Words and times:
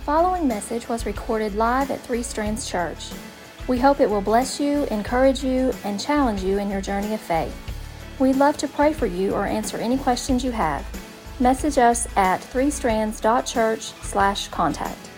The 0.00 0.06
following 0.06 0.48
message 0.48 0.88
was 0.88 1.04
recorded 1.04 1.56
live 1.56 1.90
at 1.90 2.00
Three 2.00 2.22
Strands 2.22 2.66
Church. 2.66 3.10
We 3.68 3.78
hope 3.78 4.00
it 4.00 4.08
will 4.08 4.22
bless 4.22 4.58
you, 4.58 4.84
encourage 4.84 5.44
you, 5.44 5.74
and 5.84 6.00
challenge 6.00 6.42
you 6.42 6.56
in 6.56 6.70
your 6.70 6.80
journey 6.80 7.12
of 7.12 7.20
faith. 7.20 7.54
We'd 8.18 8.36
love 8.36 8.56
to 8.56 8.66
pray 8.66 8.94
for 8.94 9.04
you 9.04 9.34
or 9.34 9.44
answer 9.44 9.76
any 9.76 9.98
questions 9.98 10.42
you 10.42 10.52
have. 10.52 10.86
Message 11.38 11.76
us 11.76 12.08
at 12.16 12.40
threestrands.church/contact. 12.40 15.10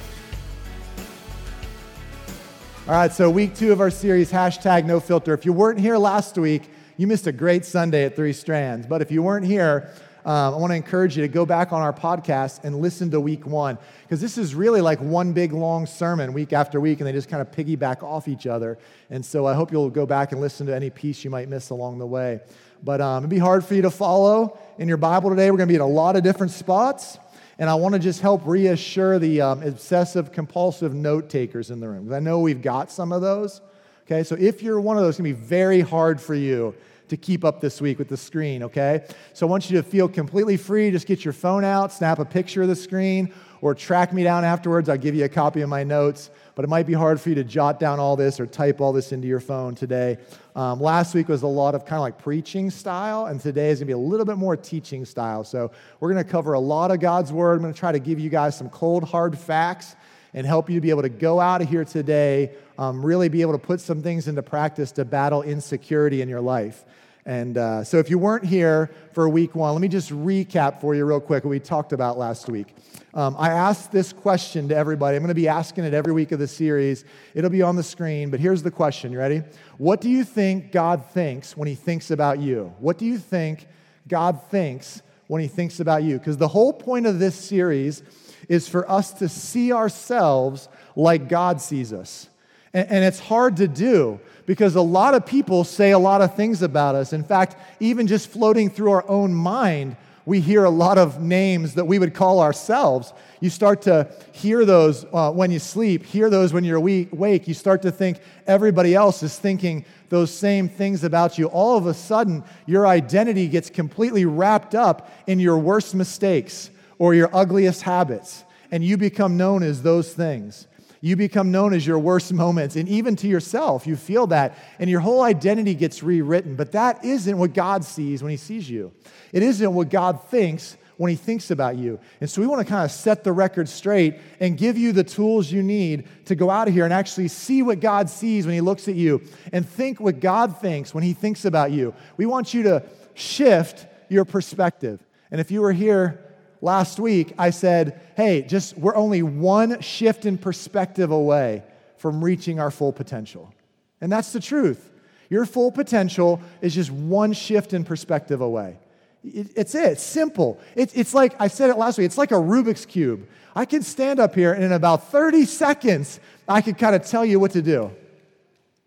All 2.89 2.95
right, 2.95 3.13
so 3.13 3.31
week 3.31 3.55
two 3.55 3.71
of 3.71 3.81
our 3.81 3.91
series, 3.91 4.33
hashtag 4.33 4.85
no 4.85 4.99
filter. 4.99 5.33
If 5.33 5.47
you 5.47 5.53
weren't 5.53 5.79
here 5.79 5.97
last 5.97 6.37
week, 6.37 6.69
you 6.97 7.07
missed 7.07 7.29
a 7.29 7.33
great 7.33 7.65
Sunday 7.65 8.05
at 8.05 8.17
Three 8.17 8.33
Strands. 8.33 8.89
But 8.89 9.01
if 9.01 9.13
you 9.13 9.23
weren't 9.23 9.47
here, 9.47 9.93
um, 10.25 10.55
I 10.55 10.57
want 10.57 10.71
to 10.71 10.77
encourage 10.77 11.17
you 11.17 11.23
to 11.23 11.29
go 11.29 11.45
back 11.45 11.73
on 11.73 11.83
our 11.83 11.93
podcast 11.93 12.63
and 12.65 12.81
listen 12.81 13.11
to 13.11 13.21
week 13.21 13.45
one, 13.47 13.77
because 14.03 14.21
this 14.21 14.39
is 14.39 14.55
really 14.55 14.81
like 14.81 15.01
one 15.01 15.33
big 15.33 15.53
long 15.53 15.87
sermon 15.87 16.33
week 16.33 16.53
after 16.53 16.81
week, 16.81 17.01
and 17.01 17.07
they 17.07 17.13
just 17.13 17.29
kind 17.29 17.43
of 17.43 17.51
piggyback 17.51 18.03
off 18.03 18.29
each 18.29 18.47
other. 18.47 18.79
And 19.11 19.25
so 19.25 19.47
I 19.47 19.55
hope 19.55 19.73
you'll 19.73 19.91
go 19.91 20.07
back 20.07 20.33
and 20.33 20.41
listen 20.41 20.67
to 20.69 20.75
any 20.75 20.91
piece 20.91 21.25
you 21.25 21.31
might 21.31 21.49
miss 21.49 21.71
along 21.71 21.99
the 21.99 22.07
way. 22.07 22.41
But 22.85 23.01
um, 23.01 23.19
it'd 23.19 23.31
be 23.31 23.39
hard 23.39 23.65
for 23.65 23.75
you 23.75 23.83
to 23.83 23.91
follow 23.91 24.59
in 24.79 24.89
your 24.89 24.97
Bible 24.97 25.31
today. 25.31 25.51
We're 25.51 25.57
going 25.57 25.69
to 25.69 25.73
be 25.73 25.77
in 25.77 25.81
a 25.81 25.87
lot 25.87 26.17
of 26.17 26.23
different 26.23 26.53
spots. 26.53 27.19
And 27.59 27.69
I 27.69 27.75
want 27.75 27.95
to 27.95 27.99
just 27.99 28.21
help 28.21 28.43
reassure 28.45 29.19
the 29.19 29.41
um, 29.41 29.63
obsessive 29.63 30.33
compulsive 30.33 30.95
note 30.95 31.29
takers 31.29 31.71
in 31.71 31.81
the 31.81 31.89
room. 31.89 32.13
I 32.13 32.19
know 32.19 32.41
we've 32.41 32.63
got 32.63 32.91
some 32.91 33.13
of 33.13 33.23
those. 33.23 33.61
Okay, 34.07 34.25
so 34.25 34.35
if 34.35 34.63
you're 34.63 34.81
one 34.81 34.97
of 34.97 35.05
those, 35.05 35.11
it's 35.11 35.21
going 35.21 35.33
to 35.33 35.39
be 35.39 35.47
very 35.47 35.81
hard 35.81 36.21
for 36.21 36.35
you 36.35 36.75
to 37.13 37.17
keep 37.19 37.45
up 37.45 37.61
this 37.61 37.79
week 37.79 37.99
with 37.99 38.09
the 38.09 38.17
screen, 38.17 38.63
okay? 38.63 39.05
So 39.35 39.47
I 39.47 39.51
want 39.51 39.71
you 39.71 39.77
to 39.77 39.83
feel 39.83 40.09
completely 40.09 40.57
free. 40.57 40.91
Just 40.91 41.07
get 41.07 41.27
your 41.27 41.35
phone 41.35 41.63
out, 41.63 41.93
snap 41.93 42.19
a 42.19 42.25
picture 42.25 42.63
of 42.63 42.69
the 42.69 42.75
screen, 42.75 43.35
or 43.61 43.75
track 43.75 44.15
me 44.15 44.25
down 44.25 44.47
afterwards. 44.47 44.89
I'll 44.89 44.97
give 44.97 45.15
you 45.15 45.25
a 45.25 45.29
copy 45.29 45.61
of 45.61 45.69
my 45.69 45.85
notes. 45.85 46.31
But 46.55 46.65
it 46.65 46.69
might 46.69 46.87
be 46.87 46.95
hard 46.95 47.21
for 47.21 47.29
you 47.29 47.35
to 47.35 47.45
jot 47.45 47.79
down 47.79 48.01
all 48.01 48.17
this 48.17 48.41
or 48.41 48.47
type 48.47 48.81
all 48.81 48.95
this 48.95 49.13
into 49.13 49.29
your 49.29 49.41
phone 49.41 49.75
today. 49.75 50.17
Um, 50.57 50.81
last 50.81 51.15
week 51.15 51.29
was 51.29 51.43
a 51.43 51.47
lot 51.47 51.75
of 51.75 51.85
kind 51.85 51.99
of 51.99 52.03
like 52.03 52.17
preaching 52.19 52.71
style, 52.71 53.27
and 53.27 53.39
today 53.39 53.69
is 53.69 53.81
to 53.81 53.85
be 53.85 53.93
a 53.93 53.99
little 53.99 54.27
bit 54.27 54.39
more 54.39 54.57
teaching 54.57 55.05
style. 55.05 55.45
So 55.45 55.71
we're 56.01 56.15
to 56.15 56.25
cover 56.25 56.55
a 56.55 56.61
lot 56.61 56.91
of 56.91 57.01
God's 57.01 57.31
Word. 57.31 57.63
I'm 57.63 57.73
to 57.73 57.79
try 57.79 57.93
to 57.93 57.99
give 57.99 58.19
you 58.19 58.31
guys 58.31 58.57
some 58.57 58.71
cold, 58.71 59.05
hard 59.05 59.39
facts 59.39 59.97
and 60.35 60.47
help 60.47 60.71
you 60.71 60.77
to 60.77 60.81
be 60.81 60.91
able 60.91 61.03
to 61.03 61.09
go 61.09 61.41
out 61.41 61.61
of 61.61 61.69
here 61.69 61.85
today, 61.85 62.53
um, 62.79 63.05
really 63.05 63.29
be 63.29 63.43
able 63.43 63.53
to 63.53 63.59
put 63.59 63.81
some 63.81 64.03
things 64.03 64.29
into 64.29 64.43
practice 64.43 64.93
to 64.93 65.05
battle 65.05 65.43
insecurity 65.43 66.23
in 66.23 66.29
your 66.29 66.41
life. 66.41 66.85
And 67.25 67.57
uh, 67.57 67.85
so, 67.85 67.99
if 67.99 68.11
you 68.11 68.19
weren't 68.19 68.45
here 68.45 68.91
for 69.13 69.29
week 69.29 69.55
one, 69.55 69.73
let 69.73 69.81
me 69.81 69.87
just 69.87 70.11
recap 70.11 70.81
for 70.81 70.95
you 70.95 71.05
real 71.05 71.21
quick 71.21 71.45
what 71.45 71.51
we 71.51 71.61
talked 71.61 71.93
about 71.93 72.19
last 72.19 72.49
week. 72.49 72.75
Um, 73.15 73.37
I 73.39 73.51
asked 73.51 73.93
this 73.93 74.13
question 74.13 74.69
to 74.71 74.77
everybody. 74.77 75.17
I'm 75.17 75.23
going 75.23 75.29
to 75.29 75.35
be 75.35 75.47
asking 75.47 75.85
it 75.85 75.95
every 75.95 76.13
week 76.13 76.33
of 76.33 76.41
the 76.41 76.49
series. 76.49 77.05
It'll 77.35 77.51
be 77.51 77.63
on 77.63 77.77
the 77.77 77.83
screen, 77.85 78.31
but 78.31 78.41
here's 78.41 78.65
the 78.65 78.73
question. 78.73 79.13
You 79.13 79.19
ready? 79.19 79.43
What 79.79 80.01
do 80.01 80.11
you 80.11 80.25
think 80.25 80.73
God 80.73 81.05
thinks 81.11 81.57
when 81.57 81.69
He 81.69 81.77
thinks 81.77 82.11
about 82.11 82.41
you? 82.41 82.75
What 82.81 82.99
do 82.99 83.05
you 83.05 83.19
think 83.19 83.69
God 84.09 84.43
thinks 84.51 85.01
when 85.29 85.41
He 85.41 85.49
thinks 85.49 85.79
about 85.79 86.03
you? 86.03 86.19
Because 86.19 86.39
the 86.39 86.49
whole 86.49 86.73
point 86.73 87.07
of 87.07 87.21
this 87.21 87.37
series 87.37 88.03
is 88.49 88.69
for 88.69 88.91
us 88.91 89.13
to 89.13 89.29
see 89.29 89.73
ourselves 89.73 90.69
like 90.97 91.29
God 91.29 91.61
sees 91.61 91.93
us. 91.93 92.29
And, 92.75 92.91
and 92.91 93.05
it's 93.05 93.21
hard 93.21 93.57
to 93.59 93.69
do 93.69 94.21
because 94.47 94.75
a 94.75 94.83
lot 94.83 95.15
of 95.15 95.25
people 95.27 95.65
say 95.65 95.93
a 95.93 95.99
lot 95.99 96.21
of 96.21 96.35
things 96.35 96.63
about 96.63 96.95
us. 96.95 97.13
In 97.13 97.25
fact, 97.25 97.57
even 97.81 98.07
just 98.07 98.29
floating 98.29 98.71
through 98.71 98.91
our 98.91 99.09
own 99.09 99.35
mind, 99.35 99.97
we 100.25 100.41
hear 100.41 100.65
a 100.65 100.71
lot 100.71 100.99
of 100.99 101.21
names 101.21 101.75
that 101.75 101.85
we 101.85 101.99
would 101.99 102.15
call 102.15 102.41
ourselves. 102.41 103.13
You 103.41 103.51
start 103.51 103.83
to 103.83 104.09
hear 104.31 104.65
those 104.65 105.05
uh, 105.13 105.33
when 105.33 105.51
you 105.51 105.59
sleep, 105.59 106.05
hear 106.05 106.31
those 106.31 106.53
when 106.53 106.63
you're 106.63 106.77
awake. 106.77 107.49
You 107.49 107.55
start 107.55 107.83
to 107.83 107.91
think 107.91 108.19
everybody 108.47 108.95
else 108.95 109.23
is 109.23 109.37
thinking 109.37 109.85
those 110.11 110.33
same 110.33 110.69
things 110.69 111.03
about 111.03 111.39
you. 111.39 111.47
All 111.47 111.77
of 111.77 111.87
a 111.87 111.95
sudden, 111.95 112.45
your 112.67 112.87
identity 112.87 113.49
gets 113.49 113.69
completely 113.69 114.25
wrapped 114.25 114.77
up 114.77 115.11
in 115.27 115.41
your 115.41 115.59
worst 115.59 115.95
mistakes 115.95 116.71
or 116.99 117.15
your 117.15 117.35
ugliest 117.35 117.83
habits, 117.83 118.45
and 118.71 118.85
you 118.85 118.97
become 118.97 119.37
known 119.37 119.65
as 119.65 119.83
those 119.83 120.15
things. 120.15 120.69
You 121.05 121.17
become 121.17 121.51
known 121.51 121.75
as 121.75 121.85
your 121.85 121.99
worst 121.99 122.33
moments. 122.33 122.77
And 122.77 122.89
even 122.89 123.17
to 123.17 123.27
yourself, 123.27 123.89
you 123.89 123.97
feel 123.97 124.29
that. 124.29 124.57
And 124.79 124.89
your 124.89 125.01
whole 125.01 125.23
identity 125.23 125.75
gets 125.75 126.01
rewritten. 126.01 126.55
But 126.55 126.73
that 126.73 127.05
isn't 127.05 127.37
what 127.37 127.53
God 127.55 127.85
sees 127.85 128.23
when 128.23 128.31
He 128.31 128.37
sees 128.37 128.71
you. 128.71 128.93
It 129.33 129.43
isn't 129.43 129.75
what 129.75 129.91
God 129.91 130.23
thinks 130.29 130.77
when 130.99 131.11
He 131.11 131.17
thinks 131.17 131.51
about 131.51 131.77
you. 131.77 131.99
And 132.21 132.31
so 132.31 132.41
we 132.41 132.47
want 132.47 132.65
to 132.65 132.73
kind 132.73 132.85
of 132.85 132.93
set 132.93 133.25
the 133.25 133.33
record 133.33 133.69
straight 133.69 134.21
and 134.39 134.57
give 134.57 134.79
you 134.79 134.93
the 134.93 135.03
tools 135.03 135.51
you 135.51 135.61
need 135.61 136.07
to 136.27 136.37
go 136.37 136.49
out 136.51 136.69
of 136.69 136.75
here 136.75 136.85
and 136.85 136.95
actually 136.95 137.27
see 137.27 137.63
what 137.63 137.81
God 137.81 138.09
sees 138.09 138.47
when 138.47 138.55
He 138.55 138.61
looks 138.61 138.87
at 138.87 138.95
you 138.95 139.23
and 139.53 139.69
think 139.69 139.99
what 139.99 140.21
God 140.21 140.61
thinks 140.61 140.95
when 140.95 141.03
He 141.03 141.15
thinks 141.15 141.45
about 141.45 141.73
you. 141.73 141.95
We 142.17 142.27
want 142.27 142.55
you 142.55 142.63
to 142.63 142.85
shift 143.15 143.89
your 144.09 144.25
perspective. 144.25 145.05
And 145.33 145.41
if 145.41 145.51
you 145.51 145.63
were 145.63 145.73
here 145.73 146.32
last 146.63 146.99
week, 146.99 147.35
I 147.37 147.51
said, 147.51 148.01
hey, 148.17 148.41
just 148.43 148.79
we're 148.79 148.97
only 148.97 149.23
one 149.23 149.83
shift 149.83 150.25
in 150.25 150.39
perspective 150.39 151.11
away 151.11 151.63
from 151.99 152.25
reaching 152.25 152.59
our 152.59 152.71
full 152.71 152.93
potential. 152.93 153.53
And 154.01 154.11
that's 154.11 154.33
the 154.33 154.41
truth. 154.41 154.91
Your 155.29 155.45
full 155.45 155.71
potential 155.71 156.41
is 156.63 156.75
just 156.75 156.91
one 156.91 157.35
shift 157.35 157.75
in 157.75 157.85
perspective 157.85 158.41
away. 158.41 158.79
it's 159.23 159.75
it. 159.75 159.93
It's 159.93 160.03
simple. 160.03 160.61
it's 160.75 161.13
like, 161.15 161.35
I 161.39 161.49
said 161.49 161.69
it 161.69 161.77
last 161.77 161.99
week, 161.99 162.07
it's 162.07 162.19
like 162.19 162.31
a 162.31 162.37
Rubik's 162.37 162.87
Cube. 162.87 163.29
I 163.55 163.67
can 163.67 163.83
stand 163.83 164.19
up 164.19 164.35
here 164.35 164.53
and 164.53 164.65
in 164.65 164.73
about 164.73 165.11
30 165.11 165.45
seconds, 165.45 166.21
I 166.49 166.63
can 166.63 166.75
kind 166.75 166.97
of 166.97 167.05
tell 167.05 167.25
you 167.25 167.39
what 167.39 167.53
to 167.53 167.63
do. 167.63 167.91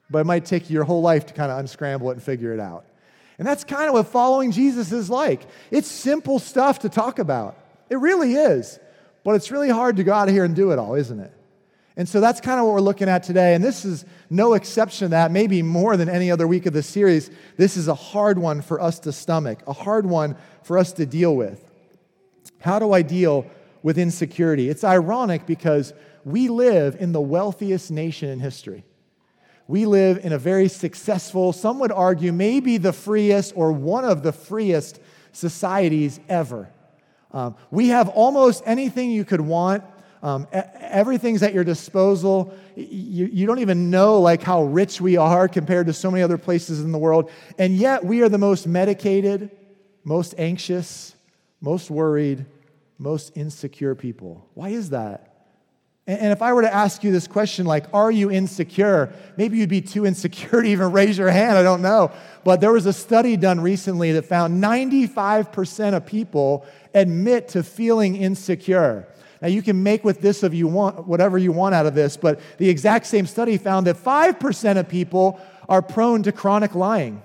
But 0.09 0.19
it 0.19 0.25
might 0.25 0.45
take 0.45 0.69
you 0.69 0.75
your 0.75 0.83
whole 0.83 1.01
life 1.01 1.25
to 1.27 1.33
kind 1.33 1.51
of 1.51 1.59
unscramble 1.59 2.09
it 2.09 2.13
and 2.13 2.23
figure 2.23 2.53
it 2.53 2.59
out. 2.59 2.85
And 3.37 3.47
that's 3.47 3.63
kind 3.63 3.87
of 3.87 3.93
what 3.93 4.07
following 4.07 4.51
Jesus 4.51 4.91
is 4.91 5.09
like. 5.09 5.41
It's 5.71 5.87
simple 5.87 6.39
stuff 6.39 6.79
to 6.79 6.89
talk 6.89 7.19
about. 7.19 7.57
It 7.89 7.97
really 7.97 8.33
is. 8.33 8.79
But 9.23 9.35
it's 9.35 9.49
really 9.49 9.69
hard 9.69 9.97
to 9.97 10.03
go 10.03 10.13
out 10.13 10.27
of 10.27 10.33
here 10.33 10.43
and 10.43 10.55
do 10.55 10.71
it 10.71 10.79
all, 10.79 10.93
isn't 10.93 11.19
it? 11.19 11.31
And 11.97 12.07
so 12.07 12.19
that's 12.19 12.41
kind 12.41 12.59
of 12.59 12.65
what 12.65 12.73
we're 12.73 12.81
looking 12.81 13.09
at 13.09 13.23
today. 13.23 13.55
And 13.55 13.63
this 13.63 13.85
is 13.85 14.05
no 14.29 14.53
exception 14.53 15.05
to 15.05 15.09
that, 15.09 15.31
maybe 15.31 15.61
more 15.61 15.95
than 15.97 16.09
any 16.09 16.29
other 16.29 16.45
week 16.45 16.65
of 16.65 16.73
the 16.73 16.83
series. 16.83 17.31
This 17.57 17.77
is 17.77 17.87
a 17.87 17.95
hard 17.95 18.37
one 18.37 18.61
for 18.61 18.81
us 18.81 18.99
to 18.99 19.11
stomach, 19.11 19.59
a 19.65 19.73
hard 19.73 20.05
one 20.05 20.35
for 20.63 20.77
us 20.77 20.91
to 20.93 21.05
deal 21.05 21.35
with. 21.35 21.63
How 22.59 22.79
do 22.79 22.91
I 22.91 23.01
deal 23.01 23.49
with 23.81 23.97
insecurity? 23.97 24.69
It's 24.69 24.83
ironic 24.83 25.45
because 25.45 25.93
we 26.25 26.49
live 26.49 26.97
in 26.99 27.11
the 27.11 27.21
wealthiest 27.21 27.91
nation 27.91 28.29
in 28.29 28.39
history. 28.39 28.83
We 29.67 29.85
live 29.85 30.23
in 30.23 30.33
a 30.33 30.37
very 30.37 30.67
successful, 30.67 31.53
some 31.53 31.79
would 31.79 31.91
argue, 31.91 32.31
maybe 32.31 32.77
the 32.77 32.93
freest 32.93 33.53
or 33.55 33.71
one 33.71 34.05
of 34.05 34.21
the 34.21 34.31
freest 34.31 34.99
societies 35.31 36.19
ever. 36.29 36.69
Um, 37.35 37.57
we 37.69 37.89
have 37.89 38.07
almost 38.09 38.63
anything 38.65 39.11
you 39.11 39.25
could 39.25 39.41
want. 39.41 39.83
Um, 40.23 40.47
everything's 40.51 41.43
at 41.43 41.53
your 41.53 41.65
disposal. 41.65 42.53
You, 42.75 43.25
you 43.25 43.45
don't 43.45 43.59
even 43.59 43.91
know 43.91 44.21
like 44.21 44.41
how 44.41 44.63
rich 44.63 45.01
we 45.01 45.17
are 45.17 45.49
compared 45.49 45.87
to 45.87 45.93
so 45.93 46.09
many 46.09 46.23
other 46.23 46.37
places 46.37 46.79
in 46.79 46.93
the 46.93 46.97
world. 46.97 47.29
And 47.59 47.75
yet 47.75 48.05
we 48.05 48.21
are 48.21 48.29
the 48.29 48.37
most 48.37 48.65
medicated, 48.65 49.51
most 50.05 50.33
anxious, 50.37 51.13
most 51.59 51.91
worried, 51.91 52.45
most 52.97 53.35
insecure 53.35 53.95
people. 53.95 54.49
Why 54.53 54.69
is 54.69 54.91
that? 54.91 55.34
And 56.07 56.31
if 56.31 56.43
I 56.43 56.53
were 56.53 56.61
to 56.61 56.71
ask 56.71 57.03
you 57.03 57.11
this 57.11 57.27
question, 57.27 57.65
like, 57.65 57.85
are 57.91 58.11
you 58.11 58.29
insecure? 58.29 59.11
Maybe 59.37 59.57
you'd 59.57 59.69
be 59.69 59.81
too 59.81 60.05
insecure 60.05 60.61
to 60.61 60.67
even 60.67 60.91
raise 60.91 61.17
your 61.17 61.31
hand. 61.31 61.57
I 61.57 61.63
don't 61.63 61.81
know. 61.81 62.11
But 62.43 62.61
there 62.61 62.71
was 62.71 62.85
a 62.85 62.93
study 62.93 63.37
done 63.37 63.59
recently 63.59 64.11
that 64.11 64.25
found 64.25 64.63
95% 64.63 65.95
of 65.95 66.05
people 66.05 66.63
admit 66.93 67.47
to 67.49 67.63
feeling 67.63 68.15
insecure. 68.15 69.07
Now, 69.41 69.47
you 69.47 69.63
can 69.63 69.81
make 69.81 70.03
with 70.03 70.21
this 70.21 70.43
of 70.43 70.53
you 70.53 70.67
want, 70.67 71.07
whatever 71.07 71.39
you 71.39 71.51
want 71.51 71.73
out 71.73 71.87
of 71.87 71.95
this, 71.95 72.17
but 72.17 72.39
the 72.57 72.69
exact 72.69 73.07
same 73.07 73.25
study 73.25 73.57
found 73.57 73.87
that 73.87 73.97
5% 73.97 74.77
of 74.77 74.87
people 74.87 75.39
are 75.67 75.81
prone 75.81 76.21
to 76.23 76.31
chronic 76.31 76.75
lying. 76.75 77.21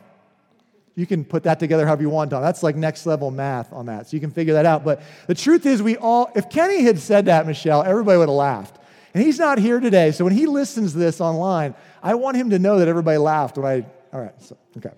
You 1.00 1.06
can 1.06 1.24
put 1.24 1.44
that 1.44 1.58
together 1.58 1.86
however 1.86 2.02
you 2.02 2.10
want, 2.10 2.30
Don. 2.30 2.42
That's 2.42 2.62
like 2.62 2.76
next 2.76 3.06
level 3.06 3.30
math 3.30 3.72
on 3.72 3.86
that. 3.86 4.06
So 4.06 4.18
you 4.18 4.20
can 4.20 4.30
figure 4.30 4.52
that 4.52 4.66
out. 4.66 4.84
But 4.84 5.00
the 5.28 5.34
truth 5.34 5.64
is, 5.64 5.82
we 5.82 5.96
all, 5.96 6.30
if 6.36 6.50
Kenny 6.50 6.82
had 6.82 6.98
said 6.98 7.24
that, 7.24 7.46
Michelle, 7.46 7.82
everybody 7.82 8.18
would 8.18 8.28
have 8.28 8.36
laughed. 8.36 8.78
And 9.14 9.24
he's 9.24 9.38
not 9.38 9.56
here 9.56 9.80
today. 9.80 10.10
So 10.10 10.24
when 10.24 10.34
he 10.34 10.44
listens 10.44 10.92
to 10.92 10.98
this 10.98 11.18
online, 11.18 11.74
I 12.02 12.16
want 12.16 12.36
him 12.36 12.50
to 12.50 12.58
know 12.58 12.80
that 12.80 12.86
everybody 12.86 13.16
laughed 13.16 13.56
when 13.56 13.64
I, 13.66 13.86
all 14.12 14.20
right, 14.20 14.34
so, 14.42 14.58
okay. 14.76 14.94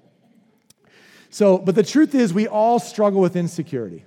So, 1.30 1.56
but 1.56 1.76
the 1.76 1.84
truth 1.84 2.16
is, 2.16 2.34
we 2.34 2.48
all 2.48 2.80
struggle 2.80 3.20
with 3.20 3.36
insecurity. 3.36 4.04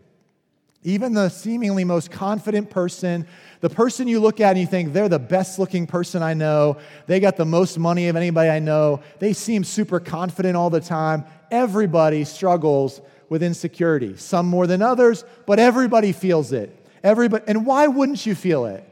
Even 0.84 1.14
the 1.14 1.30
seemingly 1.30 1.86
most 1.86 2.12
confident 2.12 2.70
person, 2.70 3.26
the 3.62 3.70
person 3.70 4.08
you 4.08 4.20
look 4.20 4.42
at 4.42 4.50
and 4.50 4.60
you 4.60 4.68
think 4.68 4.92
they're 4.92 5.10
the 5.10 5.18
best 5.18 5.58
looking 5.58 5.88
person 5.88 6.22
I 6.22 6.36
know, 6.36 6.78
they 7.08 7.22
got 7.22 7.38
the 7.38 7.46
most 7.46 7.80
money 7.80 8.10
of 8.10 8.18
anybody 8.18 8.50
I 8.50 8.60
know, 8.60 9.02
they 9.20 9.32
seem 9.32 9.64
super 9.64 10.00
confident 10.00 10.58
all 10.58 10.70
the 10.70 10.82
time. 10.82 11.24
Everybody 11.56 12.24
struggles 12.26 13.02
with 13.30 13.42
insecurity, 13.42 14.18
some 14.18 14.46
more 14.48 14.68
than 14.68 14.82
others, 14.82 15.24
but 15.46 15.60
everybody 15.60 16.12
feels 16.12 16.52
it. 16.52 16.70
Everybody, 17.04 17.44
and 17.48 17.66
why 17.66 17.88
wouldn't 17.88 18.26
you 18.26 18.36
feel 18.36 18.66
it? 18.66 18.84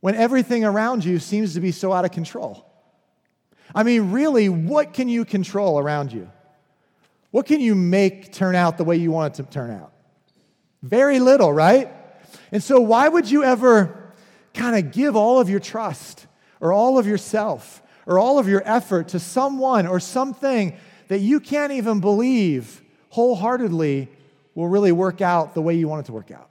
when 0.00 0.14
everything 0.14 0.64
around 0.64 1.04
you 1.04 1.18
seems 1.18 1.54
to 1.54 1.60
be 1.60 1.72
so 1.72 1.92
out 1.92 2.04
of 2.04 2.10
control? 2.10 2.66
I 3.74 3.82
mean, 3.82 4.10
really, 4.10 4.48
what 4.48 4.94
can 4.94 5.08
you 5.08 5.24
control 5.24 5.78
around 5.78 6.12
you? 6.12 6.30
What 7.30 7.46
can 7.46 7.60
you 7.60 7.74
make 7.74 8.32
turn 8.32 8.56
out 8.56 8.76
the 8.76 8.84
way 8.84 8.96
you 8.96 9.12
want 9.12 9.38
it 9.38 9.44
to 9.44 9.50
turn 9.50 9.70
out? 9.70 9.92
Very 10.82 11.20
little, 11.20 11.52
right? 11.52 11.88
And 12.50 12.62
so, 12.62 12.80
why 12.80 13.08
would 13.08 13.30
you 13.30 13.44
ever 13.44 14.12
kind 14.54 14.76
of 14.76 14.92
give 14.92 15.14
all 15.14 15.38
of 15.38 15.48
your 15.48 15.60
trust 15.60 16.26
or 16.58 16.72
all 16.72 16.98
of 16.98 17.06
yourself 17.06 17.82
or 18.06 18.18
all 18.18 18.38
of 18.38 18.48
your 18.48 18.62
effort 18.64 19.08
to 19.08 19.20
someone 19.20 19.86
or 19.86 20.00
something 20.00 20.76
that 21.10 21.18
you 21.18 21.40
can't 21.40 21.72
even 21.72 21.98
believe 21.98 22.82
wholeheartedly 23.08 24.08
will 24.54 24.68
really 24.68 24.92
work 24.92 25.20
out 25.20 25.54
the 25.54 25.60
way 25.60 25.74
you 25.74 25.88
want 25.88 25.98
it 25.98 26.06
to 26.06 26.12
work 26.12 26.30
out? 26.30 26.48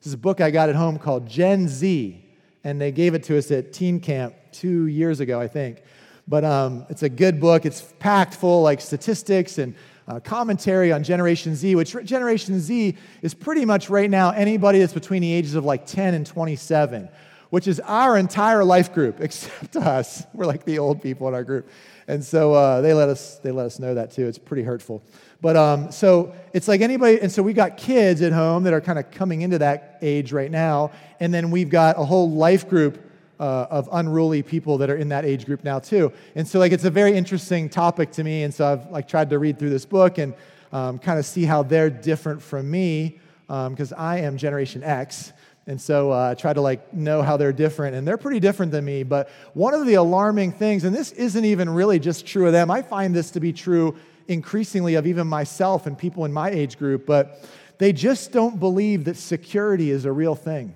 This 0.00 0.08
is 0.08 0.12
a 0.12 0.18
book 0.18 0.40
I 0.40 0.50
got 0.50 0.68
at 0.70 0.74
home 0.74 0.98
called 0.98 1.28
Gen 1.28 1.68
Z, 1.68 2.20
and 2.64 2.80
they 2.80 2.90
gave 2.90 3.14
it 3.14 3.22
to 3.24 3.38
us 3.38 3.52
at 3.52 3.72
teen 3.72 4.00
camp 4.00 4.34
two 4.50 4.88
years 4.88 5.20
ago, 5.20 5.40
I 5.40 5.46
think. 5.46 5.82
But 6.26 6.44
um, 6.44 6.84
it's 6.90 7.04
a 7.04 7.08
good 7.08 7.38
book. 7.38 7.64
It's 7.64 7.80
packed 8.00 8.34
full 8.34 8.62
like 8.62 8.80
statistics 8.80 9.58
and 9.58 9.76
uh, 10.08 10.18
commentary 10.18 10.90
on 10.90 11.04
Generation 11.04 11.54
Z, 11.54 11.76
which 11.76 11.94
Generation 12.04 12.58
Z 12.58 12.96
is 13.22 13.34
pretty 13.34 13.64
much 13.64 13.88
right 13.88 14.10
now 14.10 14.30
anybody 14.30 14.80
that's 14.80 14.92
between 14.92 15.22
the 15.22 15.32
ages 15.32 15.54
of 15.54 15.64
like 15.64 15.86
10 15.86 16.14
and 16.14 16.26
27, 16.26 17.08
which 17.50 17.68
is 17.68 17.78
our 17.84 18.18
entire 18.18 18.64
life 18.64 18.92
group, 18.92 19.20
except 19.20 19.76
us. 19.76 20.24
We're 20.34 20.44
like 20.44 20.64
the 20.64 20.80
old 20.80 21.00
people 21.00 21.28
in 21.28 21.34
our 21.34 21.44
group. 21.44 21.68
And 22.06 22.24
so 22.24 22.52
uh, 22.52 22.80
they, 22.80 22.92
let 22.92 23.08
us, 23.08 23.38
they 23.38 23.50
let 23.50 23.66
us 23.66 23.78
know 23.78 23.94
that 23.94 24.12
too. 24.12 24.26
It's 24.26 24.38
pretty 24.38 24.62
hurtful. 24.62 25.02
But 25.40 25.56
um, 25.56 25.92
so 25.92 26.34
it's 26.52 26.68
like 26.68 26.80
anybody, 26.80 27.20
and 27.20 27.30
so 27.30 27.42
we 27.42 27.52
got 27.52 27.76
kids 27.76 28.22
at 28.22 28.32
home 28.32 28.64
that 28.64 28.72
are 28.72 28.80
kind 28.80 28.98
of 28.98 29.10
coming 29.10 29.42
into 29.42 29.58
that 29.58 29.98
age 30.00 30.32
right 30.32 30.50
now. 30.50 30.90
And 31.20 31.32
then 31.32 31.50
we've 31.50 31.70
got 31.70 31.98
a 31.98 32.04
whole 32.04 32.30
life 32.30 32.68
group 32.68 32.98
uh, 33.40 33.66
of 33.70 33.88
unruly 33.92 34.42
people 34.42 34.78
that 34.78 34.90
are 34.90 34.96
in 34.96 35.08
that 35.10 35.24
age 35.24 35.44
group 35.44 35.64
now 35.64 35.78
too. 35.78 36.12
And 36.34 36.46
so 36.46 36.58
like 36.58 36.72
it's 36.72 36.84
a 36.84 36.90
very 36.90 37.14
interesting 37.16 37.68
topic 37.68 38.12
to 38.12 38.24
me. 38.24 38.44
And 38.44 38.54
so 38.54 38.66
I've 38.66 38.90
like 38.90 39.08
tried 39.08 39.30
to 39.30 39.38
read 39.38 39.58
through 39.58 39.70
this 39.70 39.84
book 39.84 40.18
and 40.18 40.34
um, 40.72 40.98
kind 40.98 41.18
of 41.18 41.26
see 41.26 41.44
how 41.44 41.62
they're 41.62 41.90
different 41.90 42.42
from 42.42 42.70
me 42.70 43.18
because 43.46 43.92
um, 43.92 43.98
I 43.98 44.20
am 44.20 44.36
Generation 44.36 44.82
X. 44.82 45.32
And 45.66 45.80
so 45.80 46.12
uh, 46.12 46.30
I 46.30 46.34
try 46.34 46.52
to 46.52 46.60
like 46.60 46.92
know 46.92 47.22
how 47.22 47.36
they're 47.36 47.52
different, 47.52 47.96
and 47.96 48.06
they're 48.06 48.18
pretty 48.18 48.40
different 48.40 48.72
than 48.72 48.84
me. 48.84 49.02
But 49.02 49.30
one 49.54 49.72
of 49.72 49.86
the 49.86 49.94
alarming 49.94 50.52
things, 50.52 50.84
and 50.84 50.94
this 50.94 51.12
isn't 51.12 51.44
even 51.44 51.70
really 51.70 51.98
just 51.98 52.26
true 52.26 52.46
of 52.46 52.52
them, 52.52 52.70
I 52.70 52.82
find 52.82 53.14
this 53.14 53.30
to 53.32 53.40
be 53.40 53.52
true 53.52 53.96
increasingly 54.28 54.94
of 54.94 55.06
even 55.06 55.26
myself 55.26 55.86
and 55.86 55.96
people 55.96 56.24
in 56.24 56.32
my 56.32 56.50
age 56.50 56.78
group, 56.78 57.06
but 57.06 57.40
they 57.78 57.92
just 57.92 58.32
don't 58.32 58.60
believe 58.60 59.04
that 59.04 59.16
security 59.16 59.90
is 59.90 60.04
a 60.04 60.12
real 60.12 60.34
thing. 60.34 60.74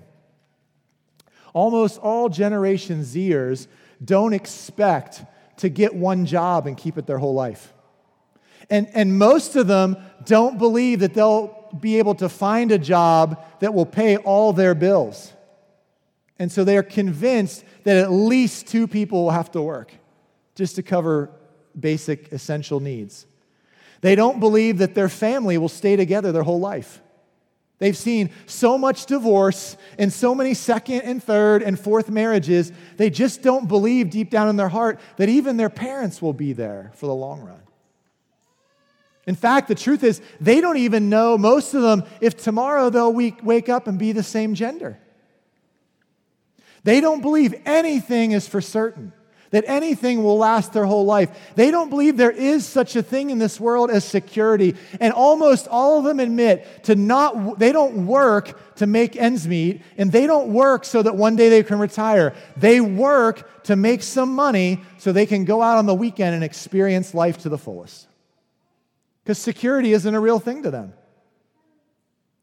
Almost 1.53 1.99
all 1.99 2.29
Generation 2.29 3.01
Zers 3.01 3.67
don't 4.03 4.33
expect 4.33 5.23
to 5.57 5.69
get 5.69 5.93
one 5.93 6.25
job 6.25 6.67
and 6.67 6.77
keep 6.77 6.97
it 6.97 7.05
their 7.05 7.17
whole 7.17 7.33
life. 7.33 7.73
And, 8.69 8.87
and 8.93 9.17
most 9.17 9.55
of 9.55 9.67
them 9.67 9.97
don't 10.25 10.57
believe 10.57 10.99
that 10.99 11.13
they'll 11.13 11.55
be 11.79 11.97
able 11.97 12.15
to 12.15 12.29
find 12.29 12.71
a 12.71 12.77
job 12.77 13.43
that 13.59 13.73
will 13.73 13.85
pay 13.85 14.17
all 14.17 14.53
their 14.53 14.75
bills. 14.75 15.33
And 16.37 16.51
so 16.51 16.63
they 16.63 16.77
are 16.77 16.83
convinced 16.83 17.63
that 17.83 17.97
at 17.97 18.11
least 18.11 18.67
two 18.67 18.87
people 18.87 19.23
will 19.23 19.31
have 19.31 19.51
to 19.51 19.61
work 19.61 19.91
just 20.55 20.75
to 20.75 20.83
cover 20.83 21.29
basic 21.77 22.31
essential 22.31 22.79
needs. 22.79 23.25
They 24.01 24.15
don't 24.15 24.39
believe 24.39 24.77
that 24.77 24.95
their 24.95 25.09
family 25.09 25.57
will 25.57 25.69
stay 25.69 25.95
together 25.95 26.31
their 26.31 26.43
whole 26.43 26.59
life. 26.59 27.01
They've 27.79 27.97
seen 27.97 28.29
so 28.45 28.77
much 28.77 29.05
divorce 29.05 29.77
and 29.97 30.11
so 30.11 30.35
many 30.35 30.53
second 30.53 31.01
and 31.01 31.23
third 31.23 31.63
and 31.63 31.79
fourth 31.79 32.09
marriages, 32.09 32.73
they 32.97 33.09
just 33.09 33.41
don't 33.41 33.67
believe 33.67 34.09
deep 34.09 34.29
down 34.29 34.49
in 34.49 34.57
their 34.57 34.69
heart 34.69 34.99
that 35.15 35.29
even 35.29 35.55
their 35.55 35.69
parents 35.69 36.21
will 36.21 36.33
be 36.33 36.51
there 36.51 36.91
for 36.95 37.05
the 37.07 37.15
long 37.15 37.41
run. 37.41 37.61
In 39.29 39.35
fact, 39.35 39.67
the 39.67 39.75
truth 39.75 40.03
is, 40.03 40.23
they 40.41 40.59
don't 40.59 40.77
even 40.77 41.07
know, 41.07 41.37
most 41.37 41.75
of 41.75 41.83
them, 41.83 42.03
if 42.19 42.35
tomorrow 42.35 42.89
they'll 42.89 43.13
wake 43.13 43.69
up 43.69 43.85
and 43.85 43.99
be 43.99 44.11
the 44.11 44.23
same 44.23 44.55
gender. 44.55 44.97
They 46.83 46.99
don't 46.99 47.21
believe 47.21 47.53
anything 47.63 48.31
is 48.31 48.47
for 48.47 48.59
certain 48.59 49.13
that 49.51 49.65
anything 49.67 50.23
will 50.23 50.39
last 50.39 50.73
their 50.73 50.85
whole 50.85 51.05
life. 51.05 51.29
They 51.53 51.69
don't 51.69 51.91
believe 51.91 52.17
there 52.17 52.31
is 52.31 52.65
such 52.65 52.95
a 52.95 53.03
thing 53.03 53.29
in 53.29 53.37
this 53.37 53.59
world 53.59 53.91
as 53.91 54.03
security. 54.03 54.75
And 54.99 55.13
almost 55.13 55.67
all 55.67 55.99
of 55.99 56.05
them 56.05 56.19
admit 56.19 56.85
to 56.85 56.95
not, 56.95 57.59
they 57.59 57.71
don't 57.71 58.07
work 58.07 58.75
to 58.77 58.87
make 58.87 59.15
ends 59.15 59.47
meet, 59.47 59.83
and 59.95 60.11
they 60.11 60.25
don't 60.25 60.51
work 60.51 60.85
so 60.85 61.03
that 61.03 61.15
one 61.15 61.35
day 61.35 61.49
they 61.49 61.61
can 61.61 61.77
retire. 61.77 62.33
They 62.57 62.81
work 62.81 63.63
to 63.65 63.75
make 63.75 64.01
some 64.01 64.33
money 64.33 64.81
so 64.97 65.11
they 65.11 65.27
can 65.27 65.45
go 65.45 65.61
out 65.61 65.77
on 65.77 65.85
the 65.85 65.93
weekend 65.93 66.33
and 66.33 66.43
experience 66.43 67.13
life 67.13 67.37
to 67.39 67.49
the 67.49 67.59
fullest. 67.59 68.08
Because 69.29 69.37
security 69.37 69.93
isn't 69.93 70.15
a 70.15 70.19
real 70.19 70.39
thing 70.39 70.63
to 70.63 70.71
them. 70.71 70.93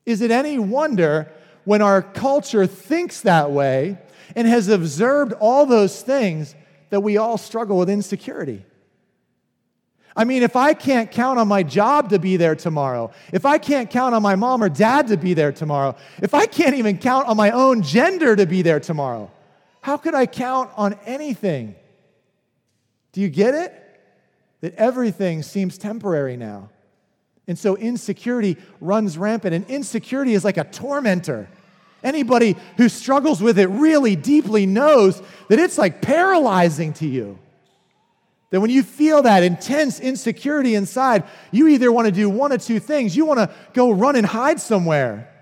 Is 0.05 0.21
it 0.21 0.31
any 0.31 0.57
wonder 0.57 1.33
when 1.65 1.83
our 1.83 2.01
culture 2.01 2.65
thinks 2.67 3.23
that 3.23 3.51
way 3.51 3.99
and 4.37 4.47
has 4.47 4.69
observed 4.69 5.33
all 5.33 5.67
those 5.67 6.01
things? 6.01 6.55
that 6.91 7.01
we 7.01 7.17
all 7.17 7.39
struggle 7.39 7.79
with 7.79 7.91
insecurity. 7.91 8.65
I 10.17 10.25
mean, 10.25 10.43
if 10.43 10.57
I 10.57 10.73
can't 10.73 11.11
count 11.11 11.39
on 11.39 11.47
my 11.47 11.63
job 11.63 12.11
to 12.11 12.19
be 12.19 12.39
there 12.39 12.55
tomorrow, 12.55 13.11
if 13.33 13.45
I 13.45 13.59
can't 13.59 13.91
count 13.91 14.15
on 14.15 14.23
my 14.23 14.35
mom 14.35 14.63
or 14.63 14.71
dad 14.71 15.09
to 15.09 15.19
be 15.19 15.35
there 15.35 15.53
tomorrow, 15.53 15.95
if 16.23 16.33
I 16.33 16.47
can't 16.47 16.75
even 16.75 16.97
count 16.97 17.29
on 17.29 17.37
my 17.37 17.51
own 17.51 17.83
gender 17.83 18.35
to 18.35 18.47
be 18.47 18.63
there 18.63 18.81
tomorrow, 18.81 19.31
how 19.83 19.99
could 19.99 20.15
I 20.15 20.25
count 20.25 20.71
on 20.77 20.95
anything? 21.05 21.75
Do 23.13 23.21
you 23.21 23.29
get 23.29 23.55
it? 23.55 23.83
That 24.63 24.75
everything 24.77 25.43
seems 25.43 25.77
temporary 25.77 26.39
now. 26.39 26.71
And 27.49 27.59
so 27.59 27.77
insecurity 27.77 28.57
runs 28.81 29.17
rampant, 29.17 29.55
and 29.55 29.67
insecurity 29.69 30.35
is 30.35 30.45
like 30.45 30.57
a 30.57 30.65
tormentor. 30.65 31.49
Anybody 32.03 32.57
who 32.77 32.89
struggles 32.89 33.41
with 33.41 33.59
it 33.59 33.67
really 33.67 34.17
deeply 34.17 34.67
knows 34.67 35.23
that 35.49 35.59
it's 35.59 35.79
like 35.79 36.03
paralyzing 36.03 36.93
to 36.95 37.07
you. 37.07 37.39
That 38.51 38.61
when 38.61 38.71
you 38.71 38.83
feel 38.83 39.23
that 39.23 39.43
intense 39.43 39.99
insecurity 39.99 40.75
inside, 40.75 41.25
you 41.51 41.69
either 41.69 41.91
want 41.91 42.07
to 42.07 42.13
do 42.13 42.31
one 42.31 42.53
of 42.53 42.63
two 42.63 42.79
things. 42.79 43.17
You 43.17 43.25
want 43.25 43.39
to 43.41 43.51
go 43.75 43.91
run 43.91 44.17
and 44.17 44.27
hide 44.27 44.61
somewhere, 44.61 45.33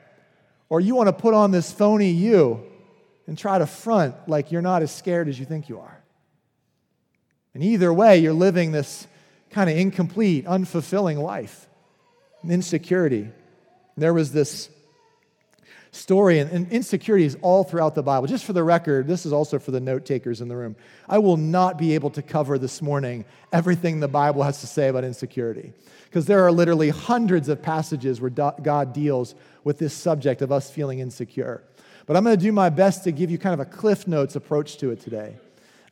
or 0.69 0.81
you 0.81 0.95
want 0.95 1.09
to 1.09 1.13
put 1.13 1.35
on 1.35 1.51
this 1.51 1.71
phony 1.71 2.11
you 2.11 2.65
and 3.27 3.37
try 3.37 3.59
to 3.59 3.67
front 3.67 4.15
like 4.27 4.53
you're 4.53 4.63
not 4.63 4.83
as 4.83 4.95
scared 4.95 5.29
as 5.29 5.39
you 5.39 5.47
think 5.47 5.69
you 5.69 5.81
are. 5.81 6.03
And 7.55 7.63
either 7.63 7.93
way, 7.93 8.19
you're 8.19 8.33
living 8.33 8.73
this 8.73 9.07
kind 9.51 9.71
of 9.71 9.77
incomplete, 9.77 10.45
unfulfilling 10.47 11.19
life. 11.19 11.69
Insecurity. 12.49 13.29
There 13.97 14.13
was 14.13 14.33
this 14.33 14.71
story, 15.93 16.41
and, 16.41 16.71
insecurity 16.73 17.25
is 17.25 17.37
all 17.41 17.63
throughout 17.63 17.95
the 17.95 18.03
Bible. 18.03 18.27
Just 18.27 18.45
for 18.45 18.53
the 18.53 18.65
record, 18.65 19.07
this 19.07 19.25
is 19.25 19.33
also 19.33 19.59
for 19.59 19.71
the 19.71 19.81
note 19.81 20.05
takers 20.05 20.41
in 20.41 20.49
the 20.49 20.57
room. 20.57 20.75
I 21.09 21.19
will 21.19 21.37
not 21.37 21.79
be 21.79 21.95
able 21.95 22.11
to 22.11 22.23
cover 22.23 22.59
this 22.59 22.83
morning 22.83 23.25
everything 23.53 24.01
the 24.01 24.09
Bible 24.09 24.43
has 24.43 24.61
to 24.61 24.67
say 24.67 24.89
about 24.89 25.05
insecurity, 25.05 25.73
because 26.05 26.27
there 26.27 26.45
are 26.45 26.51
literally 26.51 26.91
hundreds 26.91 27.49
of 27.49 27.63
passages 27.63 28.21
where 28.21 28.31
God 28.31 28.93
deals 28.93 29.37
with 29.63 29.79
this 29.79 29.95
subject 29.95 30.43
of 30.43 30.51
us 30.51 30.69
feeling 30.69 30.99
insecure. 30.99 31.63
But 32.07 32.17
I'm 32.17 32.25
going 32.25 32.37
to 32.37 32.43
do 32.43 32.53
my 32.53 32.71
best 32.71 33.05
to 33.05 33.13
give 33.13 33.31
you 33.31 33.39
kind 33.39 33.55
of 33.55 33.61
a 33.61 33.71
Cliff 33.71 34.09
Notes 34.09 34.37
approach 34.37 34.77
to 34.79 34.91
it 34.91 35.01
today. 35.01 35.37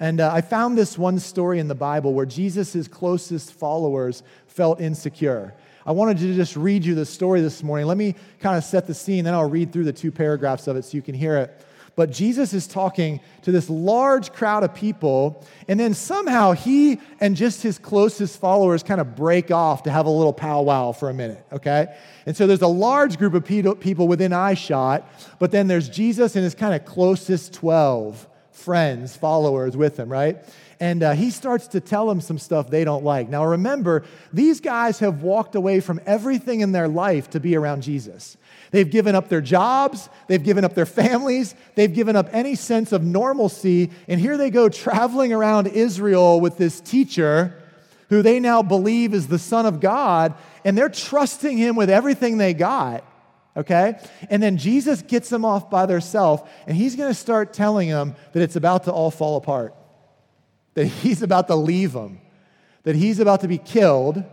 And 0.00 0.20
uh, 0.20 0.32
I 0.32 0.40
found 0.40 0.76
this 0.76 0.98
one 0.98 1.20
story 1.20 1.60
in 1.60 1.68
the 1.68 1.76
Bible 1.76 2.12
where 2.12 2.26
Jesus' 2.26 2.88
closest 2.88 3.52
followers 3.52 4.24
felt 4.48 4.80
insecure. 4.80 5.54
I 5.84 5.92
wanted 5.92 6.18
to 6.18 6.34
just 6.34 6.56
read 6.56 6.84
you 6.84 6.94
the 6.94 7.06
story 7.06 7.40
this 7.40 7.62
morning. 7.62 7.86
Let 7.86 7.96
me 7.96 8.14
kind 8.40 8.56
of 8.56 8.64
set 8.64 8.86
the 8.86 8.94
scene, 8.94 9.24
then 9.24 9.34
I'll 9.34 9.48
read 9.48 9.72
through 9.72 9.84
the 9.84 9.92
two 9.92 10.10
paragraphs 10.10 10.66
of 10.66 10.76
it 10.76 10.84
so 10.84 10.96
you 10.96 11.02
can 11.02 11.14
hear 11.14 11.36
it. 11.38 11.66
But 11.94 12.10
Jesus 12.10 12.54
is 12.54 12.66
talking 12.66 13.20
to 13.42 13.52
this 13.52 13.68
large 13.68 14.32
crowd 14.32 14.62
of 14.64 14.74
people, 14.74 15.44
and 15.68 15.78
then 15.78 15.92
somehow 15.92 16.52
he 16.52 16.98
and 17.20 17.36
just 17.36 17.62
his 17.62 17.78
closest 17.78 18.40
followers 18.40 18.82
kind 18.82 19.00
of 19.00 19.14
break 19.14 19.50
off 19.50 19.82
to 19.82 19.90
have 19.90 20.06
a 20.06 20.10
little 20.10 20.32
powwow 20.32 20.92
for 20.92 21.10
a 21.10 21.14
minute, 21.14 21.44
okay? 21.52 21.94
And 22.24 22.34
so 22.34 22.46
there's 22.46 22.62
a 22.62 22.66
large 22.66 23.18
group 23.18 23.34
of 23.34 23.44
people 23.44 24.08
within 24.08 24.32
eyeshot, 24.32 25.04
but 25.38 25.50
then 25.50 25.68
there's 25.68 25.88
Jesus 25.88 26.34
and 26.34 26.44
his 26.44 26.54
kind 26.54 26.74
of 26.74 26.86
closest 26.86 27.52
12 27.54 28.26
friends, 28.52 29.14
followers 29.14 29.76
with 29.76 29.98
him, 29.98 30.08
right? 30.08 30.38
And 30.82 31.04
uh, 31.04 31.12
he 31.12 31.30
starts 31.30 31.68
to 31.68 31.80
tell 31.80 32.08
them 32.08 32.20
some 32.20 32.38
stuff 32.38 32.68
they 32.68 32.82
don't 32.82 33.04
like. 33.04 33.28
Now, 33.28 33.46
remember, 33.46 34.02
these 34.32 34.60
guys 34.60 34.98
have 34.98 35.22
walked 35.22 35.54
away 35.54 35.78
from 35.78 36.00
everything 36.06 36.58
in 36.58 36.72
their 36.72 36.88
life 36.88 37.30
to 37.30 37.38
be 37.38 37.54
around 37.54 37.84
Jesus. 37.84 38.36
They've 38.72 38.90
given 38.90 39.14
up 39.14 39.28
their 39.28 39.40
jobs, 39.40 40.08
they've 40.26 40.42
given 40.42 40.64
up 40.64 40.74
their 40.74 40.84
families, 40.84 41.54
they've 41.76 41.94
given 41.94 42.16
up 42.16 42.30
any 42.32 42.56
sense 42.56 42.90
of 42.90 43.04
normalcy, 43.04 43.92
and 44.08 44.20
here 44.20 44.36
they 44.36 44.50
go 44.50 44.68
traveling 44.68 45.32
around 45.32 45.68
Israel 45.68 46.40
with 46.40 46.58
this 46.58 46.80
teacher 46.80 47.62
who 48.08 48.20
they 48.20 48.40
now 48.40 48.60
believe 48.60 49.14
is 49.14 49.28
the 49.28 49.38
Son 49.38 49.66
of 49.66 49.78
God, 49.78 50.34
and 50.64 50.76
they're 50.76 50.88
trusting 50.88 51.56
him 51.58 51.76
with 51.76 51.90
everything 51.90 52.38
they 52.38 52.54
got. 52.54 53.04
okay? 53.56 54.00
And 54.30 54.42
then 54.42 54.56
Jesus 54.56 55.00
gets 55.00 55.28
them 55.28 55.44
off 55.44 55.70
by 55.70 55.86
themselves, 55.86 56.42
and 56.66 56.76
he's 56.76 56.96
going 56.96 57.08
to 57.08 57.14
start 57.14 57.52
telling 57.52 57.88
them 57.88 58.16
that 58.32 58.42
it's 58.42 58.56
about 58.56 58.82
to 58.84 58.92
all 58.92 59.12
fall 59.12 59.36
apart, 59.36 59.76
that 60.74 60.86
he's 60.86 61.22
about 61.22 61.48
to 61.48 61.54
leave 61.54 61.92
them, 61.92 62.20
that 62.84 62.96
he's 62.96 63.20
about 63.20 63.40
to 63.42 63.48
be 63.48 63.58
killed, 63.58 64.24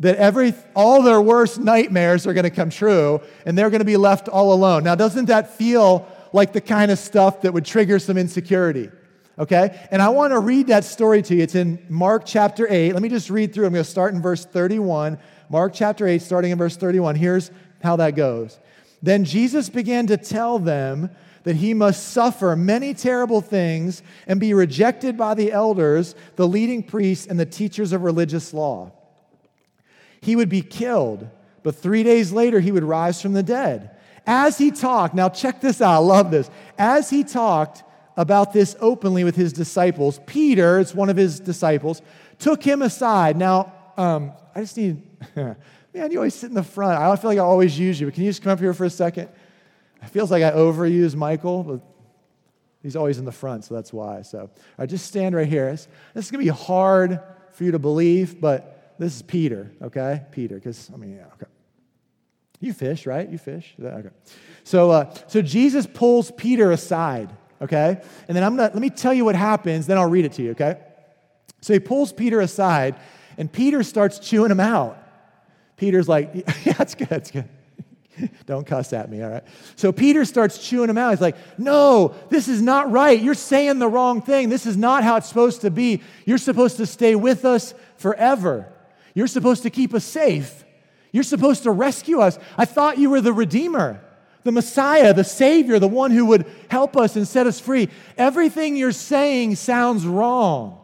that 0.00 0.16
every, 0.16 0.54
all 0.74 1.02
their 1.02 1.20
worst 1.20 1.58
nightmares 1.58 2.26
are 2.26 2.34
going 2.34 2.44
to 2.44 2.50
come 2.50 2.70
true, 2.70 3.20
and 3.46 3.56
they're 3.56 3.70
going 3.70 3.80
to 3.80 3.84
be 3.84 3.96
left 3.96 4.28
all 4.28 4.52
alone. 4.52 4.84
Now, 4.84 4.94
doesn't 4.94 5.26
that 5.26 5.54
feel 5.54 6.06
like 6.32 6.52
the 6.52 6.60
kind 6.60 6.90
of 6.90 6.98
stuff 6.98 7.42
that 7.42 7.52
would 7.52 7.64
trigger 7.64 7.98
some 7.98 8.18
insecurity? 8.18 8.90
Okay? 9.38 9.78
And 9.90 10.00
I 10.02 10.08
want 10.08 10.32
to 10.32 10.38
read 10.38 10.68
that 10.68 10.84
story 10.84 11.22
to 11.22 11.34
you. 11.34 11.42
It's 11.42 11.54
in 11.54 11.84
Mark 11.88 12.24
chapter 12.26 12.66
8. 12.68 12.92
Let 12.92 13.02
me 13.02 13.08
just 13.08 13.30
read 13.30 13.52
through. 13.52 13.66
I'm 13.66 13.72
going 13.72 13.84
to 13.84 13.90
start 13.90 14.14
in 14.14 14.22
verse 14.22 14.44
31. 14.44 15.18
Mark 15.48 15.72
chapter 15.74 16.06
8, 16.06 16.22
starting 16.22 16.50
in 16.50 16.58
verse 16.58 16.76
31. 16.76 17.16
Here's 17.16 17.50
how 17.82 17.96
that 17.96 18.16
goes. 18.16 18.58
Then 19.02 19.24
Jesus 19.24 19.68
began 19.68 20.06
to 20.06 20.16
tell 20.16 20.58
them 20.58 21.10
that 21.44 21.56
he 21.56 21.72
must 21.72 22.08
suffer 22.08 22.56
many 22.56 22.92
terrible 22.92 23.40
things 23.40 24.02
and 24.26 24.40
be 24.40 24.52
rejected 24.52 25.16
by 25.16 25.34
the 25.34 25.52
elders, 25.52 26.14
the 26.36 26.48
leading 26.48 26.82
priests, 26.82 27.26
and 27.26 27.38
the 27.38 27.46
teachers 27.46 27.92
of 27.92 28.02
religious 28.02 28.52
law. 28.52 28.90
He 30.20 30.36
would 30.36 30.48
be 30.48 30.62
killed, 30.62 31.28
but 31.62 31.76
three 31.76 32.02
days 32.02 32.32
later 32.32 32.60
he 32.60 32.72
would 32.72 32.84
rise 32.84 33.20
from 33.20 33.34
the 33.34 33.42
dead. 33.42 33.90
As 34.26 34.56
he 34.56 34.70
talked, 34.70 35.14
now 35.14 35.28
check 35.28 35.60
this 35.60 35.80
out, 35.80 35.94
I 35.94 35.98
love 35.98 36.30
this. 36.30 36.50
As 36.78 37.10
he 37.10 37.24
talked 37.24 37.82
about 38.16 38.52
this 38.52 38.74
openly 38.80 39.22
with 39.22 39.36
his 39.36 39.52
disciples, 39.52 40.20
Peter, 40.26 40.78
it's 40.78 40.94
one 40.94 41.10
of 41.10 41.16
his 41.16 41.40
disciples, 41.40 42.00
took 42.38 42.62
him 42.62 42.80
aside. 42.80 43.36
Now, 43.36 43.72
um, 43.98 44.32
I 44.54 44.60
just 44.60 44.76
need 44.76 45.02
Man, 45.94 46.10
you 46.10 46.18
always 46.18 46.34
sit 46.34 46.48
in 46.48 46.54
the 46.54 46.64
front. 46.64 47.00
I 47.00 47.14
feel 47.14 47.30
like 47.30 47.38
I 47.38 47.42
always 47.42 47.78
use 47.78 48.00
you. 48.00 48.08
But 48.08 48.14
can 48.14 48.24
you 48.24 48.30
just 48.30 48.42
come 48.42 48.50
up 48.50 48.58
here 48.58 48.74
for 48.74 48.84
a 48.84 48.90
second? 48.90 49.28
It 50.04 50.10
feels 50.10 50.30
like 50.30 50.42
I 50.42 50.52
overuse 50.52 51.14
Michael, 51.14 51.62
but 51.62 51.80
he's 52.82 52.96
always 52.96 53.18
in 53.18 53.24
the 53.24 53.32
front, 53.32 53.64
so 53.64 53.74
that's 53.74 53.92
why. 53.92 54.22
So 54.22 54.50
I 54.78 54.86
just 54.86 55.06
stand 55.06 55.34
right 55.34 55.48
here. 55.48 55.70
This, 55.70 55.88
this 56.14 56.26
is 56.26 56.30
going 56.30 56.44
to 56.44 56.52
be 56.52 56.56
hard 56.56 57.20
for 57.52 57.64
you 57.64 57.72
to 57.72 57.78
believe, 57.78 58.40
but 58.40 58.94
this 58.98 59.16
is 59.16 59.22
Peter, 59.22 59.72
okay? 59.82 60.22
Peter, 60.30 60.56
because, 60.56 60.90
I 60.92 60.96
mean, 60.96 61.16
yeah, 61.16 61.26
okay. 61.34 61.46
You 62.60 62.72
fish, 62.72 63.06
right? 63.06 63.28
You 63.28 63.38
fish? 63.38 63.74
Okay. 63.82 64.08
So, 64.62 64.90
uh, 64.90 65.14
so 65.26 65.42
Jesus 65.42 65.86
pulls 65.86 66.30
Peter 66.30 66.70
aside, 66.70 67.30
okay? 67.60 68.00
And 68.28 68.36
then 68.36 68.44
I'm 68.44 68.56
gonna, 68.56 68.70
let 68.72 68.80
me 68.80 68.90
tell 68.90 69.12
you 69.12 69.24
what 69.24 69.36
happens, 69.36 69.86
then 69.86 69.98
I'll 69.98 70.08
read 70.08 70.24
it 70.24 70.32
to 70.34 70.42
you, 70.42 70.50
okay? 70.52 70.78
So 71.60 71.72
he 71.72 71.80
pulls 71.80 72.12
Peter 72.12 72.40
aside, 72.40 72.96
and 73.36 73.50
Peter 73.50 73.82
starts 73.82 74.18
chewing 74.18 74.50
him 74.50 74.60
out. 74.60 74.98
Peter's 75.76 76.08
like, 76.08 76.34
yeah, 76.64 76.74
that's 76.74 76.94
good, 76.94 77.08
that's 77.08 77.30
good. 77.30 77.48
Don't 78.46 78.66
cuss 78.66 78.92
at 78.92 79.10
me, 79.10 79.22
all 79.22 79.30
right? 79.30 79.44
So 79.76 79.92
Peter 79.92 80.24
starts 80.24 80.58
chewing 80.58 80.90
him 80.90 80.98
out. 80.98 81.10
He's 81.10 81.20
like, 81.20 81.36
No, 81.58 82.14
this 82.30 82.48
is 82.48 82.62
not 82.62 82.90
right. 82.90 83.20
You're 83.20 83.34
saying 83.34 83.78
the 83.78 83.88
wrong 83.88 84.22
thing. 84.22 84.48
This 84.48 84.66
is 84.66 84.76
not 84.76 85.04
how 85.04 85.16
it's 85.16 85.28
supposed 85.28 85.62
to 85.62 85.70
be. 85.70 86.02
You're 86.24 86.38
supposed 86.38 86.76
to 86.78 86.86
stay 86.86 87.14
with 87.14 87.44
us 87.44 87.74
forever. 87.96 88.72
You're 89.14 89.26
supposed 89.26 89.62
to 89.62 89.70
keep 89.70 89.94
us 89.94 90.04
safe. 90.04 90.64
You're 91.12 91.22
supposed 91.22 91.62
to 91.62 91.70
rescue 91.70 92.20
us. 92.20 92.38
I 92.58 92.64
thought 92.64 92.98
you 92.98 93.10
were 93.10 93.20
the 93.20 93.32
Redeemer, 93.32 94.00
the 94.42 94.52
Messiah, 94.52 95.14
the 95.14 95.24
Savior, 95.24 95.78
the 95.78 95.88
one 95.88 96.10
who 96.10 96.26
would 96.26 96.46
help 96.68 96.96
us 96.96 97.14
and 97.14 97.26
set 97.26 97.46
us 97.46 97.60
free. 97.60 97.88
Everything 98.18 98.76
you're 98.76 98.92
saying 98.92 99.54
sounds 99.54 100.06
wrong. 100.06 100.83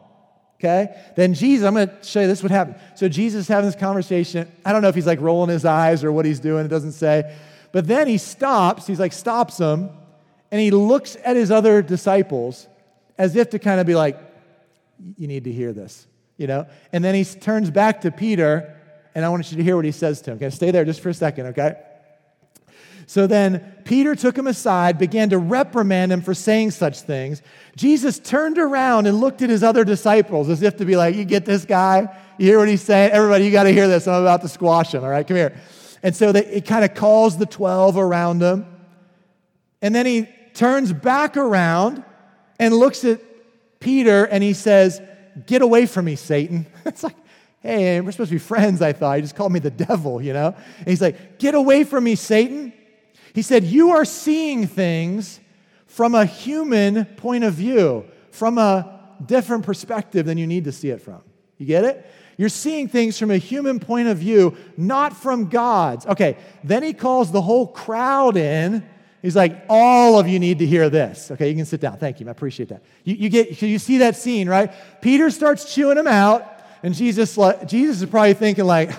Okay? 0.60 0.94
Then 1.16 1.32
Jesus, 1.32 1.66
I'm 1.66 1.72
going 1.72 1.88
to 1.88 2.04
show 2.04 2.20
you 2.20 2.26
this 2.26 2.42
would 2.42 2.52
happen. 2.52 2.74
So 2.94 3.08
Jesus 3.08 3.42
is 3.42 3.48
having 3.48 3.64
this 3.64 3.80
conversation. 3.80 4.50
I 4.62 4.72
don't 4.72 4.82
know 4.82 4.88
if 4.88 4.94
he's 4.94 5.06
like 5.06 5.20
rolling 5.20 5.48
his 5.48 5.64
eyes 5.64 6.04
or 6.04 6.12
what 6.12 6.26
he's 6.26 6.38
doing, 6.38 6.66
it 6.66 6.68
doesn't 6.68 6.92
say. 6.92 7.34
But 7.72 7.86
then 7.86 8.06
he 8.06 8.18
stops, 8.18 8.86
he's 8.86 9.00
like, 9.00 9.14
stops 9.14 9.56
them, 9.56 9.88
and 10.50 10.60
he 10.60 10.70
looks 10.70 11.16
at 11.24 11.36
his 11.36 11.50
other 11.50 11.80
disciples 11.80 12.68
as 13.16 13.36
if 13.36 13.50
to 13.50 13.58
kind 13.58 13.80
of 13.80 13.86
be 13.86 13.94
like, 13.94 14.18
you 15.16 15.26
need 15.28 15.44
to 15.44 15.52
hear 15.52 15.72
this, 15.72 16.06
you 16.36 16.46
know? 16.46 16.66
And 16.92 17.02
then 17.02 17.14
he 17.14 17.24
turns 17.24 17.70
back 17.70 18.02
to 18.02 18.10
Peter, 18.10 18.76
and 19.14 19.24
I 19.24 19.30
want 19.30 19.50
you 19.50 19.56
to 19.56 19.62
hear 19.62 19.76
what 19.76 19.86
he 19.86 19.92
says 19.92 20.20
to 20.22 20.32
him. 20.32 20.36
Okay, 20.36 20.50
stay 20.50 20.70
there 20.70 20.84
just 20.84 21.00
for 21.00 21.08
a 21.08 21.14
second, 21.14 21.46
okay? 21.46 21.76
So 23.10 23.26
then 23.26 23.74
Peter 23.84 24.14
took 24.14 24.38
him 24.38 24.46
aside, 24.46 24.96
began 24.96 25.30
to 25.30 25.38
reprimand 25.38 26.12
him 26.12 26.20
for 26.20 26.32
saying 26.32 26.70
such 26.70 27.00
things. 27.00 27.42
Jesus 27.74 28.20
turned 28.20 28.56
around 28.56 29.08
and 29.08 29.18
looked 29.18 29.42
at 29.42 29.50
his 29.50 29.64
other 29.64 29.82
disciples 29.82 30.48
as 30.48 30.62
if 30.62 30.76
to 30.76 30.84
be 30.84 30.94
like, 30.94 31.16
You 31.16 31.24
get 31.24 31.44
this 31.44 31.64
guy? 31.64 32.06
You 32.38 32.46
hear 32.46 32.60
what 32.60 32.68
he's 32.68 32.82
saying? 32.82 33.10
Everybody, 33.10 33.46
you 33.46 33.50
got 33.50 33.64
to 33.64 33.72
hear 33.72 33.88
this. 33.88 34.06
I'm 34.06 34.22
about 34.22 34.42
to 34.42 34.48
squash 34.48 34.94
him, 34.94 35.02
all 35.02 35.10
right? 35.10 35.26
Come 35.26 35.38
here. 35.38 35.56
And 36.04 36.14
so 36.14 36.30
they, 36.30 36.46
it 36.46 36.66
kind 36.66 36.84
of 36.84 36.94
calls 36.94 37.36
the 37.36 37.46
12 37.46 37.96
around 37.96 38.42
him. 38.42 38.64
And 39.82 39.92
then 39.92 40.06
he 40.06 40.28
turns 40.54 40.92
back 40.92 41.36
around 41.36 42.04
and 42.60 42.72
looks 42.72 43.04
at 43.04 43.20
Peter 43.80 44.24
and 44.26 44.40
he 44.40 44.52
says, 44.52 45.02
Get 45.46 45.62
away 45.62 45.86
from 45.86 46.04
me, 46.04 46.14
Satan. 46.14 46.64
it's 46.86 47.02
like, 47.02 47.16
Hey, 47.58 48.00
we're 48.00 48.12
supposed 48.12 48.30
to 48.30 48.36
be 48.36 48.38
friends, 48.38 48.80
I 48.80 48.92
thought. 48.92 49.16
He 49.16 49.22
just 49.22 49.34
called 49.34 49.50
me 49.50 49.58
the 49.58 49.68
devil, 49.68 50.22
you 50.22 50.32
know? 50.32 50.54
And 50.78 50.86
he's 50.86 51.02
like, 51.02 51.40
Get 51.40 51.56
away 51.56 51.82
from 51.82 52.04
me, 52.04 52.14
Satan. 52.14 52.74
He 53.34 53.42
said, 53.42 53.64
You 53.64 53.90
are 53.90 54.04
seeing 54.04 54.66
things 54.66 55.40
from 55.87 56.14
a 56.14 56.25
human 56.25 57.04
point 57.04 57.44
of 57.44 57.54
view, 57.54 58.04
from 58.30 58.58
a 58.58 59.00
different 59.25 59.64
perspective 59.64 60.26
than 60.26 60.38
you 60.38 60.46
need 60.46 60.64
to 60.64 60.72
see 60.72 60.90
it 60.90 61.00
from. 61.00 61.22
You 61.58 61.66
get 61.66 61.84
it? 61.84 62.10
You're 62.38 62.49
seeing 62.49 62.88
things 62.88 63.18
from 63.18 63.30
a 63.30 63.37
human 63.37 63.80
point 63.80 64.08
of 64.08 64.16
view, 64.16 64.56
not 64.76 65.14
from 65.14 65.50
God's. 65.50 66.06
Okay, 66.06 66.38
then 66.64 66.82
he 66.82 66.94
calls 66.94 67.30
the 67.30 67.42
whole 67.42 67.66
crowd 67.66 68.38
in. 68.38 68.88
He's 69.20 69.37
like, 69.37 69.66
all 69.68 70.18
of 70.18 70.26
you 70.26 70.38
need 70.38 70.60
to 70.60 70.66
hear 70.66 70.88
this. 70.88 71.30
Okay, 71.30 71.50
you 71.50 71.54
can 71.54 71.66
sit 71.66 71.82
down. 71.82 71.99
Thank 71.99 72.18
you. 72.18 72.28
I 72.28 72.30
appreciate 72.30 72.70
that. 72.70 72.82
You, 73.04 73.14
you 73.16 73.28
get, 73.28 73.60
you 73.60 73.78
see 73.78 73.99
that 73.99 74.16
scene, 74.16 74.49
right? 74.49 74.72
Peter 75.02 75.28
starts 75.28 75.75
chewing 75.75 75.99
him 75.99 76.06
out, 76.06 76.46
and 76.82 76.94
Jesus, 76.94 77.38
Jesus 77.66 78.00
is 78.00 78.08
probably 78.08 78.32
thinking 78.32 78.64
like, 78.64 78.90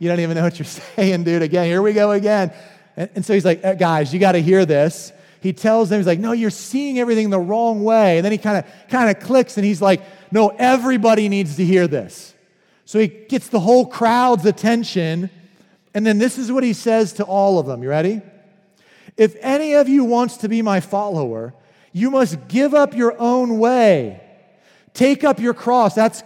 you 0.00 0.08
don't 0.08 0.18
even 0.18 0.34
know 0.34 0.42
what 0.42 0.58
you're 0.58 0.66
saying, 0.96 1.22
dude. 1.22 1.42
Again, 1.42 1.66
here 1.66 1.82
we 1.82 1.92
go 1.92 2.10
again. 2.10 2.52
And, 2.96 3.10
and 3.16 3.24
so 3.24 3.34
he's 3.34 3.44
like, 3.44 3.60
eh, 3.62 3.74
guys, 3.74 4.12
you 4.12 4.20
got 4.20 4.32
to 4.32 4.42
hear 4.42 4.64
this. 4.66 5.12
He 5.40 5.52
tells 5.52 5.88
them, 5.88 5.98
he's 5.98 6.06
like, 6.06 6.18
no, 6.18 6.32
you're 6.32 6.50
seeing 6.50 6.98
everything 6.98 7.30
the 7.30 7.38
wrong 7.38 7.82
way. 7.82 8.18
And 8.18 8.24
then 8.24 8.32
he 8.32 8.38
kind 8.38 8.58
of 8.58 8.88
kind 8.88 9.10
of 9.10 9.22
clicks 9.22 9.56
and 9.56 9.64
he's 9.64 9.80
like, 9.80 10.02
no, 10.30 10.48
everybody 10.48 11.28
needs 11.28 11.56
to 11.56 11.64
hear 11.64 11.88
this. 11.88 12.34
So 12.84 12.98
he 12.98 13.08
gets 13.08 13.48
the 13.48 13.60
whole 13.60 13.86
crowd's 13.86 14.44
attention. 14.44 15.30
And 15.94 16.06
then 16.06 16.18
this 16.18 16.36
is 16.36 16.52
what 16.52 16.62
he 16.62 16.72
says 16.72 17.14
to 17.14 17.24
all 17.24 17.58
of 17.58 17.66
them. 17.66 17.82
You 17.82 17.88
ready? 17.88 18.20
If 19.16 19.34
any 19.40 19.74
of 19.74 19.88
you 19.88 20.04
wants 20.04 20.38
to 20.38 20.48
be 20.48 20.60
my 20.62 20.80
follower, 20.80 21.54
you 21.92 22.10
must 22.10 22.48
give 22.48 22.74
up 22.74 22.94
your 22.94 23.18
own 23.18 23.58
way. 23.58 24.20
Take 24.92 25.24
up 25.24 25.40
your 25.40 25.54
cross. 25.54 25.94
That's 25.94 26.22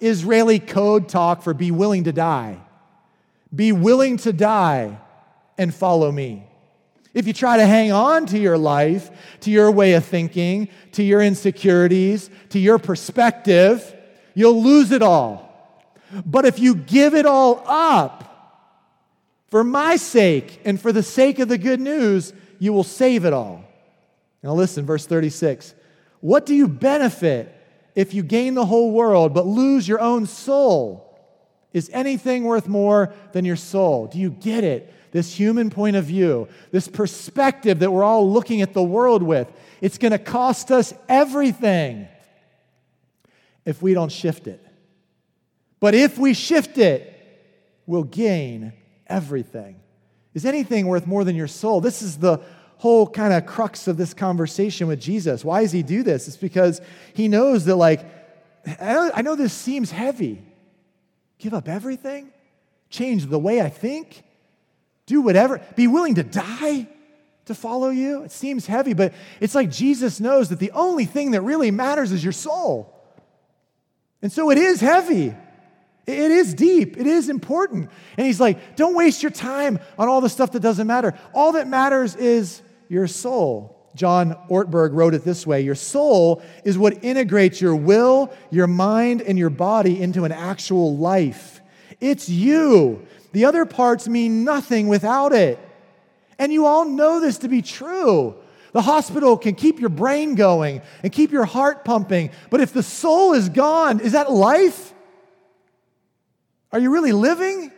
Israeli 0.00 0.58
code 0.58 1.08
talk 1.08 1.42
for 1.42 1.54
be 1.54 1.70
willing 1.70 2.04
to 2.04 2.12
die. 2.12 2.58
Be 3.54 3.72
willing 3.72 4.16
to 4.18 4.32
die 4.32 4.98
and 5.58 5.74
follow 5.74 6.10
me. 6.10 6.46
If 7.14 7.26
you 7.26 7.32
try 7.32 7.56
to 7.56 7.66
hang 7.66 7.92
on 7.92 8.26
to 8.26 8.38
your 8.38 8.58
life, 8.58 9.10
to 9.40 9.50
your 9.50 9.70
way 9.70 9.94
of 9.94 10.04
thinking, 10.04 10.68
to 10.92 11.02
your 11.02 11.22
insecurities, 11.22 12.28
to 12.50 12.58
your 12.58 12.78
perspective, 12.78 13.94
you'll 14.34 14.62
lose 14.62 14.92
it 14.92 15.00
all. 15.00 15.46
But 16.26 16.44
if 16.44 16.58
you 16.58 16.74
give 16.74 17.14
it 17.14 17.24
all 17.24 17.62
up 17.66 18.66
for 19.48 19.64
my 19.64 19.96
sake 19.96 20.60
and 20.64 20.78
for 20.80 20.92
the 20.92 21.02
sake 21.02 21.38
of 21.38 21.48
the 21.48 21.58
good 21.58 21.80
news, 21.80 22.34
you 22.58 22.72
will 22.72 22.84
save 22.84 23.24
it 23.24 23.32
all. 23.32 23.64
Now, 24.42 24.52
listen, 24.52 24.84
verse 24.84 25.06
36. 25.06 25.74
What 26.20 26.44
do 26.46 26.54
you 26.54 26.68
benefit 26.68 27.52
if 27.94 28.12
you 28.12 28.22
gain 28.22 28.54
the 28.54 28.66
whole 28.66 28.90
world 28.90 29.32
but 29.32 29.46
lose 29.46 29.88
your 29.88 30.00
own 30.00 30.26
soul? 30.26 31.02
Is 31.72 31.90
anything 31.92 32.44
worth 32.44 32.68
more 32.68 33.12
than 33.32 33.44
your 33.44 33.56
soul? 33.56 34.06
Do 34.06 34.18
you 34.18 34.30
get 34.30 34.64
it? 34.64 34.92
This 35.16 35.34
human 35.34 35.70
point 35.70 35.96
of 35.96 36.04
view, 36.04 36.46
this 36.70 36.88
perspective 36.88 37.78
that 37.78 37.90
we're 37.90 38.04
all 38.04 38.30
looking 38.30 38.60
at 38.60 38.74
the 38.74 38.82
world 38.82 39.22
with, 39.22 39.50
it's 39.80 39.98
going 39.98 40.12
to 40.12 40.18
cost 40.18 40.70
us 40.70 40.92
everything 41.08 42.06
if 43.64 43.80
we 43.80 43.94
don't 43.94 44.12
shift 44.12 44.46
it. 44.46 44.62
But 45.80 45.94
if 45.94 46.18
we 46.18 46.34
shift 46.34 46.78
it, 46.78 47.12
we'll 47.86 48.04
gain 48.04 48.74
everything. 49.06 49.80
Is 50.34 50.44
anything 50.44 50.86
worth 50.86 51.06
more 51.06 51.24
than 51.24 51.34
your 51.34 51.48
soul? 51.48 51.80
This 51.80 52.02
is 52.02 52.18
the 52.18 52.40
whole 52.76 53.06
kind 53.06 53.32
of 53.32 53.46
crux 53.46 53.88
of 53.88 53.96
this 53.96 54.12
conversation 54.12 54.86
with 54.86 55.00
Jesus. 55.00 55.42
Why 55.42 55.62
does 55.62 55.72
he 55.72 55.82
do 55.82 56.02
this? 56.02 56.28
It's 56.28 56.36
because 56.36 56.82
he 57.14 57.26
knows 57.26 57.64
that, 57.64 57.76
like, 57.76 58.04
I 58.80 59.22
know 59.22 59.34
this 59.34 59.54
seems 59.54 59.90
heavy. 59.90 60.42
Give 61.38 61.54
up 61.54 61.68
everything? 61.68 62.32
Change 62.90 63.26
the 63.26 63.38
way 63.38 63.62
I 63.62 63.70
think? 63.70 64.24
Do 65.06 65.20
whatever, 65.20 65.60
be 65.76 65.86
willing 65.86 66.16
to 66.16 66.22
die 66.22 66.88
to 67.46 67.54
follow 67.54 67.90
you. 67.90 68.22
It 68.22 68.32
seems 68.32 68.66
heavy, 68.66 68.92
but 68.92 69.14
it's 69.40 69.54
like 69.54 69.70
Jesus 69.70 70.20
knows 70.20 70.48
that 70.48 70.58
the 70.58 70.72
only 70.72 71.04
thing 71.04 71.30
that 71.30 71.42
really 71.42 71.70
matters 71.70 72.12
is 72.12 72.22
your 72.22 72.32
soul. 72.32 72.92
And 74.20 74.32
so 74.32 74.50
it 74.50 74.58
is 74.58 74.80
heavy. 74.80 75.34
It 76.06 76.30
is 76.30 76.54
deep, 76.54 76.96
it 76.96 77.06
is 77.06 77.28
important. 77.28 77.90
And 78.16 78.26
he's 78.26 78.40
like, 78.40 78.76
don't 78.76 78.94
waste 78.94 79.24
your 79.24 79.32
time 79.32 79.80
on 79.98 80.08
all 80.08 80.20
the 80.20 80.28
stuff 80.28 80.52
that 80.52 80.60
doesn't 80.60 80.86
matter. 80.86 81.18
All 81.34 81.52
that 81.52 81.66
matters 81.66 82.14
is 82.14 82.62
your 82.88 83.08
soul. 83.08 83.72
John 83.96 84.36
Ortberg 84.48 84.90
wrote 84.92 85.14
it 85.14 85.24
this 85.24 85.46
way 85.46 85.62
Your 85.62 85.74
soul 85.74 86.42
is 86.64 86.78
what 86.78 87.02
integrates 87.02 87.60
your 87.60 87.74
will, 87.74 88.32
your 88.50 88.66
mind, 88.66 89.22
and 89.22 89.38
your 89.38 89.50
body 89.50 90.00
into 90.00 90.24
an 90.24 90.32
actual 90.32 90.96
life. 90.96 91.60
It's 91.98 92.28
you. 92.28 93.06
The 93.36 93.44
other 93.44 93.66
parts 93.66 94.08
mean 94.08 94.44
nothing 94.44 94.88
without 94.88 95.34
it. 95.34 95.58
And 96.38 96.50
you 96.50 96.64
all 96.64 96.86
know 96.86 97.20
this 97.20 97.36
to 97.40 97.48
be 97.48 97.60
true. 97.60 98.34
The 98.72 98.80
hospital 98.80 99.36
can 99.36 99.54
keep 99.54 99.78
your 99.78 99.90
brain 99.90 100.36
going 100.36 100.80
and 101.02 101.12
keep 101.12 101.32
your 101.32 101.44
heart 101.44 101.84
pumping, 101.84 102.30
but 102.48 102.62
if 102.62 102.72
the 102.72 102.82
soul 102.82 103.34
is 103.34 103.50
gone, 103.50 104.00
is 104.00 104.12
that 104.12 104.32
life? 104.32 104.94
Are 106.72 106.78
you 106.78 106.90
really 106.90 107.12
living? 107.12 107.70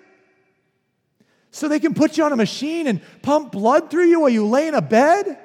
So 1.51 1.67
they 1.67 1.81
can 1.81 1.93
put 1.93 2.17
you 2.17 2.23
on 2.23 2.31
a 2.31 2.37
machine 2.37 2.87
and 2.87 3.01
pump 3.23 3.51
blood 3.51 3.91
through 3.91 4.07
you 4.07 4.21
while 4.21 4.31
you 4.31 4.47
lay 4.47 4.69
in 4.69 4.75
a 4.75 4.81
bed? 4.81 5.41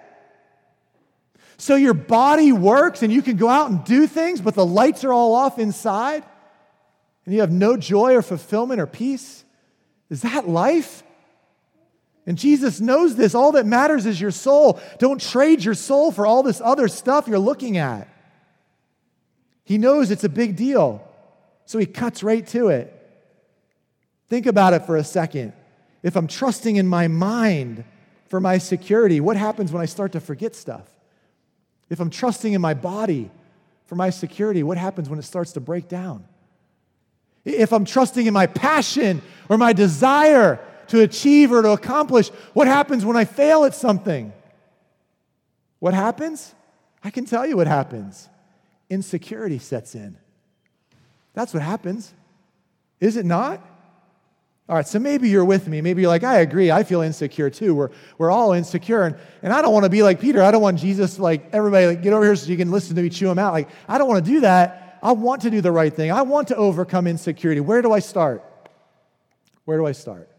So 1.57 1.73
your 1.73 1.95
body 1.95 2.51
works 2.51 3.01
and 3.01 3.11
you 3.11 3.23
can 3.23 3.35
go 3.35 3.49
out 3.49 3.71
and 3.71 3.83
do 3.83 4.05
things, 4.05 4.41
but 4.41 4.53
the 4.53 4.63
lights 4.63 5.03
are 5.03 5.11
all 5.11 5.33
off 5.33 5.57
inside 5.57 6.23
and 7.25 7.33
you 7.33 7.41
have 7.41 7.51
no 7.51 7.77
joy 7.77 8.13
or 8.13 8.21
fulfillment 8.21 8.79
or 8.79 8.85
peace? 8.85 9.42
Is 10.09 10.21
that 10.21 10.47
life? 10.47 11.03
And 12.25 12.37
Jesus 12.37 12.79
knows 12.79 13.15
this. 13.15 13.35
All 13.35 13.53
that 13.53 13.65
matters 13.65 14.05
is 14.05 14.19
your 14.19 14.31
soul. 14.31 14.79
Don't 14.99 15.19
trade 15.19 15.63
your 15.63 15.73
soul 15.73 16.11
for 16.11 16.25
all 16.25 16.43
this 16.43 16.61
other 16.61 16.87
stuff 16.87 17.27
you're 17.27 17.39
looking 17.39 17.77
at. 17.77 18.07
He 19.65 19.77
knows 19.77 20.11
it's 20.11 20.23
a 20.23 20.29
big 20.29 20.55
deal, 20.55 21.05
so 21.65 21.77
he 21.79 21.85
cuts 21.85 22.23
right 22.23 22.45
to 22.47 22.67
it. 22.67 22.99
Think 24.29 24.45
about 24.45 24.73
it 24.73 24.85
for 24.85 24.97
a 24.97 25.03
second. 25.03 25.53
If 26.01 26.15
I'm 26.15 26.27
trusting 26.27 26.75
in 26.75 26.87
my 26.87 27.07
mind 27.07 27.85
for 28.27 28.39
my 28.39 28.57
security, 28.57 29.19
what 29.19 29.37
happens 29.37 29.71
when 29.71 29.81
I 29.81 29.85
start 29.85 30.13
to 30.13 30.19
forget 30.19 30.55
stuff? 30.55 30.87
If 31.89 31.99
I'm 31.99 32.09
trusting 32.09 32.53
in 32.53 32.61
my 32.61 32.73
body 32.73 33.31
for 33.85 33.95
my 33.95 34.09
security, 34.09 34.63
what 34.63 34.77
happens 34.77 35.09
when 35.09 35.19
it 35.19 35.23
starts 35.23 35.53
to 35.53 35.59
break 35.59 35.87
down? 35.87 36.25
If 37.45 37.73
I'm 37.73 37.85
trusting 37.85 38.25
in 38.25 38.33
my 38.33 38.47
passion 38.47 39.21
or 39.49 39.57
my 39.57 39.73
desire 39.73 40.59
to 40.87 41.01
achieve 41.01 41.51
or 41.51 41.61
to 41.61 41.71
accomplish. 41.71 42.29
What 42.53 42.67
happens 42.67 43.05
when 43.05 43.17
I 43.17 43.25
fail 43.25 43.65
at 43.65 43.73
something? 43.73 44.33
What 45.79 45.93
happens? 45.93 46.53
I 47.03 47.09
can 47.09 47.25
tell 47.25 47.45
you 47.45 47.57
what 47.57 47.67
happens. 47.67 48.29
Insecurity 48.89 49.59
sets 49.59 49.95
in. 49.95 50.17
That's 51.33 51.53
what 51.53 51.63
happens. 51.63 52.13
Is 52.99 53.17
it 53.17 53.25
not? 53.25 53.59
All 54.69 54.77
right, 54.77 54.87
so 54.87 54.97
maybe 54.97 55.29
you're 55.29 55.43
with 55.43 55.67
me. 55.67 55.81
Maybe 55.81 56.03
you're 56.03 56.09
like, 56.09 56.23
I 56.23 56.39
agree. 56.39 56.71
I 56.71 56.83
feel 56.83 57.01
insecure 57.01 57.49
too. 57.49 57.75
We're, 57.75 57.89
we're 58.17 58.31
all 58.31 58.53
insecure. 58.53 59.03
And, 59.03 59.17
and 59.41 59.51
I 59.51 59.61
don't 59.61 59.73
want 59.73 59.83
to 59.83 59.89
be 59.89 60.03
like 60.03 60.21
Peter. 60.21 60.41
I 60.41 60.51
don't 60.51 60.61
want 60.61 60.79
Jesus, 60.79 61.19
like, 61.19 61.49
everybody, 61.53 61.87
like, 61.87 62.01
get 62.01 62.13
over 62.13 62.23
here 62.23 62.35
so 62.35 62.49
you 62.49 62.55
can 62.55 62.71
listen 62.71 62.95
to 62.95 63.01
me 63.01 63.09
chew 63.09 63.29
him 63.29 63.39
out. 63.39 63.51
Like, 63.51 63.67
I 63.89 63.97
don't 63.97 64.07
want 64.07 64.23
to 64.23 64.31
do 64.31 64.39
that. 64.41 64.82
I 65.03 65.11
want 65.11 65.41
to 65.41 65.49
do 65.49 65.59
the 65.59 65.71
right 65.71 65.93
thing. 65.93 66.11
I 66.11 66.21
want 66.21 66.47
to 66.47 66.55
overcome 66.55 67.07
insecurity. 67.07 67.59
Where 67.59 67.81
do 67.81 67.91
I 67.91 67.99
start? 67.99 68.41
Where 69.65 69.77
do 69.77 69.85
I 69.85 69.91
start? 69.91 70.29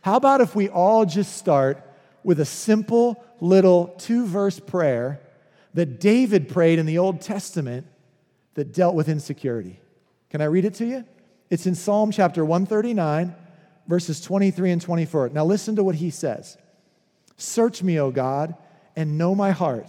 How 0.00 0.16
about 0.16 0.40
if 0.40 0.56
we 0.56 0.70
all 0.70 1.04
just 1.04 1.36
start 1.36 1.82
with 2.24 2.40
a 2.40 2.46
simple 2.46 3.22
little 3.40 3.88
two 3.98 4.26
verse 4.26 4.58
prayer 4.58 5.20
that 5.74 6.00
David 6.00 6.48
prayed 6.48 6.78
in 6.78 6.86
the 6.86 6.96
Old 6.96 7.20
Testament 7.20 7.86
that 8.54 8.72
dealt 8.72 8.94
with 8.94 9.10
insecurity? 9.10 9.78
Can 10.30 10.40
I 10.40 10.46
read 10.46 10.64
it 10.64 10.74
to 10.74 10.86
you? 10.86 11.04
It's 11.50 11.66
in 11.66 11.74
Psalm 11.74 12.10
chapter 12.10 12.42
139, 12.42 13.34
verses 13.86 14.22
23 14.22 14.70
and 14.70 14.80
24. 14.80 15.28
Now 15.30 15.44
listen 15.44 15.76
to 15.76 15.84
what 15.84 15.96
he 15.96 16.08
says 16.08 16.56
Search 17.36 17.82
me, 17.82 18.00
O 18.00 18.10
God, 18.10 18.54
and 18.96 19.18
know 19.18 19.34
my 19.34 19.50
heart. 19.50 19.88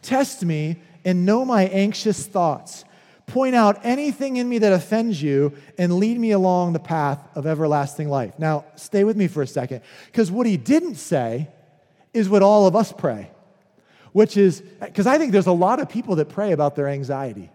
Test 0.00 0.42
me 0.42 0.80
and 1.04 1.26
know 1.26 1.44
my 1.44 1.64
anxious 1.64 2.26
thoughts 2.26 2.84
point 3.32 3.54
out 3.54 3.80
anything 3.82 4.36
in 4.36 4.46
me 4.46 4.58
that 4.58 4.74
offends 4.74 5.22
you, 5.22 5.54
and 5.78 5.94
lead 5.94 6.18
me 6.18 6.32
along 6.32 6.74
the 6.74 6.78
path 6.78 7.18
of 7.34 7.46
everlasting 7.46 8.10
life. 8.10 8.38
Now, 8.38 8.66
stay 8.76 9.04
with 9.04 9.16
me 9.16 9.26
for 9.26 9.42
a 9.42 9.46
second, 9.46 9.80
because 10.06 10.30
what 10.30 10.46
he 10.46 10.58
didn't 10.58 10.96
say 10.96 11.48
is 12.12 12.28
what 12.28 12.42
all 12.42 12.66
of 12.66 12.76
us 12.76 12.92
pray, 12.92 13.30
which 14.12 14.36
is 14.36 14.60
because 14.80 15.06
I 15.06 15.16
think 15.16 15.32
there's 15.32 15.46
a 15.46 15.52
lot 15.52 15.80
of 15.80 15.88
people 15.88 16.16
that 16.16 16.28
pray 16.28 16.52
about 16.52 16.76
their 16.76 16.88
anxiety, 16.88 17.50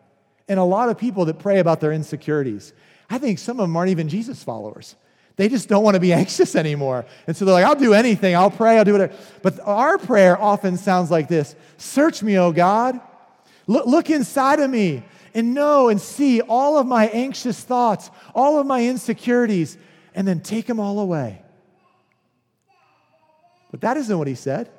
and 0.48 0.60
a 0.60 0.64
lot 0.64 0.90
of 0.90 0.98
people 0.98 1.26
that 1.26 1.38
pray 1.38 1.60
about 1.60 1.80
their 1.80 1.92
insecurities. 1.92 2.74
I 3.08 3.20
think 3.20 3.38
some 3.38 3.60
of 3.60 3.64
them 3.64 3.78
aren't 3.78 3.92
even 3.92 4.10
Jesus 4.10 4.44
followers. 4.44 4.96
They 5.36 5.48
just 5.48 5.70
don't 5.70 5.84
want 5.84 5.94
to 5.94 6.00
be 6.00 6.12
anxious 6.24 6.56
anymore. 6.56 7.06
And 7.28 7.38
so 7.38 7.46
they're 7.46 7.54
like, 7.54 7.66
I'll 7.66 7.76
do 7.76 7.94
anything. 7.94 8.36
I'll 8.36 8.50
pray. 8.50 8.80
I'll 8.80 8.84
do 8.84 8.94
whatever. 8.94 9.14
But 9.44 9.60
our 9.60 10.00
prayer 10.00 10.42
often 10.42 10.76
sounds 10.76 11.12
like 11.12 11.28
this 11.28 11.56
Search 11.78 12.24
me, 12.24 12.40
O 12.40 12.52
God. 12.52 13.00
Look, 13.68 13.86
look 13.86 14.10
inside 14.10 14.60
of 14.60 14.72
me 14.72 15.04
and 15.34 15.54
know 15.54 15.90
and 15.90 16.00
see 16.00 16.42
all 16.42 16.78
of 16.78 16.88
my 16.88 17.08
anxious 17.08 17.62
thoughts, 17.64 18.10
all 18.34 18.60
of 18.60 18.66
my 18.66 18.86
insecurities, 18.86 19.78
and 20.14 20.28
then 20.28 20.40
take 20.40 20.66
them 20.66 20.80
all 20.80 21.00
away. 21.00 21.42
But 23.72 23.82
that 23.82 23.98
isn't 23.98 24.18
what 24.18 24.28
he 24.28 24.36
said. 24.36 24.70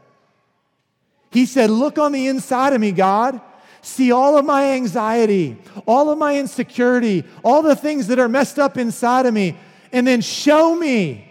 He 1.31 1.47
said, 1.47 1.71
Look 1.71 1.99
on 1.99 2.13
the 2.13 2.27
inside 2.27 2.73
of 2.73 2.81
me, 2.81 2.93
God. 2.93 3.41
See 3.81 4.11
all 4.11 4.37
of 4.37 4.45
my 4.45 4.73
anxiety, 4.73 5.57
all 5.87 6.11
of 6.11 6.19
my 6.19 6.37
insecurity, 6.37 7.25
all 7.45 7.63
the 7.63 7.77
things 7.77 8.09
that 8.09 8.19
are 8.19 8.29
messed 8.29 8.59
up 8.59 8.77
inside 8.77 9.25
of 9.27 9.33
me, 9.33 9.57
and 9.93 10.07
then 10.07 10.21
show 10.21 10.75
me 10.75 11.25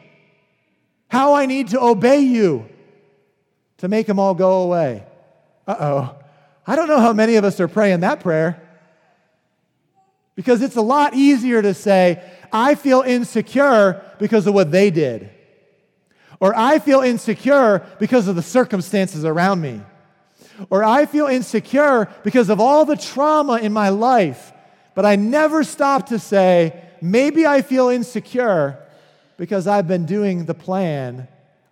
how 1.10 1.34
I 1.34 1.45
need 1.45 1.69
to 1.69 1.82
obey 1.82 2.19
you 2.19 2.67
to 3.77 3.88
make 3.88 4.08
them 4.08 4.19
all 4.19 4.34
go 4.34 4.63
away. 4.63 5.06
Uh 5.67 5.75
oh. 5.80 6.15
I 6.65 6.75
don't 6.75 6.88
know 6.88 6.99
how 6.99 7.13
many 7.13 7.36
of 7.36 7.43
us 7.43 7.60
are 7.60 7.67
praying 7.67 8.01
that 8.01 8.19
prayer. 8.19 8.62
Because 10.38 10.62
it's 10.62 10.76
a 10.76 10.82
lot 10.82 11.15
easier 11.15 11.63
to 11.63 11.73
say, 11.73 12.23
I 12.54 12.76
feel 12.76 13.02
insecure 13.02 14.06
because 14.19 14.45
of 14.45 14.54
what 14.54 14.71
they 14.71 14.91
did. 14.91 15.32
Or 16.39 16.56
I 16.56 16.78
feel 16.78 17.02
insecure 17.02 17.84
because 17.97 18.28
of 18.28 18.36
the 18.36 18.43
circumstances 18.43 19.26
around 19.26 19.62
me. 19.62 19.82
Or 20.69 20.84
I 20.84 21.08
feel 21.08 21.26
insecure 21.26 22.08
because 22.23 22.50
of 22.50 22.60
all 22.60 22.86
the 22.86 22.95
trauma 22.95 23.58
in 23.58 23.73
my 23.73 23.89
life. 23.89 24.54
But 24.93 25.08
I 25.08 25.15
never 25.15 25.63
stop 25.63 26.10
to 26.10 26.19
say, 26.19 26.80
maybe 27.02 27.47
I 27.47 27.63
feel 27.63 27.89
insecure 27.89 28.78
because 29.38 29.65
I've 29.65 29.88
been 29.88 30.06
doing 30.06 30.45
the 30.45 30.54
plan 30.54 31.28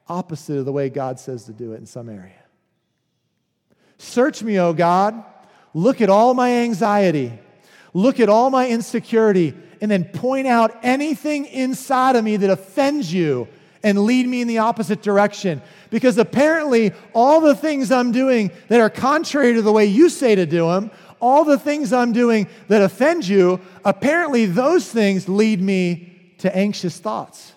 opposite 0.10 0.58
of 0.58 0.65
the 0.65 0.71
way 0.71 0.89
God 0.89 1.19
says 1.19 1.45
to 1.45 1.54
do 1.54 1.73
it 1.73 1.78
in 1.78 1.86
some 1.86 2.10
area. 2.10 2.34
Search 3.99 4.41
me, 4.41 4.60
O 4.60 4.73
God. 4.73 5.23
Look 5.75 6.01
at 6.01 6.10
all 6.10 6.34
my 6.34 6.51
anxiety 6.51 7.32
look 7.95 8.19
at 8.19 8.27
all 8.27 8.49
my 8.49 8.67
insecurity, 8.67 9.53
and 9.79 9.89
then 9.89 10.03
point 10.03 10.47
out 10.47 10.77
anything 10.84 11.45
inside 11.45 12.17
of 12.17 12.25
me 12.25 12.36
that 12.36 12.49
offends 12.49 13.12
you 13.12 13.47
and 13.84 14.03
lead 14.03 14.27
me 14.27 14.41
in 14.41 14.49
the 14.49 14.58
opposite 14.58 15.01
direction. 15.01 15.62
Because 15.89 16.17
apparently, 16.17 16.91
all 17.13 17.39
the 17.39 17.55
things 17.55 17.93
I'm 17.93 18.12
doing 18.12 18.51
that 18.67 18.81
are 18.81 18.89
contrary 18.89 19.53
to 19.53 19.62
the 19.62 19.71
way 19.71 19.86
you 19.86 20.10
say 20.10 20.36
to 20.36 20.45
do 20.45 20.67
them, 20.67 20.91
all 21.21 21.45
the 21.45 21.58
things 21.58 21.93
I'm 21.93 22.12
doing 22.12 22.49
that 22.67 22.81
offend 22.81 23.25
you, 23.25 23.62
apparently 23.86 24.45
those 24.45 24.91
things 24.91 25.29
lead 25.29 25.62
me 25.62 26.34
to 26.39 26.53
anxious 26.53 26.99
thoughts 26.99 27.53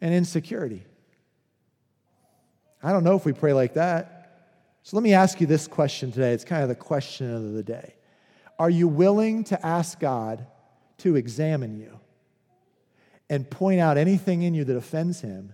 and 0.00 0.14
insecurity. 0.14 0.82
I 2.82 2.92
don't 2.92 3.04
know 3.04 3.16
if 3.16 3.26
we 3.26 3.34
pray 3.34 3.52
like 3.52 3.74
that. 3.74 4.48
So 4.82 4.96
let 4.96 5.02
me 5.02 5.12
ask 5.12 5.42
you 5.42 5.46
this 5.46 5.68
question 5.68 6.10
today. 6.10 6.32
It's 6.32 6.44
kind 6.44 6.62
of 6.62 6.70
the 6.70 6.74
question 6.74 7.34
of 7.34 7.52
the 7.52 7.62
day. 7.62 7.95
Are 8.58 8.70
you 8.70 8.88
willing 8.88 9.44
to 9.44 9.66
ask 9.66 10.00
God 10.00 10.46
to 10.98 11.16
examine 11.16 11.76
you 11.78 11.98
and 13.28 13.48
point 13.48 13.80
out 13.80 13.98
anything 13.98 14.42
in 14.42 14.54
you 14.54 14.64
that 14.64 14.76
offends 14.76 15.20
Him 15.20 15.52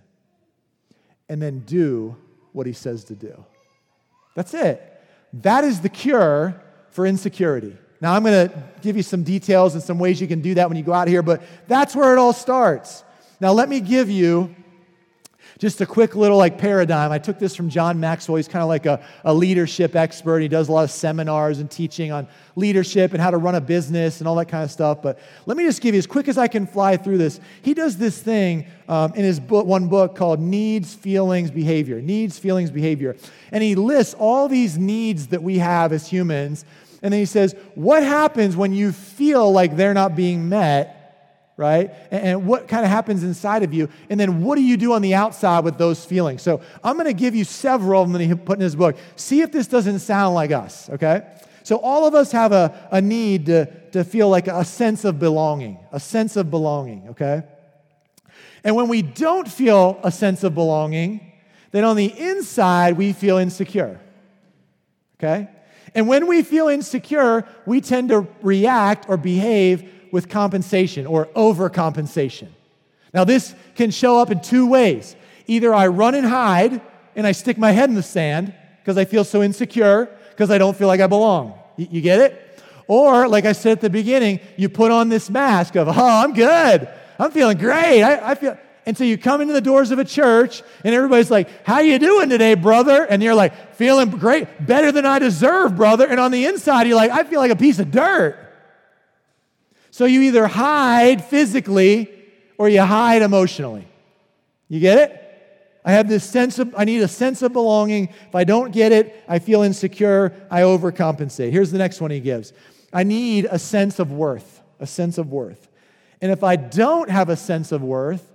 and 1.27 1.41
then 1.41 1.59
do 1.59 2.15
what 2.53 2.65
He 2.65 2.73
says 2.73 3.03
to 3.05 3.15
do? 3.15 3.45
That's 4.35 4.53
it. 4.53 4.89
That 5.33 5.63
is 5.63 5.81
the 5.81 5.89
cure 5.89 6.61
for 6.89 7.05
insecurity. 7.05 7.75
Now, 7.99 8.13
I'm 8.13 8.23
going 8.23 8.49
to 8.49 8.63
give 8.81 8.97
you 8.97 9.03
some 9.03 9.23
details 9.23 9.73
and 9.73 9.83
some 9.83 9.97
ways 9.97 10.19
you 10.19 10.27
can 10.27 10.41
do 10.41 10.55
that 10.55 10.67
when 10.67 10.77
you 10.77 10.83
go 10.83 10.93
out 10.93 11.07
here, 11.07 11.23
but 11.23 11.41
that's 11.67 11.95
where 11.95 12.13
it 12.13 12.19
all 12.19 12.33
starts. 12.33 13.03
Now, 13.39 13.53
let 13.53 13.69
me 13.69 13.79
give 13.79 14.09
you 14.09 14.53
just 15.59 15.81
a 15.81 15.85
quick 15.85 16.15
little 16.15 16.37
like 16.37 16.57
paradigm. 16.57 17.11
I 17.11 17.19
took 17.19 17.39
this 17.39 17.55
from 17.55 17.69
John 17.69 17.99
Maxwell. 17.99 18.37
He's 18.37 18.47
kind 18.47 18.63
of 18.63 18.69
like 18.69 18.85
a, 18.85 19.03
a 19.23 19.33
leadership 19.33 19.95
expert. 19.95 20.39
He 20.39 20.47
does 20.47 20.69
a 20.69 20.71
lot 20.71 20.83
of 20.83 20.91
seminars 20.91 21.59
and 21.59 21.69
teaching 21.69 22.11
on 22.11 22.27
leadership 22.55 23.13
and 23.13 23.21
how 23.21 23.31
to 23.31 23.37
run 23.37 23.55
a 23.55 23.61
business 23.61 24.19
and 24.19 24.27
all 24.27 24.35
that 24.35 24.47
kind 24.47 24.63
of 24.63 24.71
stuff. 24.71 25.01
But 25.01 25.19
let 25.45 25.57
me 25.57 25.63
just 25.63 25.81
give 25.81 25.95
you 25.95 25.99
as 25.99 26.07
quick 26.07 26.27
as 26.27 26.37
I 26.37 26.47
can 26.47 26.65
fly 26.65 26.97
through 26.97 27.17
this. 27.17 27.39
He 27.61 27.73
does 27.73 27.97
this 27.97 28.19
thing 28.21 28.65
um, 28.87 29.13
in 29.13 29.23
his 29.23 29.39
book, 29.39 29.65
one 29.65 29.87
book 29.87 30.15
called 30.15 30.39
Needs, 30.39 30.93
Feelings, 30.93 31.51
Behavior. 31.51 32.01
Needs, 32.01 32.37
Feelings, 32.39 32.71
Behavior. 32.71 33.15
And 33.51 33.63
he 33.63 33.75
lists 33.75 34.13
all 34.15 34.47
these 34.47 34.77
needs 34.77 35.27
that 35.27 35.43
we 35.43 35.59
have 35.59 35.93
as 35.93 36.07
humans. 36.07 36.65
And 37.01 37.11
then 37.11 37.19
he 37.19 37.25
says, 37.25 37.55
What 37.75 38.03
happens 38.03 38.55
when 38.55 38.73
you 38.73 38.91
feel 38.91 39.51
like 39.51 39.75
they're 39.75 39.93
not 39.93 40.15
being 40.15 40.49
met? 40.49 41.02
Right? 41.57 41.91
And, 42.11 42.23
and 42.23 42.47
what 42.47 42.67
kind 42.67 42.83
of 42.83 42.91
happens 42.91 43.23
inside 43.23 43.63
of 43.63 43.73
you? 43.73 43.89
And 44.09 44.19
then 44.19 44.41
what 44.41 44.55
do 44.55 44.63
you 44.63 44.77
do 44.77 44.93
on 44.93 45.01
the 45.01 45.13
outside 45.13 45.63
with 45.63 45.77
those 45.77 46.03
feelings? 46.03 46.41
So 46.41 46.61
I'm 46.83 46.95
going 46.95 47.07
to 47.07 47.13
give 47.13 47.35
you 47.35 47.43
several 47.43 48.01
of 48.01 48.11
them 48.11 48.19
that 48.19 48.25
he 48.25 48.33
put 48.35 48.57
in 48.57 48.61
his 48.61 48.75
book. 48.75 48.97
See 49.15 49.41
if 49.41 49.51
this 49.51 49.67
doesn't 49.67 49.99
sound 49.99 50.35
like 50.35 50.51
us, 50.51 50.89
okay? 50.89 51.23
So 51.63 51.77
all 51.77 52.05
of 52.05 52.13
us 52.13 52.31
have 52.31 52.51
a, 52.51 52.87
a 52.91 53.01
need 53.01 53.45
to, 53.47 53.65
to 53.91 54.03
feel 54.03 54.29
like 54.29 54.47
a 54.47 54.65
sense 54.65 55.05
of 55.05 55.19
belonging, 55.19 55.79
a 55.91 55.99
sense 55.99 56.35
of 56.35 56.49
belonging, 56.49 57.09
okay? 57.09 57.43
And 58.63 58.75
when 58.75 58.87
we 58.87 59.01
don't 59.01 59.47
feel 59.47 59.99
a 60.03 60.11
sense 60.11 60.43
of 60.43 60.55
belonging, 60.55 61.31
then 61.71 61.83
on 61.83 61.95
the 61.95 62.05
inside 62.05 62.97
we 62.97 63.13
feel 63.13 63.37
insecure, 63.37 63.99
okay? 65.19 65.49
And 65.95 66.07
when 66.07 66.27
we 66.27 66.41
feel 66.41 66.67
insecure, 66.67 67.45
we 67.65 67.79
tend 67.81 68.09
to 68.09 68.27
react 68.41 69.07
or 69.07 69.17
behave 69.17 69.92
with 70.13 70.29
compensation 70.29 71.07
or 71.07 71.25
overcompensation. 71.35 72.47
Now, 73.15 73.23
this 73.23 73.55
can 73.73 73.89
show 73.89 74.19
up 74.19 74.29
in 74.29 74.41
two 74.41 74.67
ways. 74.67 75.15
Either 75.47 75.73
I 75.73 75.87
run 75.87 76.13
and 76.13 76.23
hide 76.25 76.81
and 77.15 77.25
I 77.25 77.31
stick 77.31 77.57
my 77.57 77.71
head 77.71 77.89
in 77.89 77.95
the 77.95 78.03
sand 78.03 78.53
because 78.79 78.95
I 78.95 79.05
feel 79.05 79.23
so 79.23 79.41
insecure 79.41 80.07
because 80.29 80.51
I 80.51 80.59
don't 80.59 80.77
feel 80.77 80.87
like 80.87 81.01
I 81.01 81.07
belong. 81.07 81.55
You 81.77 81.99
get 81.99 82.19
it? 82.19 82.61
Or, 82.87 83.27
like 83.27 83.45
I 83.45 83.53
said 83.53 83.71
at 83.71 83.81
the 83.81 83.89
beginning, 83.89 84.39
you 84.55 84.69
put 84.69 84.91
on 84.91 85.09
this 85.09 85.31
mask 85.31 85.75
of, 85.75 85.87
oh, 85.87 85.93
I'm 85.95 86.33
good. 86.33 86.87
I'm 87.17 87.31
feeling 87.31 87.57
great. 87.57 88.03
I, 88.03 88.31
I 88.31 88.35
feel. 88.35 88.55
And 88.85 88.95
so 88.95 89.03
you 89.03 89.17
come 89.17 89.41
into 89.41 89.53
the 89.53 89.61
doors 89.61 89.89
of 89.89 89.97
a 89.97 90.05
church 90.05 90.61
and 90.83 90.93
everybody's 90.93 91.31
like, 91.31 91.65
How 91.65 91.79
you 91.79 91.97
doing 91.97 92.29
today, 92.29 92.53
brother? 92.53 93.03
And 93.03 93.23
you're 93.23 93.33
like, 93.33 93.75
feeling 93.75 94.11
great, 94.11 94.63
better 94.63 94.91
than 94.91 95.07
I 95.07 95.17
deserve, 95.17 95.75
brother. 95.75 96.05
And 96.05 96.19
on 96.19 96.29
the 96.29 96.45
inside, 96.45 96.85
you're 96.85 96.97
like, 96.97 97.09
I 97.09 97.23
feel 97.23 97.39
like 97.39 97.51
a 97.51 97.55
piece 97.55 97.79
of 97.79 97.89
dirt. 97.89 98.37
So 99.93 100.05
you 100.05 100.21
either 100.21 100.47
hide 100.47 101.23
physically 101.23 102.09
or 102.57 102.67
you 102.67 102.81
hide 102.81 103.21
emotionally. 103.21 103.87
You 104.67 104.79
get 104.79 104.97
it? 104.97 105.79
I 105.85 105.91
have 105.91 106.09
this 106.09 106.23
sense 106.23 106.57
of, 106.57 106.73
I 106.75 106.83
need 106.83 107.03
a 107.03 107.07
sense 107.07 107.43
of 107.43 107.53
belonging. 107.53 108.09
If 108.27 108.33
I 108.33 108.43
don't 108.43 108.71
get 108.71 108.91
it, 108.91 109.23
I 109.27 109.37
feel 109.37 109.61
insecure. 109.61 110.33
I 110.49 110.61
overcompensate. 110.61 111.51
Here's 111.51 111.69
the 111.69 111.77
next 111.77 112.01
one 112.01 112.09
he 112.09 112.21
gives 112.21 112.53
I 112.91 113.03
need 113.03 113.45
a 113.45 113.59
sense 113.59 113.99
of 113.99 114.11
worth, 114.11 114.63
a 114.79 114.87
sense 114.87 115.19
of 115.19 115.31
worth. 115.31 115.69
And 116.21 116.31
if 116.31 116.43
I 116.43 116.55
don't 116.55 117.11
have 117.11 117.29
a 117.29 117.35
sense 117.35 117.71
of 117.71 117.83
worth, 117.83 118.27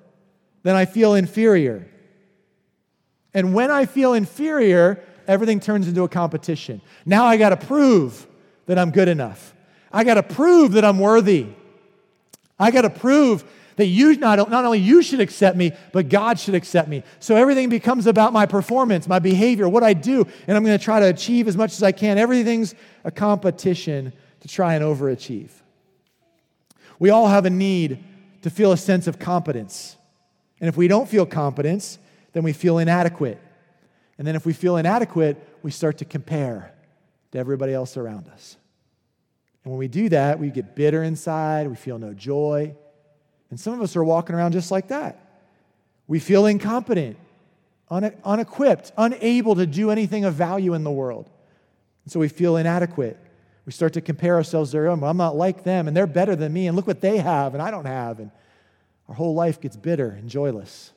then 0.63 0.77
I 0.77 0.85
feel 0.85 1.15
inferior. 1.15 1.89
And 3.35 3.53
when 3.53 3.73
I 3.73 3.87
feel 3.87 4.13
inferior, 4.13 5.03
everything 5.27 5.59
turns 5.59 5.89
into 5.89 6.05
a 6.05 6.09
competition. 6.09 6.83
Now 7.05 7.27
I 7.27 7.37
got 7.37 7.49
to 7.49 7.57
prove 7.57 8.29
that 8.67 8.79
I'm 8.79 8.93
good 8.93 9.09
enough. 9.09 9.57
I 9.93 10.05
got 10.05 10.15
to 10.15 10.23
prove 10.23 10.73
that 10.73 10.85
I'm 10.85 10.99
worthy. 10.99 11.47
I 12.59 12.71
got 12.71 12.83
to 12.83 12.91
prove 12.91 13.45
that 13.77 13.87
you 13.87 14.17
not, 14.17 14.51
not 14.51 14.65
only 14.65 14.81
you 14.81 15.03
should 15.03 15.21
accept 15.21 15.57
me, 15.57 15.73
but 15.93 16.09
God 16.09 16.39
should 16.39 16.57
accept 16.57 16.89
me. 16.89 17.05
So 17.21 17.37
everything 17.37 17.69
becomes 17.69 18.07
about 18.09 18.33
my 18.33 18.45
performance, 18.45 19.07
my 19.07 19.21
behavior, 19.21 19.69
what 19.69 19.85
I 19.85 19.95
do, 19.95 20.27
and 20.47 20.57
I'm 20.57 20.65
going 20.65 20.77
to 20.77 20.85
try 20.85 20.99
to 20.99 21.07
achieve 21.07 21.47
as 21.47 21.57
much 21.57 21.73
as 21.73 21.83
I 21.83 21.93
can. 21.93 22.19
Everything's 22.19 22.75
a 23.05 23.13
competition 23.13 24.13
to 24.41 24.49
try 24.49 24.75
and 24.75 24.85
overachieve. 24.85 25.51
We 26.99 27.11
all 27.11 27.29
have 27.29 27.47
a 27.47 27.51
need 27.51 28.03
to 28.43 28.51
feel 28.51 28.73
a 28.73 28.77
sense 28.77 29.07
of 29.07 29.19
competence. 29.19 29.97
And 30.61 30.69
if 30.69 30.77
we 30.77 30.89
don't 30.89 31.09
feel 31.09 31.25
competence, 31.25 31.99
then 32.33 32.43
we 32.43 32.53
feel 32.53 32.79
inadequate. 32.79 33.41
And 34.19 34.27
then 34.27 34.35
if 34.35 34.45
we 34.45 34.53
feel 34.53 34.77
inadequate, 34.77 35.37
we 35.63 35.71
start 35.71 35.99
to 35.99 36.05
compare 36.05 36.75
to 37.31 37.39
everybody 37.39 37.73
else 37.73 37.97
around 37.97 38.29
us. 38.29 38.58
When 39.69 39.79
we 39.79 39.89
do 39.89 40.09
that, 40.09 40.39
we 40.39 40.49
get 40.49 40.75
bitter 40.75 41.03
inside, 41.03 41.69
we 41.69 41.77
feel 41.77 41.99
no 41.99 42.15
joy. 42.15 42.75
And 43.51 43.61
some 43.61 43.75
of 43.75 43.83
us 43.83 43.97
are 43.97 44.05
walking 44.05 44.35
around 44.35 44.53
just 44.53 44.71
like 44.71 44.89
that. 44.89 45.23
We 46.07 46.21
feel 46.21 46.47
incompetent, 46.47 47.19
une- 47.91 48.17
unequipped, 48.25 48.93
unable 48.97 49.57
to 49.57 49.67
do 49.67 49.91
anything 49.91 50.25
of 50.25 50.33
value 50.33 50.73
in 50.73 50.85
the 50.85 50.91
world. 50.91 51.29
And 52.05 52.13
so 52.13 52.19
we 52.19 52.29
feel 52.29 52.57
inadequate. 52.57 53.19
We 53.67 53.73
start 53.73 53.93
to 53.93 54.01
compare 54.01 54.37
ourselves 54.37 54.71
to 54.71 54.81
them. 54.81 55.05
I'm 55.05 55.19
not 55.19 55.37
like 55.37 55.65
them, 55.65 55.87
and 55.87 55.95
they're 55.95 56.07
better 56.07 56.35
than 56.35 56.51
me, 56.51 56.67
and 56.67 56.75
look 56.75 56.87
what 56.87 57.03
they 57.03 57.19
have, 57.19 57.53
and 57.53 57.63
I 57.63 57.71
don't 57.71 57.85
have. 57.85 58.21
And 58.21 58.31
our 59.07 59.15
whole 59.15 59.35
life 59.35 59.61
gets 59.61 59.77
bitter 59.77 60.09
and 60.09 60.31
joyless. 60.31 60.93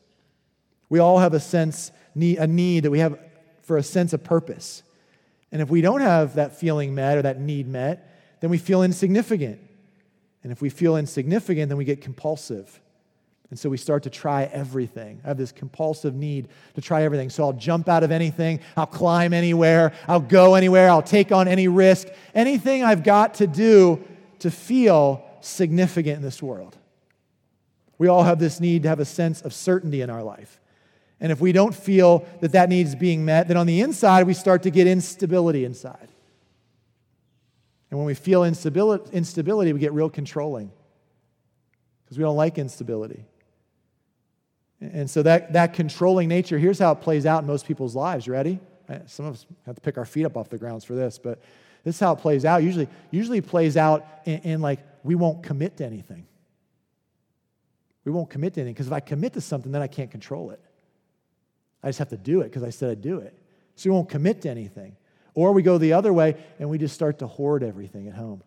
We 0.88 1.00
all 1.00 1.20
have 1.20 1.34
a 1.34 1.42
sense, 1.42 1.92
a 2.16 2.48
need 2.48 2.84
that 2.84 2.92
we 2.92 3.00
have 3.00 3.20
for 3.64 3.76
a 3.76 3.84
sense 3.84 4.14
of 4.14 4.24
purpose. 4.24 4.84
And 5.52 5.62
if 5.62 5.70
we 5.70 5.82
don't 5.82 6.00
have 6.00 6.36
that 6.36 6.58
feeling 6.58 6.96
met 6.96 7.18
or 7.18 7.24
that 7.24 7.38
need 7.38 7.68
met, 7.68 8.08
then 8.42 8.50
we 8.50 8.58
feel 8.58 8.84
insignificant. 8.84 9.60
And 10.44 10.52
if 10.52 10.62
we 10.62 10.70
feel 10.70 10.98
insignificant, 10.98 11.70
then 11.70 11.78
we 11.78 11.86
get 11.86 12.02
compulsive. 12.02 12.82
And 13.52 13.60
so 13.60 13.70
we 13.70 13.78
start 13.78 14.04
to 14.04 14.10
try 14.10 14.44
everything. 14.46 15.22
I 15.24 15.28
have 15.28 15.38
this 15.38 15.52
compulsive 15.52 16.16
need 16.16 16.48
to 16.76 16.82
try 16.82 17.04
everything. 17.04 17.30
So 17.30 17.44
I'll 17.44 17.54
jump 17.54 17.90
out 17.90 18.02
of 18.04 18.12
anything, 18.12 18.62
I'll 18.78 18.86
climb 18.86 19.34
anywhere, 19.34 19.94
I'll 20.08 20.22
go 20.22 20.56
anywhere, 20.56 20.90
I'll 20.90 21.02
take 21.02 21.32
on 21.32 21.48
any 21.48 21.68
risk, 21.68 22.08
anything 22.34 22.84
I've 22.84 23.04
got 23.04 23.36
to 23.36 23.48
do 23.48 24.04
to 24.40 24.50
feel 24.50 25.24
significant 25.42 26.16
in 26.18 26.22
this 26.22 26.42
world. 26.42 26.78
We 27.98 28.08
all 28.08 28.24
have 28.24 28.40
this 28.40 28.60
need 28.60 28.84
to 28.84 28.90
have 28.90 29.00
a 29.00 29.06
sense 29.06 29.42
of 29.42 29.54
certainty 29.54 30.02
in 30.02 30.10
our 30.10 30.24
life. 30.24 30.60
And 31.20 31.32
if 31.32 31.40
we 31.40 31.52
don't 31.52 31.76
feel 31.76 32.26
that 32.40 32.54
that 32.54 32.70
need 32.70 32.88
is 32.88 32.96
being 32.96 33.24
met, 33.26 33.48
then 33.48 33.58
on 33.58 33.68
the 33.68 33.82
inside, 33.82 34.26
we 34.26 34.34
start 34.34 34.64
to 34.64 34.72
get 34.72 34.88
instability 34.88 35.66
inside. 35.66 36.11
And 37.92 38.00
when 38.00 38.08
we 38.08 38.14
feel 38.14 38.46
instability, 38.46 39.12
instability 39.12 39.74
we 39.74 39.80
get 39.80 39.94
real 39.94 40.10
controlling 40.10 40.72
because 42.04 42.18
we 42.18 42.24
don't 42.24 42.38
like 42.38 42.58
instability. 42.58 43.26
And 44.80 45.10
so 45.10 45.22
that, 45.24 45.54
that 45.54 45.74
controlling 45.74 46.28
nature, 46.28 46.58
here's 46.58 46.80
how 46.80 46.94
it 46.94 47.02
plays 47.02 47.26
out 47.26 47.44
in 47.44 47.48
most 47.48 47.68
people's 47.68 47.96
lives. 47.96 48.28
Ready? 48.28 48.60
Uh, 48.90 49.00
some 49.06 49.26
of 49.26 49.36
us 49.36 49.46
have 49.66 49.76
to 49.76 49.82
pick 49.82 49.98
our 49.98 50.06
feet 50.06 50.26
up 50.26 50.36
off 50.36 50.50
the 50.50 50.58
grounds 50.58 50.84
for 50.84 50.96
this, 50.96 51.20
but 51.20 51.40
this 51.84 51.96
is 51.96 52.00
how 52.00 52.14
it 52.14 52.18
plays 52.18 52.46
out. 52.46 52.64
Usually, 52.64 52.88
usually 53.12 53.42
plays 53.42 53.78
out 53.78 54.06
in, 54.26 54.40
in 54.40 54.62
like 54.62 54.80
we 55.04 55.16
won't 55.16 55.44
commit 55.44 55.78
to 55.78 55.86
anything. 55.86 56.26
We 58.06 58.12
won't 58.12 58.30
commit 58.30 58.56
to 58.56 58.62
anything 58.62 58.74
because 58.74 58.88
if 58.88 58.94
I 58.94 59.00
commit 59.00 59.34
to 59.34 59.42
something, 59.42 59.72
then 59.72 59.82
I 59.82 59.88
can't 59.88 60.10
control 60.10 60.52
it. 60.52 60.60
I 61.84 61.90
just 61.90 62.00
have 62.00 62.10
to 62.10 62.18
do 62.18 62.42
it 62.42 62.46
because 62.46 62.64
I 62.64 62.70
said 62.70 62.90
I'd 62.90 63.02
do 63.02 63.20
it. 63.20 63.38
So 63.76 63.90
we 63.90 63.94
won't 63.94 64.10
commit 64.10 64.42
to 64.42 64.50
anything. 64.50 64.96
Or 65.34 65.52
we 65.54 65.62
go 65.62 65.78
the 65.78 65.94
other 65.94 66.12
way 66.12 66.36
and 66.60 66.70
we 66.70 66.78
just 66.78 66.94
start 66.94 67.20
to 67.20 67.28
hoard 67.28 67.64
everything 67.64 68.08
at 68.08 68.16
home. 68.16 68.44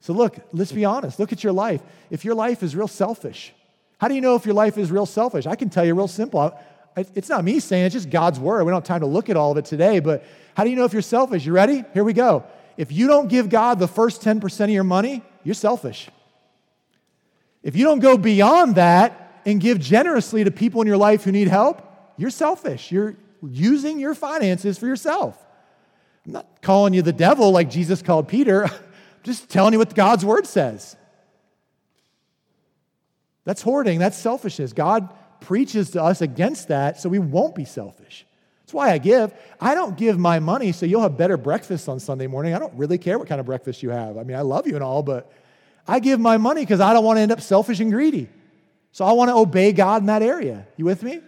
So, 0.00 0.12
look, 0.12 0.36
let's 0.52 0.72
be 0.72 0.84
honest. 0.84 1.18
Look 1.18 1.32
at 1.32 1.42
your 1.42 1.52
life. 1.52 1.80
If 2.10 2.24
your 2.24 2.34
life 2.34 2.62
is 2.62 2.76
real 2.76 2.88
selfish, 2.88 3.52
how 3.98 4.08
do 4.08 4.14
you 4.14 4.20
know 4.20 4.34
if 4.34 4.44
your 4.44 4.54
life 4.54 4.78
is 4.78 4.90
real 4.90 5.06
selfish? 5.06 5.46
I 5.46 5.56
can 5.56 5.70
tell 5.70 5.84
you 5.84 5.94
real 5.94 6.08
simple. 6.08 6.56
It's 6.96 7.28
not 7.28 7.44
me 7.44 7.60
saying, 7.60 7.86
it's 7.86 7.94
just 7.94 8.10
God's 8.10 8.40
word. 8.40 8.64
We 8.64 8.70
don't 8.70 8.80
have 8.80 8.84
time 8.84 9.00
to 9.00 9.06
look 9.06 9.28
at 9.30 9.36
all 9.36 9.52
of 9.52 9.58
it 9.58 9.64
today, 9.64 10.00
but 10.00 10.24
how 10.54 10.64
do 10.64 10.70
you 10.70 10.76
know 10.76 10.84
if 10.84 10.92
you're 10.92 11.02
selfish? 11.02 11.44
You 11.44 11.52
ready? 11.52 11.84
Here 11.92 12.04
we 12.04 12.12
go. 12.12 12.44
If 12.76 12.92
you 12.92 13.06
don't 13.06 13.28
give 13.28 13.48
God 13.48 13.78
the 13.78 13.88
first 13.88 14.22
10% 14.22 14.64
of 14.64 14.70
your 14.70 14.84
money, 14.84 15.22
you're 15.44 15.54
selfish. 15.54 16.08
If 17.62 17.76
you 17.76 17.84
don't 17.84 18.00
go 18.00 18.16
beyond 18.16 18.76
that 18.76 19.40
and 19.44 19.60
give 19.60 19.80
generously 19.80 20.44
to 20.44 20.50
people 20.50 20.80
in 20.82 20.86
your 20.86 20.96
life 20.96 21.24
who 21.24 21.32
need 21.32 21.48
help, 21.48 21.82
you're 22.16 22.30
selfish. 22.30 22.92
You're 22.92 23.16
using 23.42 23.98
your 23.98 24.14
finances 24.14 24.78
for 24.78 24.86
yourself. 24.86 25.42
I'm 26.26 26.32
not 26.32 26.62
calling 26.62 26.92
you 26.92 27.02
the 27.02 27.12
devil 27.12 27.52
like 27.52 27.70
Jesus 27.70 28.02
called 28.02 28.28
Peter. 28.28 28.64
I'm 28.64 28.72
just 29.22 29.48
telling 29.48 29.72
you 29.72 29.78
what 29.78 29.94
God's 29.94 30.24
word 30.24 30.46
says. 30.46 30.96
That's 33.44 33.62
hoarding, 33.62 34.00
that's 34.00 34.18
selfishness. 34.18 34.72
God 34.72 35.08
preaches 35.40 35.90
to 35.90 36.02
us 36.02 36.20
against 36.20 36.68
that 36.68 37.00
so 37.00 37.08
we 37.08 37.20
won't 37.20 37.54
be 37.54 37.64
selfish. 37.64 38.26
That's 38.60 38.74
why 38.74 38.90
I 38.90 38.98
give. 38.98 39.32
I 39.60 39.76
don't 39.76 39.96
give 39.96 40.18
my 40.18 40.40
money 40.40 40.72
so 40.72 40.86
you'll 40.86 41.02
have 41.02 41.16
better 41.16 41.36
breakfast 41.36 41.88
on 41.88 42.00
Sunday 42.00 42.26
morning. 42.26 42.54
I 42.54 42.58
don't 42.58 42.74
really 42.74 42.98
care 42.98 43.16
what 43.16 43.28
kind 43.28 43.38
of 43.38 43.46
breakfast 43.46 43.84
you 43.84 43.90
have. 43.90 44.18
I 44.18 44.24
mean, 44.24 44.36
I 44.36 44.40
love 44.40 44.66
you 44.66 44.74
and 44.74 44.82
all, 44.82 45.04
but 45.04 45.32
I 45.86 46.00
give 46.00 46.18
my 46.18 46.36
money 46.36 46.62
because 46.62 46.80
I 46.80 46.92
don't 46.92 47.04
want 47.04 47.18
to 47.18 47.20
end 47.20 47.30
up 47.30 47.40
selfish 47.40 47.78
and 47.78 47.92
greedy. 47.92 48.28
So 48.90 49.04
I 49.04 49.12
want 49.12 49.28
to 49.28 49.36
obey 49.36 49.70
God 49.70 50.02
in 50.02 50.06
that 50.06 50.22
area. 50.22 50.66
You 50.76 50.84
with 50.86 51.04
me? 51.04 51.20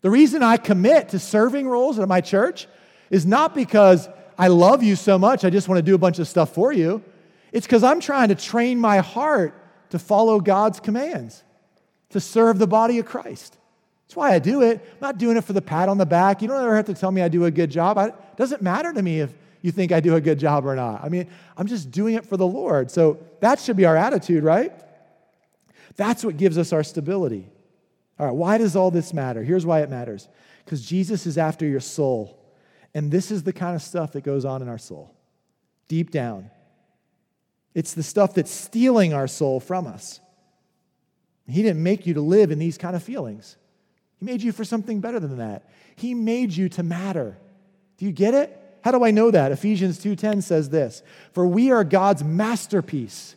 The 0.00 0.10
reason 0.10 0.42
I 0.42 0.56
commit 0.56 1.10
to 1.10 1.20
serving 1.20 1.68
roles 1.68 2.00
at 2.00 2.08
my 2.08 2.20
church 2.20 2.66
is 3.10 3.26
not 3.26 3.54
because 3.54 4.08
I 4.38 4.48
love 4.48 4.82
you 4.82 4.96
so 4.96 5.18
much, 5.18 5.44
I 5.44 5.50
just 5.50 5.68
want 5.68 5.78
to 5.78 5.82
do 5.82 5.94
a 5.94 5.98
bunch 5.98 6.18
of 6.18 6.28
stuff 6.28 6.54
for 6.54 6.72
you. 6.72 7.02
It's 7.52 7.66
because 7.66 7.82
I'm 7.82 8.00
trying 8.00 8.28
to 8.28 8.34
train 8.34 8.78
my 8.78 8.98
heart 8.98 9.54
to 9.90 9.98
follow 9.98 10.40
God's 10.40 10.80
commands, 10.80 11.42
to 12.10 12.20
serve 12.20 12.58
the 12.58 12.66
body 12.66 12.98
of 12.98 13.06
Christ. 13.06 13.56
That's 14.06 14.16
why 14.16 14.34
I 14.34 14.38
do 14.38 14.62
it. 14.62 14.80
I'm 14.82 14.98
not 15.00 15.18
doing 15.18 15.36
it 15.36 15.44
for 15.44 15.52
the 15.52 15.62
pat 15.62 15.88
on 15.88 15.98
the 15.98 16.06
back. 16.06 16.40
You 16.40 16.48
don't 16.48 16.62
ever 16.62 16.76
have 16.76 16.86
to 16.86 16.94
tell 16.94 17.10
me 17.10 17.20
I 17.20 17.28
do 17.28 17.44
a 17.44 17.50
good 17.50 17.70
job. 17.70 17.98
it 17.98 18.14
doesn't 18.36 18.62
matter 18.62 18.92
to 18.92 19.02
me 19.02 19.20
if 19.20 19.34
you 19.60 19.72
think 19.72 19.92
I 19.92 20.00
do 20.00 20.14
a 20.14 20.20
good 20.20 20.38
job 20.38 20.64
or 20.64 20.74
not. 20.74 21.04
I 21.04 21.08
mean, 21.08 21.28
I'm 21.56 21.66
just 21.66 21.90
doing 21.90 22.14
it 22.14 22.24
for 22.24 22.36
the 22.36 22.46
Lord. 22.46 22.90
So 22.90 23.18
that 23.40 23.60
should 23.60 23.76
be 23.76 23.84
our 23.84 23.96
attitude, 23.96 24.44
right? 24.44 24.72
That's 25.96 26.24
what 26.24 26.36
gives 26.36 26.56
us 26.56 26.72
our 26.72 26.84
stability. 26.84 27.48
All 28.18 28.26
right, 28.26 28.34
why 28.34 28.58
does 28.58 28.76
all 28.76 28.90
this 28.90 29.12
matter? 29.12 29.42
Here's 29.42 29.66
why 29.66 29.82
it 29.82 29.90
matters 29.90 30.28
because 30.64 30.84
Jesus 30.84 31.26
is 31.26 31.38
after 31.38 31.66
your 31.66 31.80
soul. 31.80 32.37
And 32.98 33.12
this 33.12 33.30
is 33.30 33.44
the 33.44 33.52
kind 33.52 33.76
of 33.76 33.82
stuff 33.82 34.10
that 34.14 34.24
goes 34.24 34.44
on 34.44 34.60
in 34.60 34.68
our 34.68 34.76
soul, 34.76 35.14
deep 35.86 36.10
down. 36.10 36.50
It's 37.72 37.94
the 37.94 38.02
stuff 38.02 38.34
that's 38.34 38.50
stealing 38.50 39.14
our 39.14 39.28
soul 39.28 39.60
from 39.60 39.86
us. 39.86 40.18
He 41.46 41.62
didn't 41.62 41.80
make 41.80 42.06
you 42.08 42.14
to 42.14 42.20
live 42.20 42.50
in 42.50 42.58
these 42.58 42.76
kind 42.76 42.96
of 42.96 43.02
feelings. 43.04 43.56
He 44.18 44.26
made 44.26 44.42
you 44.42 44.50
for 44.50 44.64
something 44.64 44.98
better 45.00 45.20
than 45.20 45.38
that. 45.38 45.70
He 45.94 46.12
made 46.12 46.52
you 46.52 46.68
to 46.70 46.82
matter. 46.82 47.38
Do 47.98 48.04
you 48.04 48.10
get 48.10 48.34
it? 48.34 48.58
How 48.82 48.90
do 48.90 49.04
I 49.04 49.12
know 49.12 49.30
that? 49.30 49.52
Ephesians 49.52 50.00
2:10 50.00 50.42
says 50.42 50.70
this, 50.70 51.04
"For 51.30 51.46
we 51.46 51.70
are 51.70 51.84
God's 51.84 52.24
masterpiece. 52.24 53.36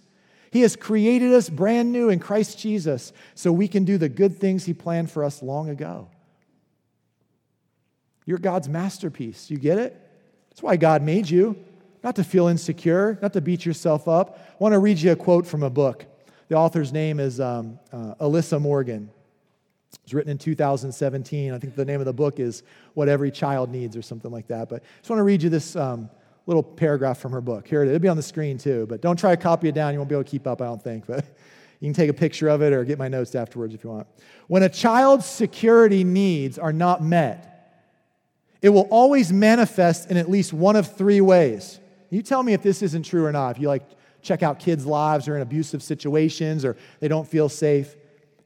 He 0.49 0.61
has 0.61 0.75
created 0.75 1.33
us 1.33 1.51
brand 1.51 1.91
new 1.91 2.09
in 2.09 2.17
Christ 2.17 2.57
Jesus 2.57 3.13
so 3.35 3.53
we 3.53 3.67
can 3.67 3.85
do 3.85 3.99
the 3.99 4.09
good 4.09 4.39
things 4.39 4.65
he 4.65 4.73
planned 4.73 5.11
for 5.11 5.23
us 5.23 5.43
long 5.43 5.69
ago." 5.69 6.07
You're 8.31 8.39
God's 8.39 8.69
masterpiece. 8.69 9.51
You 9.51 9.57
get 9.57 9.77
it? 9.77 10.09
That's 10.49 10.63
why 10.63 10.77
God 10.77 11.01
made 11.01 11.29
you, 11.29 11.53
not 12.01 12.15
to 12.15 12.23
feel 12.23 12.47
insecure, 12.47 13.19
not 13.21 13.33
to 13.33 13.41
beat 13.41 13.65
yourself 13.65 14.07
up. 14.07 14.39
I 14.51 14.55
want 14.57 14.71
to 14.71 14.79
read 14.79 14.99
you 14.99 15.11
a 15.11 15.17
quote 15.17 15.45
from 15.45 15.63
a 15.63 15.69
book. 15.69 16.05
The 16.47 16.55
author's 16.55 16.93
name 16.93 17.19
is 17.19 17.41
um, 17.41 17.77
uh, 17.91 18.15
Alyssa 18.21 18.61
Morgan. 18.61 19.09
It's 20.05 20.13
written 20.13 20.31
in 20.31 20.37
2017. 20.37 21.51
I 21.51 21.59
think 21.59 21.75
the 21.75 21.83
name 21.83 21.99
of 21.99 22.05
the 22.05 22.13
book 22.13 22.39
is 22.39 22.63
What 22.93 23.09
Every 23.09 23.31
Child 23.31 23.69
Needs 23.69 23.97
or 23.97 24.01
something 24.01 24.31
like 24.31 24.47
that. 24.47 24.69
But 24.69 24.81
I 24.81 24.99
just 24.99 25.09
want 25.09 25.19
to 25.19 25.23
read 25.23 25.43
you 25.43 25.49
this 25.49 25.75
um, 25.75 26.09
little 26.45 26.63
paragraph 26.63 27.17
from 27.17 27.33
her 27.33 27.41
book. 27.41 27.67
Here 27.67 27.83
it 27.83 27.87
is. 27.87 27.95
It'll 27.95 28.01
be 28.01 28.07
on 28.07 28.15
the 28.15 28.23
screen 28.23 28.57
too, 28.57 28.85
but 28.87 29.01
don't 29.01 29.19
try 29.19 29.35
to 29.35 29.41
copy 29.41 29.67
it 29.67 29.75
down. 29.75 29.91
You 29.91 29.99
won't 29.99 30.07
be 30.07 30.15
able 30.15 30.23
to 30.23 30.31
keep 30.31 30.47
up, 30.47 30.61
I 30.61 30.67
don't 30.67 30.81
think. 30.81 31.05
But 31.05 31.25
you 31.81 31.87
can 31.87 31.93
take 31.93 32.09
a 32.09 32.13
picture 32.13 32.47
of 32.47 32.61
it 32.61 32.71
or 32.71 32.85
get 32.85 32.97
my 32.97 33.09
notes 33.09 33.35
afterwards 33.35 33.73
if 33.73 33.83
you 33.83 33.89
want. 33.89 34.07
When 34.47 34.63
a 34.63 34.69
child's 34.69 35.25
security 35.25 36.05
needs 36.05 36.57
are 36.57 36.71
not 36.71 37.03
met, 37.03 37.49
it 38.61 38.69
will 38.69 38.87
always 38.91 39.31
manifest 39.33 40.11
in 40.11 40.17
at 40.17 40.29
least 40.29 40.53
one 40.53 40.75
of 40.75 40.95
three 40.95 41.21
ways. 41.21 41.79
You 42.09 42.21
tell 42.21 42.43
me 42.43 42.53
if 42.53 42.61
this 42.61 42.81
isn't 42.81 43.03
true 43.03 43.25
or 43.25 43.31
not. 43.31 43.55
If 43.55 43.61
you 43.61 43.67
like 43.67 43.83
check 44.21 44.43
out 44.43 44.59
kids' 44.59 44.85
lives 44.85 45.27
or 45.27 45.35
in 45.35 45.41
abusive 45.41 45.81
situations 45.81 46.63
or 46.63 46.77
they 46.99 47.07
don't 47.07 47.27
feel 47.27 47.49
safe. 47.49 47.95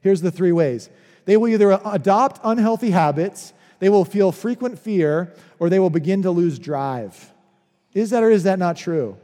Here's 0.00 0.20
the 0.20 0.30
three 0.30 0.52
ways 0.52 0.90
they 1.24 1.36
will 1.36 1.48
either 1.48 1.80
adopt 1.84 2.40
unhealthy 2.44 2.90
habits, 2.90 3.52
they 3.80 3.88
will 3.88 4.04
feel 4.04 4.32
frequent 4.32 4.78
fear, 4.78 5.34
or 5.58 5.68
they 5.68 5.78
will 5.78 5.90
begin 5.90 6.22
to 6.22 6.30
lose 6.30 6.58
drive. 6.58 7.32
Is 7.94 8.10
that 8.10 8.22
or 8.22 8.30
is 8.30 8.44
that 8.44 8.58
not 8.58 8.76
true? 8.76 9.16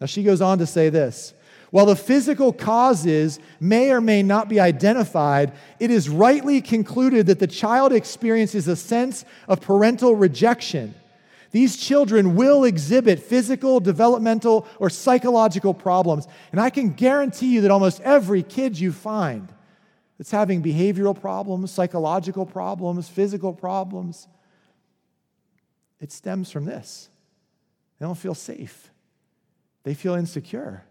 Now, 0.00 0.06
she 0.06 0.22
goes 0.22 0.42
on 0.42 0.58
to 0.58 0.66
say 0.66 0.90
this 0.90 1.32
while 1.72 1.86
the 1.86 1.96
physical 1.96 2.52
causes 2.52 3.40
may 3.58 3.90
or 3.90 4.02
may 4.02 4.22
not 4.22 4.46
be 4.46 4.60
identified, 4.60 5.52
it 5.80 5.90
is 5.90 6.06
rightly 6.06 6.60
concluded 6.60 7.26
that 7.26 7.38
the 7.38 7.46
child 7.46 7.94
experiences 7.94 8.68
a 8.68 8.76
sense 8.76 9.24
of 9.48 9.62
parental 9.62 10.14
rejection. 10.14 10.94
These 11.50 11.78
children 11.78 12.36
will 12.36 12.64
exhibit 12.64 13.20
physical, 13.20 13.80
developmental, 13.80 14.68
or 14.78 14.90
psychological 14.90 15.72
problems. 15.72 16.28
And 16.50 16.60
I 16.60 16.68
can 16.68 16.90
guarantee 16.90 17.54
you 17.54 17.62
that 17.62 17.70
almost 17.70 18.02
every 18.02 18.42
kid 18.42 18.78
you 18.78 18.92
find 18.92 19.48
that's 20.18 20.30
having 20.30 20.62
behavioral 20.62 21.18
problems, 21.18 21.70
psychological 21.70 22.44
problems, 22.44 23.08
physical 23.08 23.54
problems, 23.54 24.28
it 26.00 26.12
stems 26.12 26.50
from 26.50 26.66
this. 26.66 27.08
They 27.98 28.04
don't 28.04 28.18
feel 28.18 28.34
safe, 28.34 28.90
they 29.84 29.94
feel 29.94 30.12
insecure. 30.12 30.84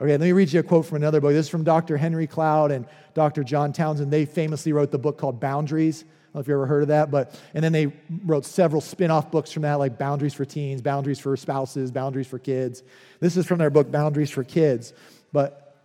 Okay, 0.00 0.12
let 0.12 0.20
me 0.20 0.32
read 0.32 0.50
you 0.50 0.60
a 0.60 0.62
quote 0.62 0.86
from 0.86 0.96
another 0.96 1.20
book. 1.20 1.32
This 1.32 1.44
is 1.44 1.50
from 1.50 1.62
Dr. 1.62 1.98
Henry 1.98 2.26
Cloud 2.26 2.70
and 2.70 2.86
Dr. 3.12 3.44
John 3.44 3.70
Townsend. 3.70 4.10
They 4.10 4.24
famously 4.24 4.72
wrote 4.72 4.90
the 4.90 4.98
book 4.98 5.18
called 5.18 5.40
Boundaries. 5.40 6.04
I 6.04 6.06
don't 6.06 6.34
know 6.36 6.40
if 6.40 6.48
you 6.48 6.54
ever 6.54 6.64
heard 6.64 6.82
of 6.82 6.88
that, 6.88 7.10
but 7.10 7.38
and 7.52 7.62
then 7.62 7.72
they 7.72 7.92
wrote 8.24 8.46
several 8.46 8.80
spin-off 8.80 9.30
books 9.30 9.52
from 9.52 9.62
that, 9.62 9.74
like 9.74 9.98
Boundaries 9.98 10.32
for 10.32 10.46
Teens, 10.46 10.80
Boundaries 10.80 11.18
for 11.18 11.36
Spouses, 11.36 11.90
Boundaries 11.90 12.26
for 12.26 12.38
Kids. 12.38 12.82
This 13.20 13.36
is 13.36 13.46
from 13.46 13.58
their 13.58 13.68
book 13.68 13.92
Boundaries 13.92 14.30
for 14.30 14.42
Kids. 14.42 14.94
But 15.32 15.76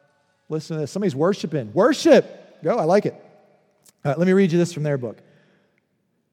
listen 0.47 0.78
to 0.78 0.82
this. 0.82 0.91
Somebody's 0.91 1.15
worshiping. 1.15 1.73
Worship. 1.73 2.63
Go, 2.63 2.78
I 2.78 2.86
like 2.86 3.06
it. 3.06 3.21
let 4.06 4.19
me 4.19 4.32
read 4.32 4.49
you 4.49 4.58
this 4.58 4.71
from 4.71 4.84
their 4.84 4.97
book. 4.97 5.17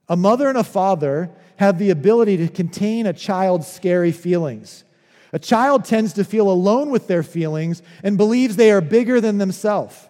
A 0.09 0.17
mother 0.17 0.49
and 0.49 0.59
a 0.59 0.65
father 0.65 1.31
have 1.57 1.79
the 1.79 1.91
ability 1.91 2.37
to 2.37 2.49
contain 2.49 3.07
a 3.07 3.13
child's 3.13 3.67
scary 3.67 4.13
feelings. 4.13 4.85
A 5.33 5.39
child 5.39 5.85
tends 5.85 6.13
to 6.15 6.25
feel 6.25 6.51
alone 6.51 6.91
with 6.91 7.07
their 7.07 7.23
feelings 7.23 7.83
and 8.03 8.19
believes 8.19 8.57
they 8.57 8.71
are 8.71 8.81
bigger 8.81 9.21
than 9.21 9.39
themselves. 9.39 10.09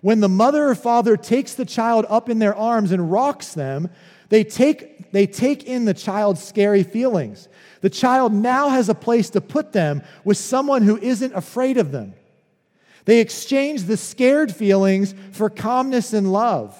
When 0.00 0.20
the 0.20 0.28
mother 0.28 0.68
or 0.68 0.74
father 0.74 1.16
takes 1.16 1.54
the 1.54 1.64
child 1.64 2.06
up 2.08 2.28
in 2.28 2.38
their 2.38 2.54
arms 2.54 2.92
and 2.92 3.10
rocks 3.10 3.54
them, 3.54 3.90
they 4.28 4.44
take, 4.44 5.12
they 5.12 5.26
take 5.26 5.64
in 5.64 5.84
the 5.84 5.94
child's 5.94 6.42
scary 6.42 6.82
feelings. 6.82 7.48
The 7.82 7.90
child 7.90 8.32
now 8.32 8.68
has 8.68 8.88
a 8.88 8.94
place 8.94 9.30
to 9.30 9.40
put 9.40 9.72
them 9.72 10.02
with 10.24 10.38
someone 10.38 10.82
who 10.82 10.96
isn't 10.96 11.34
afraid 11.34 11.76
of 11.76 11.92
them. 11.92 12.14
They 13.04 13.20
exchange 13.20 13.84
the 13.84 13.96
scared 13.96 14.54
feelings 14.54 15.14
for 15.32 15.50
calmness 15.50 16.12
and 16.12 16.32
love. 16.32 16.72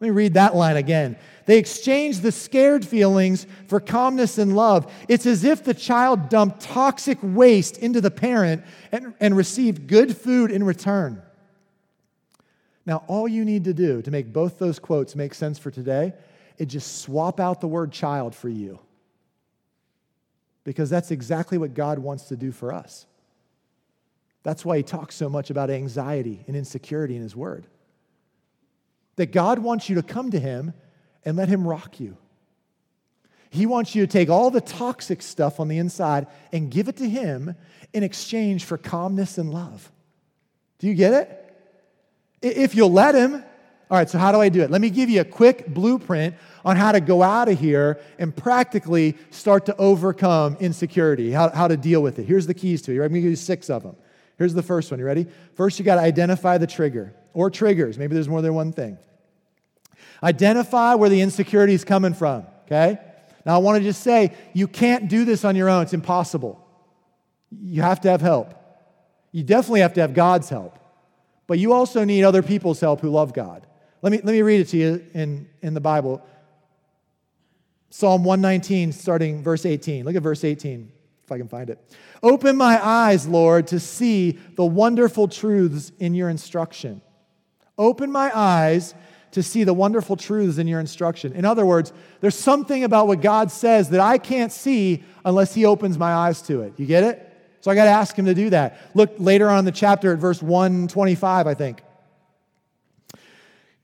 Let 0.00 0.08
me 0.08 0.10
read 0.10 0.34
that 0.34 0.56
line 0.56 0.76
again. 0.76 1.16
They 1.50 1.58
exchange 1.58 2.20
the 2.20 2.30
scared 2.30 2.86
feelings 2.86 3.44
for 3.66 3.80
calmness 3.80 4.38
and 4.38 4.54
love. 4.54 4.88
It's 5.08 5.26
as 5.26 5.42
if 5.42 5.64
the 5.64 5.74
child 5.74 6.28
dumped 6.28 6.60
toxic 6.60 7.18
waste 7.20 7.76
into 7.78 8.00
the 8.00 8.12
parent 8.12 8.62
and, 8.92 9.14
and 9.18 9.36
received 9.36 9.88
good 9.88 10.16
food 10.16 10.52
in 10.52 10.62
return. 10.62 11.20
Now, 12.86 13.02
all 13.08 13.26
you 13.26 13.44
need 13.44 13.64
to 13.64 13.74
do 13.74 14.00
to 14.00 14.12
make 14.12 14.32
both 14.32 14.60
those 14.60 14.78
quotes 14.78 15.16
make 15.16 15.34
sense 15.34 15.58
for 15.58 15.72
today 15.72 16.12
is 16.56 16.68
just 16.68 17.02
swap 17.02 17.40
out 17.40 17.60
the 17.60 17.66
word 17.66 17.90
child 17.90 18.36
for 18.36 18.48
you. 18.48 18.78
Because 20.62 20.88
that's 20.88 21.10
exactly 21.10 21.58
what 21.58 21.74
God 21.74 21.98
wants 21.98 22.28
to 22.28 22.36
do 22.36 22.52
for 22.52 22.72
us. 22.72 23.06
That's 24.44 24.64
why 24.64 24.76
he 24.76 24.82
talks 24.84 25.16
so 25.16 25.28
much 25.28 25.50
about 25.50 25.68
anxiety 25.68 26.44
and 26.46 26.54
insecurity 26.54 27.16
in 27.16 27.22
his 27.22 27.34
word. 27.34 27.66
That 29.16 29.32
God 29.32 29.58
wants 29.58 29.88
you 29.88 29.96
to 29.96 30.02
come 30.04 30.30
to 30.30 30.38
him 30.38 30.74
and 31.24 31.36
let 31.36 31.48
Him 31.48 31.66
rock 31.66 32.00
you. 32.00 32.16
He 33.50 33.66
wants 33.66 33.94
you 33.94 34.06
to 34.06 34.10
take 34.10 34.30
all 34.30 34.50
the 34.50 34.60
toxic 34.60 35.22
stuff 35.22 35.58
on 35.58 35.68
the 35.68 35.78
inside 35.78 36.28
and 36.52 36.70
give 36.70 36.88
it 36.88 36.96
to 36.98 37.08
Him 37.08 37.56
in 37.92 38.02
exchange 38.02 38.64
for 38.64 38.78
calmness 38.78 39.38
and 39.38 39.52
love. 39.52 39.90
Do 40.78 40.86
you 40.86 40.94
get 40.94 41.12
it? 41.12 41.36
If 42.42 42.74
you'll 42.74 42.92
let 42.92 43.14
Him. 43.14 43.44
All 43.90 43.98
right, 43.98 44.08
so 44.08 44.18
how 44.18 44.30
do 44.30 44.40
I 44.40 44.50
do 44.50 44.62
it? 44.62 44.70
Let 44.70 44.80
me 44.80 44.88
give 44.88 45.10
you 45.10 45.20
a 45.20 45.24
quick 45.24 45.66
blueprint 45.66 46.36
on 46.64 46.76
how 46.76 46.92
to 46.92 47.00
go 47.00 47.24
out 47.24 47.48
of 47.48 47.58
here 47.58 47.98
and 48.20 48.34
practically 48.34 49.16
start 49.30 49.66
to 49.66 49.76
overcome 49.78 50.56
insecurity, 50.60 51.32
how, 51.32 51.48
how 51.50 51.66
to 51.66 51.76
deal 51.76 52.00
with 52.00 52.20
it. 52.20 52.24
Here's 52.24 52.46
the 52.46 52.54
keys 52.54 52.82
to 52.82 52.92
it. 52.92 52.94
I'm 52.94 53.00
going 53.00 53.14
to 53.14 53.20
give 53.22 53.30
you 53.30 53.36
six 53.36 53.68
of 53.68 53.82
them. 53.82 53.96
Here's 54.38 54.54
the 54.54 54.62
first 54.62 54.92
one. 54.92 55.00
You 55.00 55.06
ready? 55.06 55.26
First, 55.54 55.80
you 55.80 55.84
got 55.84 55.96
to 55.96 56.02
identify 56.02 56.56
the 56.56 56.68
trigger 56.68 57.12
or 57.34 57.50
triggers. 57.50 57.98
Maybe 57.98 58.14
there's 58.14 58.28
more 58.28 58.42
than 58.42 58.54
one 58.54 58.72
thing. 58.72 58.96
Identify 60.22 60.94
where 60.94 61.08
the 61.08 61.20
insecurity 61.20 61.74
is 61.74 61.84
coming 61.84 62.14
from, 62.14 62.46
okay? 62.66 62.98
Now, 63.46 63.54
I 63.54 63.58
want 63.58 63.78
to 63.78 63.82
just 63.82 64.02
say 64.02 64.34
you 64.52 64.68
can't 64.68 65.08
do 65.08 65.24
this 65.24 65.44
on 65.44 65.56
your 65.56 65.68
own, 65.68 65.82
it's 65.82 65.94
impossible. 65.94 66.66
You 67.50 67.82
have 67.82 68.00
to 68.02 68.10
have 68.10 68.20
help. 68.20 68.54
You 69.32 69.42
definitely 69.42 69.80
have 69.80 69.94
to 69.94 70.00
have 70.00 70.14
God's 70.14 70.48
help, 70.48 70.78
but 71.46 71.58
you 71.58 71.72
also 71.72 72.04
need 72.04 72.24
other 72.24 72.42
people's 72.42 72.80
help 72.80 73.00
who 73.00 73.10
love 73.10 73.32
God. 73.32 73.66
Let 74.02 74.12
me, 74.12 74.18
let 74.18 74.32
me 74.32 74.42
read 74.42 74.60
it 74.60 74.68
to 74.68 74.76
you 74.76 75.04
in, 75.14 75.48
in 75.62 75.74
the 75.74 75.80
Bible. 75.80 76.24
Psalm 77.90 78.24
119, 78.24 78.92
starting 78.92 79.42
verse 79.42 79.66
18. 79.66 80.04
Look 80.04 80.14
at 80.14 80.22
verse 80.22 80.44
18, 80.44 80.90
if 81.24 81.32
I 81.32 81.38
can 81.38 81.48
find 81.48 81.70
it. 81.70 81.78
Open 82.22 82.56
my 82.56 82.84
eyes, 82.84 83.26
Lord, 83.26 83.66
to 83.68 83.80
see 83.80 84.38
the 84.54 84.64
wonderful 84.64 85.28
truths 85.28 85.92
in 85.98 86.14
your 86.14 86.28
instruction. 86.28 87.02
Open 87.76 88.12
my 88.12 88.30
eyes 88.36 88.94
to 89.32 89.42
see 89.42 89.64
the 89.64 89.74
wonderful 89.74 90.16
truths 90.16 90.58
in 90.58 90.66
your 90.66 90.80
instruction. 90.80 91.32
In 91.32 91.44
other 91.44 91.64
words, 91.64 91.92
there's 92.20 92.34
something 92.34 92.84
about 92.84 93.06
what 93.06 93.20
God 93.20 93.50
says 93.50 93.90
that 93.90 94.00
I 94.00 94.18
can't 94.18 94.50
see 94.50 95.04
unless 95.24 95.54
He 95.54 95.64
opens 95.64 95.98
my 95.98 96.12
eyes 96.12 96.42
to 96.42 96.62
it. 96.62 96.74
You 96.76 96.86
get 96.86 97.04
it? 97.04 97.26
So 97.60 97.70
I 97.70 97.74
got 97.74 97.84
to 97.84 97.90
ask 97.90 98.16
Him 98.16 98.26
to 98.26 98.34
do 98.34 98.50
that. 98.50 98.80
Look 98.94 99.14
later 99.18 99.48
on 99.48 99.60
in 99.60 99.64
the 99.64 99.72
chapter 99.72 100.12
at 100.12 100.18
verse 100.18 100.42
125, 100.42 101.46
I 101.46 101.54
think. 101.54 101.82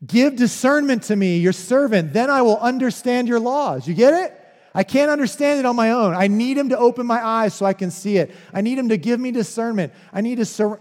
Give 0.04 0.37
discernment 0.37 1.04
to 1.04 1.16
me, 1.16 1.38
your 1.38 1.52
servant, 1.52 2.12
then 2.12 2.28
I 2.28 2.42
will 2.42 2.59
understand 2.59 3.28
your 3.28 3.40
laws. 3.40 3.88
You 3.88 3.94
get 3.94 4.14
it? 4.14 4.42
I 4.74 4.85
can't 4.85 5.11
understand 5.11 5.59
it 5.59 5.64
on 5.64 5.74
my 5.74 5.92
own. 5.92 6.14
I 6.14 6.26
need 6.26 6.59
him 6.59 6.68
to 6.68 6.78
open 6.78 7.06
my 7.06 7.24
eyes 7.24 7.54
so 7.54 7.64
I 7.64 7.72
can 7.72 7.90
see 7.90 8.18
it. 8.18 8.35
I 8.52 8.61
need 8.61 8.78
him 8.78 8.90
to 8.90 8.98
give 8.98 9.18
me 9.18 9.30
discernment. 9.30 9.94
I 10.12 10.20
need 10.20 10.37
to 10.37 10.44
sur- 10.44 10.80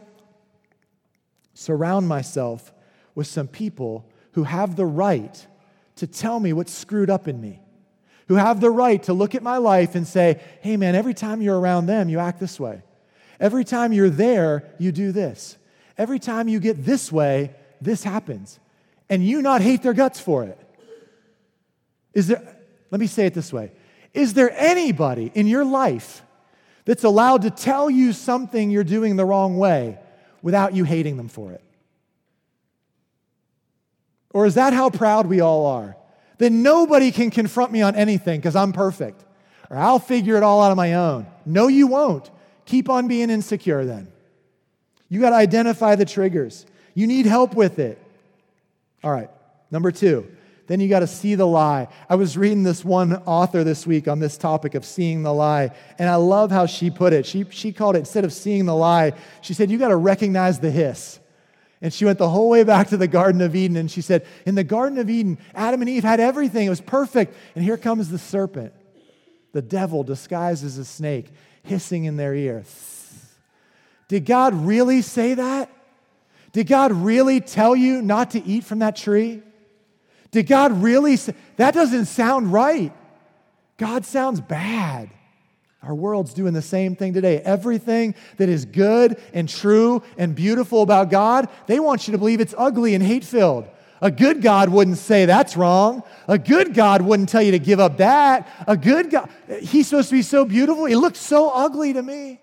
surround 1.54 2.08
myself 2.10 2.73
with 3.15 3.28
some 3.28 3.47
people 3.47 4.06
who 4.36 4.43
have 4.43 4.76
the 4.76 4.86
right 4.86 5.48
to 5.95 6.06
tell 6.06 6.41
me 6.41 6.52
what's 6.52 6.74
screwed 6.74 7.10
up 7.10 7.28
in 7.30 7.39
me, 7.39 7.62
who 8.28 8.36
have 8.36 8.60
the 8.60 8.69
right 8.69 9.02
to 9.04 9.13
look 9.13 9.34
at 9.34 9.41
my 9.41 9.58
life 9.58 9.95
and 9.95 10.06
say, 10.06 10.41
hey 10.62 10.76
man, 10.76 10.93
every 10.93 11.13
time 11.13 11.41
you're 11.41 11.58
around 11.58 11.86
them, 11.86 12.10
you 12.10 12.19
act 12.19 12.41
this 12.41 12.60
way. 12.60 12.84
Every 13.39 13.63
time 13.63 13.93
you're 13.93 14.10
there, 14.10 14.65
you 14.78 14.91
do 14.91 15.13
this. 15.13 15.58
Every 15.98 16.19
time 16.19 16.50
you 16.50 16.60
get 16.60 16.84
this 16.84 17.13
way, 17.13 17.56
this 17.80 18.04
happens. 18.04 18.60
And 19.10 19.26
you 19.26 19.41
not 19.41 19.62
hate 19.62 19.84
their 19.84 19.93
guts 19.93 20.19
for 20.19 20.43
it. 20.43 20.60
Is 22.13 22.28
there, 22.28 22.58
let 22.91 23.00
me 23.00 23.08
say 23.08 23.26
it 23.26 23.34
this 23.34 23.54
way 23.54 23.71
Is 24.13 24.34
there 24.34 24.52
anybody 24.52 25.32
in 25.34 25.48
your 25.48 25.63
life 25.63 26.24
that's 26.84 27.06
allowed 27.06 27.43
to 27.43 27.52
tell 27.52 27.89
you 27.89 28.12
something 28.12 28.69
you're 28.69 28.84
doing 28.84 29.15
the 29.15 29.26
wrong 29.26 29.58
way 29.58 29.98
without 30.41 30.76
you 30.76 30.84
hating 30.84 31.15
them 31.15 31.30
for 31.30 31.54
it? 31.54 31.62
Or 34.36 34.45
is 34.45 34.56
that 34.56 34.74
how 34.74 34.89
proud 34.89 35.28
we 35.28 35.39
all 35.39 35.65
are? 35.65 35.95
Then 36.39 36.62
nobody 36.62 37.10
can 37.13 37.32
confront 37.32 37.71
me 37.71 37.82
on 37.82 37.95
anything 37.95 38.38
because 38.41 38.54
I'm 38.54 38.74
perfect. 38.74 39.24
Or 39.69 39.78
I'll 39.78 39.98
figure 39.98 40.36
it 40.36 40.43
all 40.43 40.62
out 40.62 40.71
on 40.71 40.76
my 40.76 40.95
own. 40.95 41.26
No, 41.45 41.69
you 41.69 41.88
won't. 41.88 42.30
Keep 42.65 42.89
on 42.89 43.08
being 43.08 43.30
insecure 43.30 43.86
then. 43.86 44.10
You 45.08 45.21
got 45.21 45.30
to 45.30 45.38
identify 45.38 45.95
the 45.95 46.04
triggers. 46.04 46.65
You 46.93 47.08
need 47.08 47.26
help 47.26 47.54
with 47.54 47.80
it. 47.80 47.98
All 49.06 49.12
right, 49.12 49.30
number 49.71 49.89
two, 49.89 50.30
then 50.67 50.82
you 50.82 50.89
got 50.89 51.00
to 51.00 51.08
see 51.08 51.36
the 51.36 51.48
lie. 51.48 51.88
I 52.10 52.15
was 52.15 52.38
reading 52.38 52.63
this 52.63 52.84
one 52.84 53.15
author 53.26 53.63
this 53.63 53.88
week 53.88 54.10
on 54.10 54.19
this 54.19 54.38
topic 54.38 54.76
of 54.76 54.84
seeing 54.84 55.24
the 55.24 55.34
lie, 55.34 55.71
and 55.98 56.10
I 56.10 56.15
love 56.15 56.52
how 56.52 56.65
she 56.65 56.89
put 56.89 57.13
it. 57.13 57.26
She, 57.26 57.45
she 57.52 57.71
called 57.71 57.95
it, 57.95 58.00
instead 58.00 58.26
of 58.26 58.34
seeing 58.34 58.65
the 58.65 58.76
lie, 58.76 59.13
she 59.39 59.54
said, 59.54 59.71
You 59.71 59.78
got 59.78 59.89
to 59.89 59.95
recognize 59.95 60.60
the 60.60 60.71
hiss. 60.71 61.21
And 61.82 61.94
she 61.94 62.06
went 62.06 62.18
the 62.18 62.30
whole 62.30 62.50
way 62.50 62.64
back 62.64 62.88
to 62.90 62.98
the 62.98 63.08
Garden 63.08 63.42
of 63.42 63.56
Eden, 63.56 63.78
and 63.78 63.92
she 63.92 64.02
said, 64.02 64.26
In 64.46 64.56
the 64.56 64.64
Garden 64.64 64.98
of 64.98 65.10
Eden, 65.10 65.38
Adam 65.54 65.82
and 65.82 65.90
Eve 65.90 66.04
had 66.04 66.20
everything, 66.20 66.66
it 66.66 66.70
was 66.70 66.82
perfect. 66.82 67.36
And 67.56 67.64
here 67.64 67.78
comes 67.78 68.10
the 68.10 68.18
serpent, 68.18 68.74
the 69.52 69.62
devil 69.62 70.04
disguised 70.04 70.64
as 70.64 70.78
a 70.78 70.86
snake, 70.86 71.32
hissing 71.64 72.06
in 72.06 72.18
their 72.18 72.34
ear. 72.34 72.64
Did 74.08 74.26
God 74.26 74.54
really 74.54 75.02
say 75.02 75.34
that? 75.34 75.70
Did 76.54 76.68
God 76.68 76.94
really 76.94 77.42
tell 77.42 77.76
you 77.76 78.02
not 78.02 78.32
to 78.32 78.44
eat 78.44 78.64
from 78.64 78.80
that 78.80 78.96
tree? 78.96 79.44
Did 80.32 80.48
God 80.48 80.82
really 80.82 81.18
say 81.18 81.34
that 81.58 81.74
doesn't 81.74 82.06
sound 82.06 82.52
right? 82.54 82.94
God 83.78 84.06
sounds 84.06 84.40
bad. 84.40 85.10
Our 85.86 85.93
world's 85.93 86.34
doing 86.34 86.54
the 86.54 86.63
same 86.63 86.95
thing 86.95 87.13
today. 87.13 87.39
Everything 87.41 88.15
that 88.38 88.50
is 88.50 88.65
good 88.65 89.21
and 89.34 89.48
true 89.48 90.02
and 90.17 90.34
beautiful 90.34 90.82
about 90.82 91.12
God, 91.12 91.48
they 91.67 91.80
want 91.80 92.08
you 92.08 92.13
to 92.13 92.17
believe 92.17 92.41
it's 92.41 92.56
ugly 92.58 92.95
and 92.95 93.04
hate 93.04 93.24
filled. 93.24 93.67
A 94.02 94.10
good 94.10 94.41
God 94.41 94.69
wouldn't 94.69 94.98
say 94.98 95.26
that's 95.26 95.56
wrong. 95.56 96.04
A 96.28 96.38
good 96.38 96.74
God 96.74 97.02
wouldn't 97.02 97.30
tell 97.30 97.41
you 97.41 97.52
to 97.52 97.60
give 97.60 97.80
up 97.80 97.98
that. 97.98 98.48
A 98.67 98.76
good 98.76 99.12
God, 99.12 99.30
he's 99.60 99.88
supposed 99.88 100.10
to 100.10 100.15
be 100.15 100.21
so 100.21 100.43
beautiful. 100.43 100.86
He 100.86 100.95
looks 100.95 101.19
so 101.19 101.50
ugly 101.50 101.93
to 101.93 102.02
me. 102.02 102.41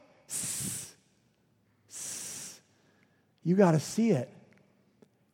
You 3.44 3.56
got 3.56 3.72
to 3.72 3.80
see 3.80 4.12
it. 4.12 4.30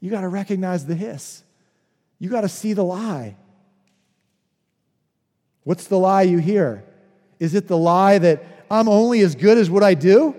You 0.01 0.11
got 0.11 0.23
to 0.23 0.29
recognize 0.29 0.87
the 0.87 0.95
hiss. 0.95 1.43
You 2.19 2.31
got 2.31 2.41
to 2.41 2.49
see 2.49 2.73
the 2.73 2.85
lie. 2.85 3.37
What's 5.65 5.87
the 5.89 5.99
lie 5.99 6.23
you 6.23 6.39
hear? 6.39 6.85
Is 7.39 7.55
it 7.55 7.69
the 7.69 7.77
lie 7.77 8.19
that 8.19 8.43
I'm 8.71 8.89
only 8.89 9.21
as 9.21 9.35
good 9.35 9.59
as 9.59 9.71
what 9.71 9.83
I 9.83 9.95
do? 9.95 10.35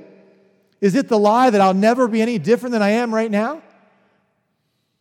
Is 0.81 0.95
it 0.95 1.07
the 1.07 1.19
lie 1.19 1.49
that 1.49 1.61
I'll 1.61 1.73
never 1.73 2.07
be 2.07 2.21
any 2.21 2.37
different 2.37 2.73
than 2.73 2.81
I 2.81 2.91
am 2.91 3.13
right 3.13 3.29
now? 3.31 3.61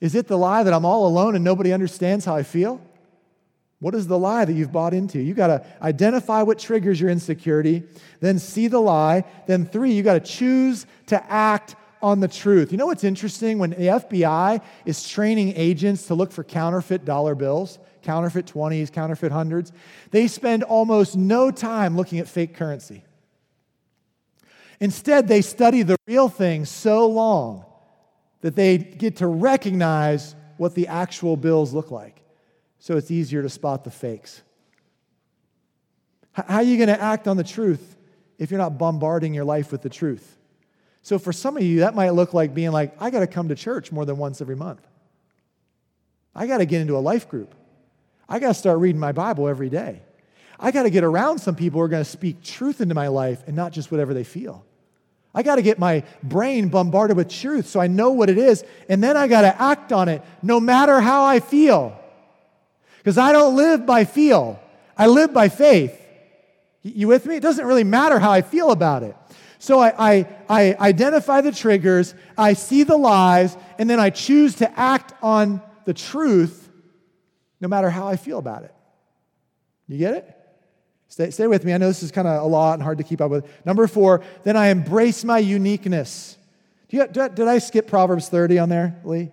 Is 0.01 0.15
it 0.15 0.29
the 0.29 0.39
lie 0.39 0.63
that 0.63 0.73
I'm 0.73 0.85
all 0.85 1.07
alone 1.07 1.35
and 1.35 1.45
nobody 1.45 1.73
understands 1.73 2.25
how 2.25 2.37
I 2.37 2.43
feel? 2.43 2.81
What 3.81 3.95
is 3.95 4.07
the 4.09 4.19
lie 4.19 4.45
that 4.45 4.53
you've 4.53 4.73
bought 4.73 4.93
into? 4.93 5.21
You 5.21 5.35
got 5.35 5.49
to 5.49 5.67
identify 5.81 6.43
what 6.43 6.59
triggers 6.59 7.01
your 7.01 7.11
insecurity, 7.11 7.85
then 8.21 8.39
see 8.39 8.67
the 8.67 8.81
lie. 8.81 9.25
Then, 9.47 9.67
three, 9.67 9.93
you 9.93 10.03
got 10.03 10.15
to 10.15 10.21
choose 10.21 10.87
to 11.07 11.33
act 11.33 11.77
on 12.03 12.21
the 12.21 12.29
truth. 12.29 12.73
You 12.73 12.79
know 12.79 12.87
what's 12.87 13.05
interesting? 13.05 13.59
When 13.59 13.71
the 13.71 13.77
FBI 13.77 14.63
is 14.85 15.09
training 15.09 15.55
agents 15.57 16.07
to 16.07 16.15
look 16.15 16.33
for 16.33 16.45
counterfeit 16.45 17.05
dollar 17.05 17.35
bills, 17.35 17.79
counterfeit 18.03 18.47
20s, 18.47 18.93
counterfeit 18.93 19.33
hundreds, 19.33 19.73
they 20.11 20.29
spend 20.29 20.63
almost 20.63 21.17
no 21.17 21.51
time 21.51 21.97
looking 21.97 22.19
at 22.19 22.29
fake 22.29 22.55
currency. 22.55 23.05
Instead, 24.81 25.27
they 25.29 25.43
study 25.43 25.83
the 25.83 25.97
real 26.07 26.29
thing 26.29 26.65
so 26.65 27.07
long 27.07 27.65
that 28.41 28.55
they 28.55 28.79
get 28.79 29.17
to 29.17 29.27
recognize 29.27 30.37
what 30.57 30.75
the 30.75 30.87
actual 30.87 31.37
bills 31.37 31.75
look 31.75 31.91
like. 31.91 32.23
So 32.79 32.97
it's 32.97 33.11
easier 33.11 33.43
to 33.43 33.49
spot 33.49 33.85
the 33.85 33.91
fakes. 33.91 34.43
How 36.33 36.57
are 36.57 36.63
you 36.63 36.77
going 36.77 36.89
to 36.89 37.01
act 37.01 37.27
on 37.27 37.37
the 37.37 37.45
truth 37.45 37.97
if 38.39 38.51
you're 38.53 38.59
not 38.59 38.79
bombarding 38.79 39.35
your 39.35 39.45
life 39.45 39.73
with 39.73 39.83
the 39.83 39.89
truth? 39.89 40.38
So 41.03 41.19
for 41.19 41.33
some 41.33 41.57
of 41.57 41.63
you, 41.63 41.81
that 41.81 41.95
might 41.95 42.11
look 42.11 42.35
like 42.35 42.55
being 42.55 42.73
like, 42.73 43.01
I 43.01 43.11
got 43.11 43.21
to 43.21 43.27
come 43.27 43.49
to 43.49 43.55
church 43.55 43.93
more 43.93 44.05
than 44.05 44.19
once 44.19 44.41
every 44.41 44.57
month. 44.57 44.81
I 46.35 46.47
got 46.47 46.59
to 46.59 46.67
get 46.67 46.81
into 46.81 46.97
a 46.97 47.01
life 47.01 47.29
group. 47.29 47.55
I 48.29 48.39
got 48.39 48.49
to 48.49 48.55
start 48.55 48.79
reading 48.79 49.01
my 49.01 49.13
Bible 49.13 49.49
every 49.49 49.71
day. 49.71 50.03
I 50.61 50.71
got 50.71 50.83
to 50.83 50.91
get 50.91 51.05
around 51.05 51.39
some 51.39 51.55
people 51.55 51.81
who 51.81 51.85
are 51.85 51.89
going 51.89 52.05
to 52.05 52.11
speak 52.11 52.43
truth 52.43 52.81
into 52.81 52.95
my 52.95 53.09
life 53.09 53.43
and 53.47 53.57
not 53.57 53.73
just 53.73 53.91
whatever 53.91 54.13
they 54.13 54.25
feel. 54.25 54.65
I 55.35 55.43
got 55.43 55.57
to 55.57 55.63
get 55.63 55.79
my 55.79 56.03
brain 56.23 56.69
bombarded 56.69 57.17
with 57.17 57.29
truth 57.29 57.67
so 57.67 57.81
I 57.81 57.87
know 57.87 58.11
what 58.11 58.29
it 58.29 58.39
is, 58.39 58.65
and 58.89 59.03
then 59.03 59.17
I 59.17 59.29
got 59.29 59.43
to 59.43 59.63
act 59.63 59.93
on 59.93 60.09
it 60.09 60.23
no 60.43 60.59
matter 60.59 61.01
how 61.01 61.25
I 61.25 61.41
feel. 61.41 61.99
Because 62.97 63.19
I 63.19 63.33
don't 63.33 63.55
live 63.55 63.87
by 63.87 64.05
feel, 64.05 64.61
I 64.97 65.07
live 65.07 65.33
by 65.33 65.49
faith. 65.49 65.95
You 66.83 67.09
with 67.09 67.27
me? 67.27 67.37
It 67.37 67.43
doesn't 67.43 67.67
really 67.67 67.85
matter 67.85 68.19
how 68.19 68.31
I 68.31 68.43
feel 68.43 68.71
about 68.71 69.03
it. 69.03 69.17
So 69.59 69.81
I, 69.81 69.93
I, 69.99 70.27
I 70.49 70.77
identify 70.81 71.41
the 71.41 71.53
triggers, 71.53 72.15
I 72.37 72.53
see 72.53 72.85
the 72.85 72.97
lies, 72.97 73.57
and 73.79 73.91
then 73.91 73.99
I 73.99 74.11
choose 74.11 74.57
to 74.57 74.79
act 74.79 75.15
on 75.23 75.61
the 75.85 75.95
truth 75.95 76.71
no 77.61 77.69
matter 77.69 77.91
how 77.91 78.07
I 78.07 78.17
feel 78.17 78.39
about 78.39 78.63
it. 78.63 78.75
You 79.89 79.99
get 79.99 80.15
it? 80.15 80.35
Stay, 81.09 81.31
stay 81.31 81.47
with 81.47 81.65
me. 81.65 81.73
I 81.73 81.79
know 81.79 81.89
this 81.89 82.03
is 82.03 82.13
kind 82.13 82.29
of 82.29 82.43
a 82.43 82.47
lot 82.47 82.75
and 82.75 82.83
hard 82.83 82.99
to 82.99 83.05
keep 83.05 83.21
up 83.21 83.31
with. 83.31 83.49
Number 83.65 83.87
four, 83.87 84.23
then 84.45 84.57
I 84.57 84.69
embrace 84.69 85.25
my 85.25 85.39
uniqueness. 85.39 86.37
You, 86.91 87.07
did 87.07 87.41
I 87.41 87.59
skip 87.59 87.87
Proverbs 87.87 88.29
30 88.29 88.59
on 88.59 88.69
there, 88.69 89.01
Lee? 89.05 89.33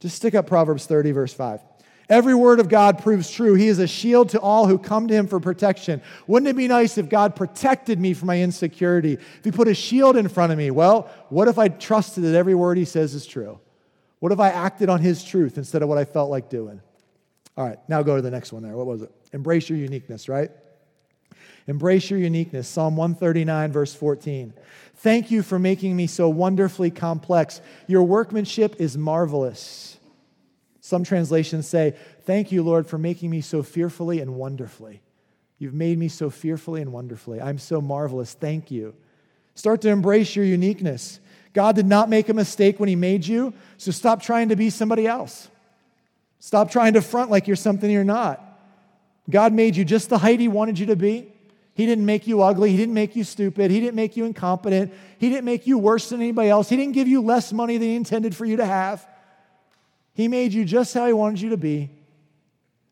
Just 0.00 0.16
stick 0.16 0.34
up 0.34 0.46
Proverbs 0.46 0.86
30, 0.86 1.12
verse 1.12 1.34
5. 1.34 1.60
Every 2.08 2.34
word 2.34 2.60
of 2.60 2.68
God 2.68 3.02
proves 3.02 3.30
true. 3.30 3.54
He 3.54 3.68
is 3.68 3.78
a 3.78 3.86
shield 3.86 4.28
to 4.30 4.40
all 4.40 4.66
who 4.66 4.78
come 4.78 5.08
to 5.08 5.14
him 5.14 5.26
for 5.26 5.40
protection. 5.40 6.02
Wouldn't 6.26 6.48
it 6.48 6.56
be 6.56 6.68
nice 6.68 6.98
if 6.98 7.08
God 7.08 7.34
protected 7.34 7.98
me 7.98 8.12
from 8.12 8.26
my 8.26 8.40
insecurity? 8.40 9.14
If 9.14 9.40
he 9.44 9.50
put 9.50 9.68
a 9.68 9.74
shield 9.74 10.16
in 10.16 10.28
front 10.28 10.52
of 10.52 10.58
me? 10.58 10.70
Well, 10.70 11.08
what 11.30 11.48
if 11.48 11.58
I 11.58 11.68
trusted 11.68 12.24
that 12.24 12.34
every 12.34 12.54
word 12.54 12.76
he 12.76 12.84
says 12.84 13.14
is 13.14 13.26
true? 13.26 13.58
What 14.18 14.32
if 14.32 14.40
I 14.40 14.50
acted 14.50 14.90
on 14.90 15.00
his 15.00 15.24
truth 15.24 15.56
instead 15.56 15.82
of 15.82 15.88
what 15.88 15.96
I 15.98 16.04
felt 16.04 16.30
like 16.30 16.50
doing? 16.50 16.80
All 17.56 17.66
right, 17.66 17.78
now 17.88 18.02
go 18.02 18.16
to 18.16 18.22
the 18.22 18.30
next 18.30 18.52
one 18.52 18.62
there. 18.62 18.76
What 18.76 18.86
was 18.86 19.02
it? 19.02 19.10
Embrace 19.32 19.68
your 19.68 19.78
uniqueness, 19.78 20.28
right? 20.28 20.50
Embrace 21.66 22.10
your 22.10 22.18
uniqueness. 22.18 22.68
Psalm 22.68 22.96
139, 22.96 23.72
verse 23.72 23.94
14. 23.94 24.52
Thank 24.96 25.30
you 25.30 25.42
for 25.42 25.58
making 25.58 25.96
me 25.96 26.06
so 26.06 26.28
wonderfully 26.28 26.90
complex. 26.90 27.60
Your 27.86 28.02
workmanship 28.02 28.76
is 28.78 28.98
marvelous. 28.98 29.93
Some 30.84 31.02
translations 31.02 31.66
say, 31.66 31.94
Thank 32.26 32.52
you, 32.52 32.62
Lord, 32.62 32.86
for 32.86 32.98
making 32.98 33.30
me 33.30 33.40
so 33.40 33.62
fearfully 33.62 34.20
and 34.20 34.34
wonderfully. 34.34 35.00
You've 35.58 35.72
made 35.72 35.96
me 35.96 36.08
so 36.08 36.28
fearfully 36.28 36.82
and 36.82 36.92
wonderfully. 36.92 37.40
I'm 37.40 37.56
so 37.56 37.80
marvelous. 37.80 38.34
Thank 38.34 38.70
you. 38.70 38.94
Start 39.54 39.80
to 39.80 39.88
embrace 39.88 40.36
your 40.36 40.44
uniqueness. 40.44 41.20
God 41.54 41.74
did 41.74 41.86
not 41.86 42.10
make 42.10 42.28
a 42.28 42.34
mistake 42.34 42.78
when 42.78 42.90
He 42.90 42.96
made 42.96 43.26
you, 43.26 43.54
so 43.78 43.92
stop 43.92 44.20
trying 44.20 44.50
to 44.50 44.56
be 44.56 44.68
somebody 44.68 45.06
else. 45.06 45.48
Stop 46.38 46.70
trying 46.70 46.92
to 46.92 47.00
front 47.00 47.30
like 47.30 47.46
you're 47.46 47.56
something 47.56 47.90
you're 47.90 48.04
not. 48.04 48.42
God 49.30 49.54
made 49.54 49.76
you 49.76 49.86
just 49.86 50.10
the 50.10 50.18
height 50.18 50.38
He 50.38 50.48
wanted 50.48 50.78
you 50.78 50.84
to 50.86 50.96
be. 50.96 51.32
He 51.72 51.86
didn't 51.86 52.04
make 52.04 52.26
you 52.26 52.42
ugly. 52.42 52.72
He 52.72 52.76
didn't 52.76 52.92
make 52.92 53.16
you 53.16 53.24
stupid. 53.24 53.70
He 53.70 53.80
didn't 53.80 53.96
make 53.96 54.18
you 54.18 54.26
incompetent. 54.26 54.92
He 55.16 55.30
didn't 55.30 55.46
make 55.46 55.66
you 55.66 55.78
worse 55.78 56.10
than 56.10 56.20
anybody 56.20 56.50
else. 56.50 56.68
He 56.68 56.76
didn't 56.76 56.92
give 56.92 57.08
you 57.08 57.22
less 57.22 57.54
money 57.54 57.78
than 57.78 57.88
He 57.88 57.96
intended 57.96 58.36
for 58.36 58.44
you 58.44 58.58
to 58.58 58.66
have. 58.66 59.08
He 60.14 60.28
made 60.28 60.52
you 60.52 60.64
just 60.64 60.94
how 60.94 61.06
He 61.06 61.12
wanted 61.12 61.40
you 61.40 61.50
to 61.50 61.56
be. 61.56 61.90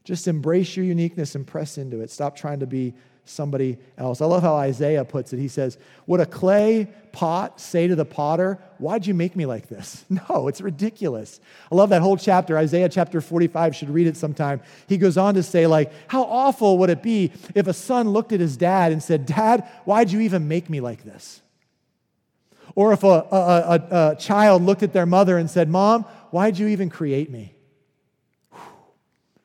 Just 0.04 0.26
embrace 0.28 0.76
your 0.76 0.84
uniqueness 0.84 1.34
and 1.34 1.46
press 1.46 1.78
into 1.78 2.00
it. 2.00 2.10
Stop 2.10 2.36
trying 2.36 2.60
to 2.60 2.66
be 2.66 2.94
somebody 3.24 3.78
else. 3.96 4.20
I 4.20 4.26
love 4.26 4.42
how 4.42 4.56
Isaiah 4.56 5.04
puts 5.04 5.32
it. 5.32 5.38
He 5.38 5.48
says, 5.48 5.78
Would 6.06 6.20
a 6.20 6.26
clay 6.26 6.88
pot 7.12 7.60
say 7.60 7.86
to 7.86 7.94
the 7.94 8.04
potter, 8.04 8.58
Why'd 8.78 9.06
you 9.06 9.14
make 9.14 9.36
me 9.36 9.46
like 9.46 9.68
this? 9.68 10.04
No, 10.28 10.48
it's 10.48 10.60
ridiculous. 10.60 11.40
I 11.70 11.74
love 11.74 11.90
that 11.90 12.02
whole 12.02 12.16
chapter. 12.16 12.58
Isaiah 12.58 12.88
chapter 12.88 13.20
45, 13.20 13.76
should 13.76 13.90
read 13.90 14.06
it 14.06 14.16
sometime. 14.16 14.60
He 14.88 14.98
goes 14.98 15.16
on 15.16 15.34
to 15.34 15.42
say, 15.42 15.66
like, 15.66 15.92
how 16.08 16.24
awful 16.24 16.78
would 16.78 16.90
it 16.90 17.02
be 17.02 17.32
if 17.54 17.66
a 17.66 17.72
son 17.72 18.10
looked 18.10 18.32
at 18.32 18.40
his 18.40 18.56
dad 18.56 18.92
and 18.92 19.02
said, 19.02 19.26
Dad, 19.26 19.68
why'd 19.84 20.10
you 20.10 20.20
even 20.20 20.48
make 20.48 20.68
me 20.68 20.80
like 20.80 21.02
this? 21.02 21.40
Or 22.74 22.92
if 22.92 23.04
a, 23.04 23.06
a, 23.06 23.30
a, 23.30 24.10
a 24.12 24.16
child 24.16 24.62
looked 24.62 24.82
at 24.82 24.92
their 24.92 25.06
mother 25.06 25.38
and 25.38 25.50
said, 25.50 25.68
Mom, 25.68 26.04
why'd 26.32 26.58
you 26.58 26.68
even 26.68 26.90
create 26.90 27.30
me? 27.30 27.54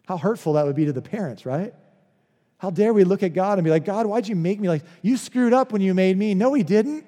How 0.08 0.18
hurtful 0.18 0.54
that 0.54 0.66
would 0.66 0.76
be 0.76 0.86
to 0.86 0.94
the 0.94 1.02
parents, 1.02 1.46
right? 1.46 1.74
How 2.58 2.70
dare 2.70 2.94
we 2.94 3.04
look 3.04 3.24
at 3.24 3.34
God 3.34 3.60
and 3.60 3.66
be 3.66 3.70
like, 3.70 3.86
God, 3.86 4.06
why'd 4.06 4.28
you 4.28 4.36
make 4.36 4.60
me 4.60 4.68
like 4.70 4.84
you 5.02 5.18
screwed 5.18 5.54
up 5.54 5.72
when 5.72 5.82
you 5.82 5.94
made 5.94 6.18
me? 6.18 6.34
No, 6.34 6.54
he 6.54 6.64
didn't. 6.64 7.06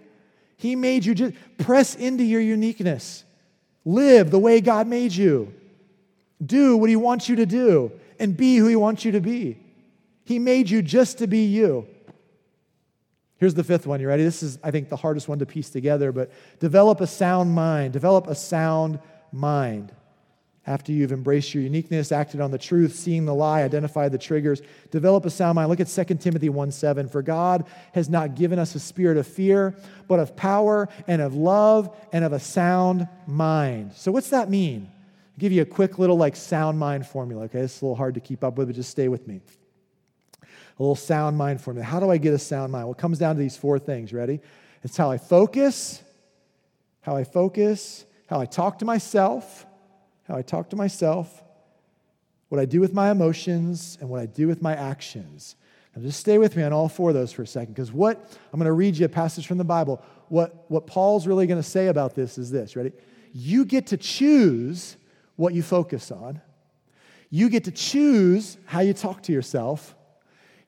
He 0.57 0.75
made 0.75 1.05
you 1.05 1.15
just 1.15 1.33
press 1.57 1.95
into 1.95 2.23
your 2.23 2.41
uniqueness. 2.41 3.23
Live 3.85 4.29
the 4.29 4.37
way 4.37 4.61
God 4.61 4.87
made 4.87 5.13
you. 5.13 5.53
Do 6.45 6.77
what 6.77 6.89
he 6.89 6.95
wants 6.95 7.29
you 7.29 7.37
to 7.37 7.45
do 7.45 7.91
and 8.19 8.35
be 8.35 8.57
who 8.57 8.67
he 8.67 8.75
wants 8.75 9.05
you 9.05 9.13
to 9.13 9.21
be. 9.21 9.57
He 10.25 10.37
made 10.37 10.69
you 10.69 10.81
just 10.81 11.19
to 11.19 11.27
be 11.27 11.45
you. 11.45 11.87
Here's 13.37 13.53
the 13.53 13.63
fifth 13.63 13.87
one. 13.87 14.01
You 14.01 14.09
ready? 14.09 14.23
This 14.23 14.43
is, 14.43 14.59
I 14.61 14.69
think, 14.69 14.89
the 14.89 14.97
hardest 14.97 15.29
one 15.29 15.39
to 15.39 15.45
piece 15.45 15.69
together, 15.69 16.11
but 16.11 16.29
develop 16.59 16.99
a 16.99 17.07
sound 17.07 17.55
mind. 17.55 17.93
Develop 17.93 18.27
a 18.27 18.35
sound 18.35 18.99
mind. 19.31 19.91
after 20.67 20.91
you've 20.91 21.11
embraced 21.11 21.55
your 21.55 21.63
uniqueness, 21.63 22.11
acted 22.11 22.39
on 22.39 22.51
the 22.51 22.57
truth, 22.57 22.93
seen 22.93 23.25
the 23.25 23.33
lie, 23.33 23.63
identified 23.63 24.11
the 24.11 24.17
triggers, 24.19 24.61
develop 24.91 25.25
a 25.25 25.29
sound 25.29 25.55
mind. 25.55 25.67
Look 25.67 25.79
at 25.79 25.87
2 25.87 26.15
Timothy 26.15 26.49
1 26.49 26.71
7. 26.71 27.07
For 27.09 27.23
God 27.23 27.65
has 27.93 28.07
not 28.07 28.35
given 28.35 28.59
us 28.59 28.75
a 28.75 28.79
spirit 28.79 29.17
of 29.17 29.25
fear, 29.25 29.75
but 30.07 30.19
of 30.19 30.35
power 30.35 30.87
and 31.07 31.23
of 31.23 31.33
love 31.33 31.95
and 32.11 32.23
of 32.23 32.33
a 32.33 32.39
sound 32.39 33.07
mind. 33.25 33.93
So, 33.95 34.11
what's 34.11 34.29
that 34.29 34.49
mean? 34.49 34.91
I'll 34.91 35.39
give 35.39 35.51
you 35.51 35.63
a 35.63 35.65
quick 35.65 35.97
little 35.97 36.17
like 36.17 36.35
sound 36.35 36.77
mind 36.77 37.07
formula, 37.07 37.45
okay? 37.45 37.61
It's 37.61 37.81
a 37.81 37.85
little 37.85 37.95
hard 37.95 38.13
to 38.13 38.19
keep 38.19 38.43
up 38.43 38.57
with, 38.57 38.67
but 38.67 38.75
just 38.75 38.91
stay 38.91 39.07
with 39.07 39.27
me. 39.27 39.41
A 40.43 40.81
little 40.81 40.95
sound 40.95 41.35
mind 41.35 41.61
formula. 41.61 41.85
How 41.85 41.99
do 41.99 42.11
I 42.11 42.17
get 42.17 42.33
a 42.33 42.39
sound 42.39 42.71
mind? 42.71 42.85
Well, 42.85 42.93
it 42.93 42.99
comes 42.99 43.17
down 43.17 43.35
to 43.35 43.41
these 43.41 43.57
four 43.57 43.79
things. 43.79 44.13
Ready? 44.13 44.39
It's 44.83 44.95
how 44.95 45.09
I 45.11 45.17
focus, 45.17 46.01
how 47.01 47.15
I 47.15 47.23
focus, 47.23 48.05
how 48.29 48.39
I 48.39 48.45
talk 48.45 48.79
to 48.79 48.85
myself 48.85 49.65
how 50.29 50.37
I 50.37 50.43
talk 50.43 50.69
to 50.69 50.75
myself, 50.75 51.43
what 52.49 52.61
I 52.61 52.65
do 52.65 52.79
with 52.79 52.93
my 52.93 53.09
emotions, 53.09 53.97
and 53.99 54.09
what 54.09 54.21
I 54.21 54.27
do 54.27 54.47
with 54.47 54.61
my 54.61 54.75
actions. 54.75 55.55
Now, 55.95 56.03
just 56.03 56.19
stay 56.19 56.37
with 56.37 56.55
me 56.55 56.61
on 56.61 56.71
all 56.71 56.87
four 56.87 57.09
of 57.09 57.15
those 57.15 57.33
for 57.33 57.41
a 57.41 57.47
second, 57.47 57.73
because 57.73 57.91
what 57.91 58.17
I'm 58.53 58.59
going 58.59 58.67
to 58.67 58.73
read 58.73 58.95
you 58.95 59.05
a 59.05 59.09
passage 59.09 59.47
from 59.47 59.57
the 59.57 59.63
Bible. 59.63 60.03
What, 60.27 60.65
what 60.69 60.85
Paul's 60.85 61.25
really 61.25 61.47
going 61.47 61.61
to 61.61 61.67
say 61.67 61.87
about 61.87 62.13
this 62.13 62.37
is 62.37 62.51
this 62.51 62.75
ready? 62.75 62.91
You 63.33 63.65
get 63.65 63.87
to 63.87 63.97
choose 63.97 64.97
what 65.35 65.53
you 65.53 65.63
focus 65.63 66.11
on, 66.11 66.39
you 67.31 67.49
get 67.49 67.63
to 67.63 67.71
choose 67.71 68.57
how 68.65 68.81
you 68.81 68.93
talk 68.93 69.23
to 69.23 69.31
yourself, 69.31 69.95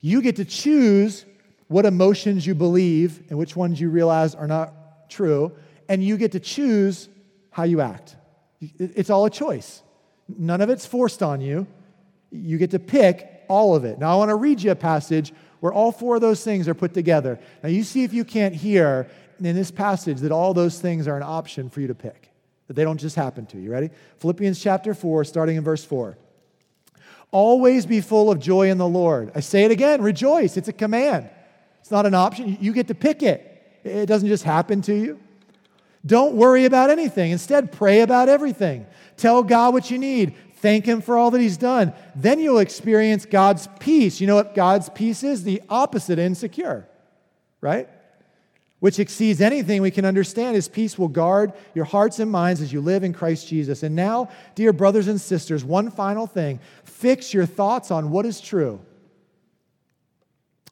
you 0.00 0.22
get 0.22 0.36
to 0.36 0.44
choose 0.44 1.24
what 1.68 1.86
emotions 1.86 2.46
you 2.46 2.54
believe 2.54 3.22
and 3.30 3.38
which 3.38 3.54
ones 3.54 3.80
you 3.80 3.90
realize 3.90 4.34
are 4.34 4.48
not 4.48 5.08
true, 5.08 5.52
and 5.88 6.02
you 6.02 6.16
get 6.16 6.32
to 6.32 6.40
choose 6.40 7.08
how 7.52 7.62
you 7.62 7.80
act. 7.80 8.16
It's 8.60 9.10
all 9.10 9.24
a 9.24 9.30
choice. 9.30 9.82
None 10.28 10.60
of 10.60 10.70
it's 10.70 10.84
forced 10.84 11.22
on 11.22 11.40
you. 11.40 11.66
You 12.30 12.58
get 12.58 12.72
to 12.72 12.78
pick 12.78 13.44
all 13.48 13.76
of 13.76 13.84
it. 13.84 13.98
Now, 13.98 14.12
I 14.12 14.16
want 14.16 14.30
to 14.30 14.34
read 14.34 14.62
you 14.62 14.70
a 14.70 14.76
passage 14.76 15.32
where 15.60 15.72
all 15.72 15.92
four 15.92 16.16
of 16.16 16.20
those 16.20 16.42
things 16.42 16.66
are 16.66 16.74
put 16.74 16.94
together. 16.94 17.38
Now, 17.62 17.68
you 17.68 17.84
see 17.84 18.02
if 18.02 18.12
you 18.12 18.24
can't 18.24 18.54
hear 18.54 19.08
in 19.38 19.54
this 19.54 19.70
passage 19.70 20.20
that 20.20 20.32
all 20.32 20.54
those 20.54 20.80
things 20.80 21.06
are 21.06 21.16
an 21.16 21.22
option 21.22 21.68
for 21.70 21.80
you 21.80 21.88
to 21.88 21.94
pick, 21.94 22.30
that 22.66 22.74
they 22.74 22.84
don't 22.84 22.98
just 22.98 23.16
happen 23.16 23.46
to 23.46 23.58
you. 23.58 23.70
Ready? 23.70 23.90
Philippians 24.18 24.60
chapter 24.60 24.94
4, 24.94 25.24
starting 25.24 25.56
in 25.56 25.64
verse 25.64 25.84
4. 25.84 26.16
Always 27.30 27.86
be 27.86 28.00
full 28.00 28.30
of 28.30 28.38
joy 28.38 28.70
in 28.70 28.78
the 28.78 28.88
Lord. 28.88 29.32
I 29.34 29.40
say 29.40 29.64
it 29.64 29.70
again 29.70 30.02
rejoice. 30.02 30.56
It's 30.56 30.68
a 30.68 30.72
command, 30.72 31.28
it's 31.80 31.90
not 31.90 32.06
an 32.06 32.14
option. 32.14 32.56
You 32.60 32.72
get 32.72 32.88
to 32.88 32.94
pick 32.94 33.22
it, 33.22 33.80
it 33.84 34.06
doesn't 34.06 34.28
just 34.28 34.44
happen 34.44 34.82
to 34.82 34.94
you. 34.94 35.20
Don't 36.04 36.34
worry 36.34 36.64
about 36.64 36.90
anything. 36.90 37.30
Instead, 37.30 37.72
pray 37.72 38.00
about 38.00 38.28
everything. 38.28 38.86
Tell 39.16 39.42
God 39.42 39.72
what 39.72 39.90
you 39.90 39.98
need. 39.98 40.34
Thank 40.56 40.84
Him 40.84 41.00
for 41.00 41.16
all 41.16 41.30
that 41.30 41.40
He's 41.40 41.56
done. 41.56 41.92
Then 42.16 42.40
you'll 42.40 42.58
experience 42.58 43.24
God's 43.24 43.68
peace. 43.78 44.20
You 44.20 44.26
know 44.26 44.34
what 44.34 44.54
God's 44.54 44.88
peace 44.88 45.22
is? 45.22 45.44
The 45.44 45.62
opposite, 45.68 46.18
insecure, 46.18 46.88
right? 47.60 47.88
Which 48.80 48.98
exceeds 48.98 49.40
anything 49.40 49.80
we 49.80 49.92
can 49.92 50.04
understand. 50.04 50.56
His 50.56 50.68
peace 50.68 50.98
will 50.98 51.08
guard 51.08 51.52
your 51.72 51.84
hearts 51.84 52.18
and 52.18 52.30
minds 52.30 52.60
as 52.60 52.72
you 52.72 52.80
live 52.80 53.04
in 53.04 53.12
Christ 53.12 53.46
Jesus. 53.46 53.84
And 53.84 53.94
now, 53.94 54.28
dear 54.56 54.72
brothers 54.72 55.06
and 55.06 55.20
sisters, 55.20 55.64
one 55.64 55.90
final 55.90 56.26
thing 56.26 56.58
fix 56.84 57.32
your 57.32 57.46
thoughts 57.46 57.92
on 57.92 58.10
what 58.10 58.26
is 58.26 58.40
true, 58.40 58.80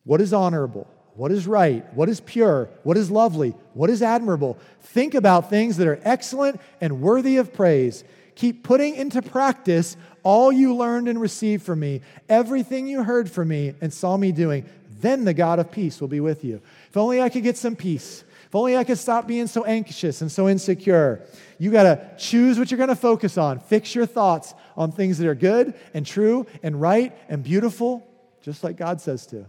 what 0.03 0.21
is 0.21 0.33
honorable 0.33 0.89
what 1.21 1.33
is 1.33 1.47
right, 1.47 1.85
what 1.93 2.09
is 2.09 2.19
pure, 2.19 2.71
what 2.83 2.97
is 2.97 3.11
lovely, 3.11 3.55
what 3.75 3.91
is 3.91 4.01
admirable. 4.01 4.57
Think 4.81 5.15
about 5.15 5.51
things 5.51 5.77
that 5.77 5.87
are 5.87 6.01
excellent 6.03 6.59
and 6.81 7.03
worthy 7.03 7.37
of 7.37 7.53
praise. 7.53 8.05
Keep 8.37 8.65
putting 8.65 8.95
into 8.95 9.21
practice 9.21 9.99
all 10.23 10.51
you 10.51 10.75
learned 10.75 11.09
and 11.09 11.21
received 11.21 11.63
from 11.63 11.81
me, 11.81 12.01
everything 12.31 12.87
you 12.87 13.03
heard 13.03 13.31
from 13.31 13.49
me 13.49 13.75
and 13.83 13.93
saw 13.93 14.17
me 14.17 14.33
doing. 14.33 14.65
Then 15.03 15.27
the 15.27 15.35
God 15.35 15.59
of 15.59 15.71
peace 15.71 16.01
will 16.01 16.09
be 16.09 16.21
with 16.21 16.43
you. 16.43 16.63
If 16.89 16.97
only 16.97 17.21
I 17.21 17.29
could 17.29 17.43
get 17.43 17.59
some 17.59 17.77
peace. 17.77 18.25
If 18.47 18.55
only 18.55 18.79
I 18.79 18.85
could 18.85 18.97
stop 18.97 19.27
being 19.27 19.47
so 19.47 19.63
anxious 19.67 20.23
and 20.23 20.33
so 20.33 20.49
insecure. 20.49 21.27
You 21.59 21.71
got 21.71 21.83
to 21.83 22.17
choose 22.17 22.59
what 22.59 22.71
you're 22.71 22.79
going 22.79 22.89
to 22.89 22.97
focus 22.97 23.37
on. 23.37 23.61
Fix 23.61 23.95
your 23.95 24.07
thoughts 24.07 24.55
on 24.75 24.91
things 24.91 25.19
that 25.19 25.27
are 25.27 25.35
good 25.35 25.75
and 25.93 26.07
true 26.07 26.47
and 26.63 26.81
right 26.81 27.15
and 27.29 27.43
beautiful, 27.43 28.09
just 28.41 28.65
like 28.65 28.79
God 28.79 29.03
says 29.03 29.27
to. 29.27 29.45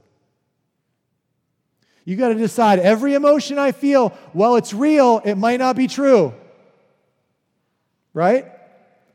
You 2.03 2.15
got 2.15 2.29
to 2.29 2.35
decide 2.35 2.79
every 2.79 3.13
emotion 3.13 3.59
I 3.59 3.71
feel, 3.71 4.17
well, 4.33 4.55
it's 4.55 4.73
real, 4.73 5.21
it 5.23 5.35
might 5.35 5.59
not 5.59 5.75
be 5.75 5.87
true. 5.87 6.33
Right? 8.13 8.45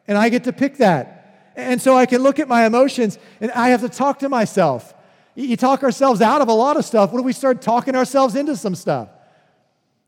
And 0.06 0.16
I 0.16 0.28
get 0.28 0.44
to 0.44 0.52
pick 0.52 0.78
that. 0.78 1.52
And 1.56 1.80
so 1.80 1.96
I 1.96 2.06
can 2.06 2.22
look 2.22 2.38
at 2.38 2.48
my 2.48 2.66
emotions 2.66 3.18
and 3.40 3.50
I 3.52 3.70
have 3.70 3.80
to 3.80 3.88
talk 3.88 4.20
to 4.20 4.28
myself. 4.28 4.94
You 5.34 5.56
talk 5.56 5.82
ourselves 5.82 6.22
out 6.22 6.40
of 6.40 6.48
a 6.48 6.52
lot 6.52 6.76
of 6.76 6.84
stuff. 6.84 7.12
What 7.12 7.18
do 7.18 7.24
we 7.24 7.32
start 7.32 7.60
talking 7.60 7.94
ourselves 7.94 8.36
into 8.36 8.56
some 8.56 8.74
stuff? 8.74 9.08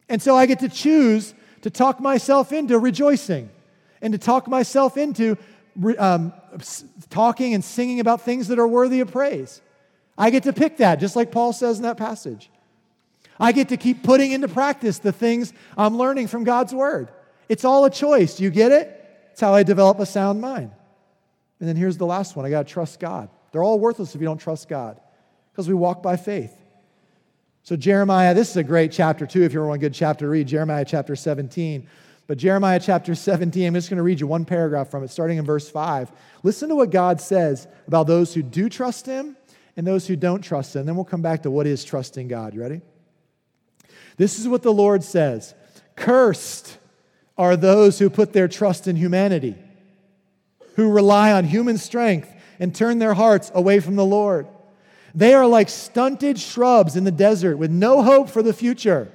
And 0.09 0.22
so 0.22 0.37
I 0.37 0.47
get 0.47 0.61
to 0.61 0.68
choose 0.68 1.35
to 1.62 1.70
talk 1.70 2.01
myself 2.01 2.53
into 2.53 2.79
rejoicing 2.79 3.51
and 4.01 4.12
to 4.12 4.18
talk 4.18 4.47
myself 4.47 4.97
into 4.97 5.37
um, 5.99 6.33
talking 7.11 7.55
and 7.55 7.64
singing 7.64 8.01
about 8.01 8.22
things 8.22 8.49
that 8.49 8.59
are 8.59 8.68
worthy 8.68 9.01
of 9.01 9.11
praise. 9.11 9.61
I 10.16 10.31
get 10.31 10.45
to 10.45 10.53
pick 10.53 10.79
that, 10.79 10.99
just 10.99 11.14
like 11.14 11.31
Paul 11.31 11.53
says 11.53 11.76
in 11.76 11.83
that 11.83 11.97
passage. 11.97 12.51
I 13.41 13.53
get 13.53 13.68
to 13.68 13.76
keep 13.76 14.03
putting 14.03 14.32
into 14.32 14.49
practice 14.49 14.99
the 14.99 15.12
things 15.12 15.53
I'm 15.76 15.97
learning 15.97 16.28
from 16.28 16.45
God's 16.45 16.74
Word. 16.74 17.09
It's 17.49 17.64
all 17.64 17.84
a 17.84 17.91
choice. 17.91 18.36
Do 18.36 18.45
you 18.45 18.51
get 18.51 18.72
it? 18.72 18.95
It's 19.32 19.41
how 19.41 19.55
I 19.55 19.62
develop 19.62 20.01
a 20.01 20.07
sound 20.07 20.41
mind. 20.41 20.72
And 21.61 21.68
then 21.68 21.76
here's 21.76 21.97
the 21.97 22.07
last 22.07 22.36
one 22.36 22.45
I 22.45 22.51
got 22.51 22.66
to 22.66 22.72
trust 22.72 23.01
God. 23.01 23.28
They're 23.53 23.62
all 23.62 23.78
worthless 23.78 24.14
if 24.14 24.20
you 24.20 24.26
don't 24.26 24.39
trust 24.39 24.68
God 24.68 25.01
because 25.53 25.68
we 25.68 25.74
walk 25.74 26.03
by 26.03 26.16
faith. 26.16 26.55
So, 27.62 27.76
Jeremiah, 27.76 28.34
this 28.34 28.51
is 28.51 28.57
a 28.57 28.64
great 28.64 28.93
chapter 28.93 29.26
too, 29.26 29.43
if 29.43 29.53
you 29.53 29.62
want 29.62 29.76
a 29.76 29.78
good 29.78 29.95
chapter 29.95 30.26
to 30.26 30.30
read, 30.30 30.49
Jeremiah 30.49 30.84
chapter 30.84 31.16
17. 31.16 31.86
But 32.26 32.39
Jeremiah 32.39 32.78
chapter 32.78 33.14
17, 33.14 33.66
I'm 33.66 33.74
just 33.74 33.89
going 33.89 33.97
to 33.97 34.03
read 34.03 34.20
you 34.20 34.26
one 34.26 34.45
paragraph 34.45 34.91
from 34.91 35.03
it, 35.03 35.11
starting 35.11 35.39
in 35.39 35.47
verse 35.47 35.68
5. 35.70 36.12
Listen 36.43 36.68
to 36.68 36.76
what 36.76 36.91
God 36.91 37.20
says 37.20 37.66
about 37.86 38.07
those 38.07 38.34
who 38.34 38.43
do 38.43 38.68
trust 38.68 39.07
Him 39.07 39.36
and 39.76 39.86
those 39.86 40.07
who 40.07 40.14
don't 40.14 40.43
trust 40.43 40.76
Him. 40.76 40.84
Then 40.84 40.95
we'll 40.95 41.07
come 41.07 41.22
back 41.22 41.43
to 41.45 41.51
what 41.51 41.66
is 41.66 41.84
trusting 41.84 42.28
God. 42.28 42.55
You 42.55 42.61
ready? 42.61 42.82
This 44.18 44.38
is 44.38 44.46
what 44.46 44.62
the 44.62 44.72
Lord 44.72 45.02
says 45.02 45.54
Cursed 45.96 46.76
are 47.38 47.56
those 47.56 47.98
who 47.98 48.10
put 48.10 48.32
their 48.32 48.48
trust 48.48 48.86
in 48.86 48.96
humanity, 48.96 49.56
who 50.74 50.92
rely 50.92 51.32
on 51.32 51.44
human 51.44 51.78
strength 51.78 52.30
and 52.58 52.74
turn 52.74 52.98
their 52.98 53.14
hearts 53.14 53.50
away 53.54 53.80
from 53.80 53.96
the 53.96 54.04
Lord. 54.04 54.46
They 55.14 55.32
are 55.32 55.46
like 55.46 55.68
stunted 55.68 56.38
shrubs 56.38 56.96
in 56.96 57.04
the 57.04 57.10
desert 57.10 57.56
with 57.56 57.70
no 57.70 58.02
hope 58.02 58.28
for 58.28 58.42
the 58.42 58.52
future. 58.52 59.10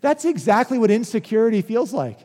That's 0.00 0.24
exactly 0.24 0.78
what 0.78 0.90
insecurity 0.90 1.62
feels 1.62 1.92
like. 1.92 2.18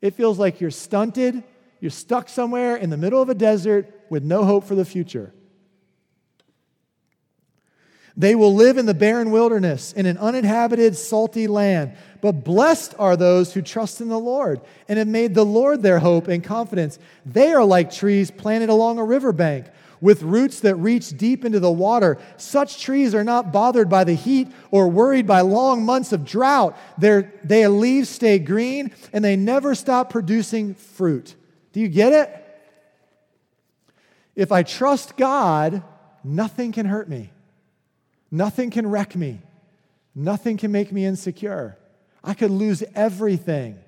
It 0.00 0.14
feels 0.14 0.38
like 0.38 0.60
you're 0.60 0.70
stunted, 0.70 1.42
you're 1.80 1.90
stuck 1.90 2.28
somewhere 2.28 2.76
in 2.76 2.90
the 2.90 2.96
middle 2.96 3.20
of 3.20 3.28
a 3.28 3.34
desert 3.34 3.92
with 4.08 4.22
no 4.24 4.44
hope 4.44 4.64
for 4.64 4.76
the 4.76 4.84
future. 4.84 5.32
They 8.18 8.34
will 8.34 8.52
live 8.52 8.78
in 8.78 8.86
the 8.86 8.94
barren 8.94 9.30
wilderness, 9.30 9.92
in 9.92 10.04
an 10.04 10.18
uninhabited, 10.18 10.96
salty 10.96 11.46
land. 11.46 11.92
But 12.20 12.42
blessed 12.42 12.96
are 12.98 13.16
those 13.16 13.54
who 13.54 13.62
trust 13.62 14.00
in 14.00 14.08
the 14.08 14.18
Lord 14.18 14.60
and 14.88 14.98
have 14.98 15.06
made 15.06 15.36
the 15.36 15.44
Lord 15.44 15.82
their 15.82 16.00
hope 16.00 16.26
and 16.26 16.42
confidence. 16.42 16.98
They 17.24 17.52
are 17.52 17.64
like 17.64 17.92
trees 17.92 18.32
planted 18.32 18.70
along 18.70 18.98
a 18.98 19.04
riverbank 19.04 19.66
with 20.00 20.22
roots 20.22 20.58
that 20.60 20.74
reach 20.74 21.16
deep 21.16 21.44
into 21.44 21.60
the 21.60 21.70
water. 21.70 22.18
Such 22.36 22.82
trees 22.82 23.14
are 23.14 23.22
not 23.22 23.52
bothered 23.52 23.88
by 23.88 24.02
the 24.02 24.14
heat 24.14 24.48
or 24.72 24.88
worried 24.88 25.26
by 25.28 25.42
long 25.42 25.84
months 25.84 26.12
of 26.12 26.24
drought. 26.24 26.76
Their, 26.98 27.32
their 27.44 27.68
leaves 27.68 28.08
stay 28.08 28.40
green 28.40 28.90
and 29.12 29.24
they 29.24 29.36
never 29.36 29.76
stop 29.76 30.10
producing 30.10 30.74
fruit. 30.74 31.36
Do 31.72 31.78
you 31.78 31.88
get 31.88 32.12
it? 32.12 32.44
If 34.34 34.50
I 34.50 34.64
trust 34.64 35.16
God, 35.16 35.84
nothing 36.24 36.72
can 36.72 36.86
hurt 36.86 37.08
me. 37.08 37.30
Nothing 38.30 38.70
can 38.70 38.88
wreck 38.88 39.16
me. 39.16 39.40
Nothing 40.14 40.56
can 40.56 40.72
make 40.72 40.92
me 40.92 41.04
insecure. 41.04 41.78
I 42.22 42.34
could 42.34 42.50
lose 42.50 42.82
everything. 42.94 43.78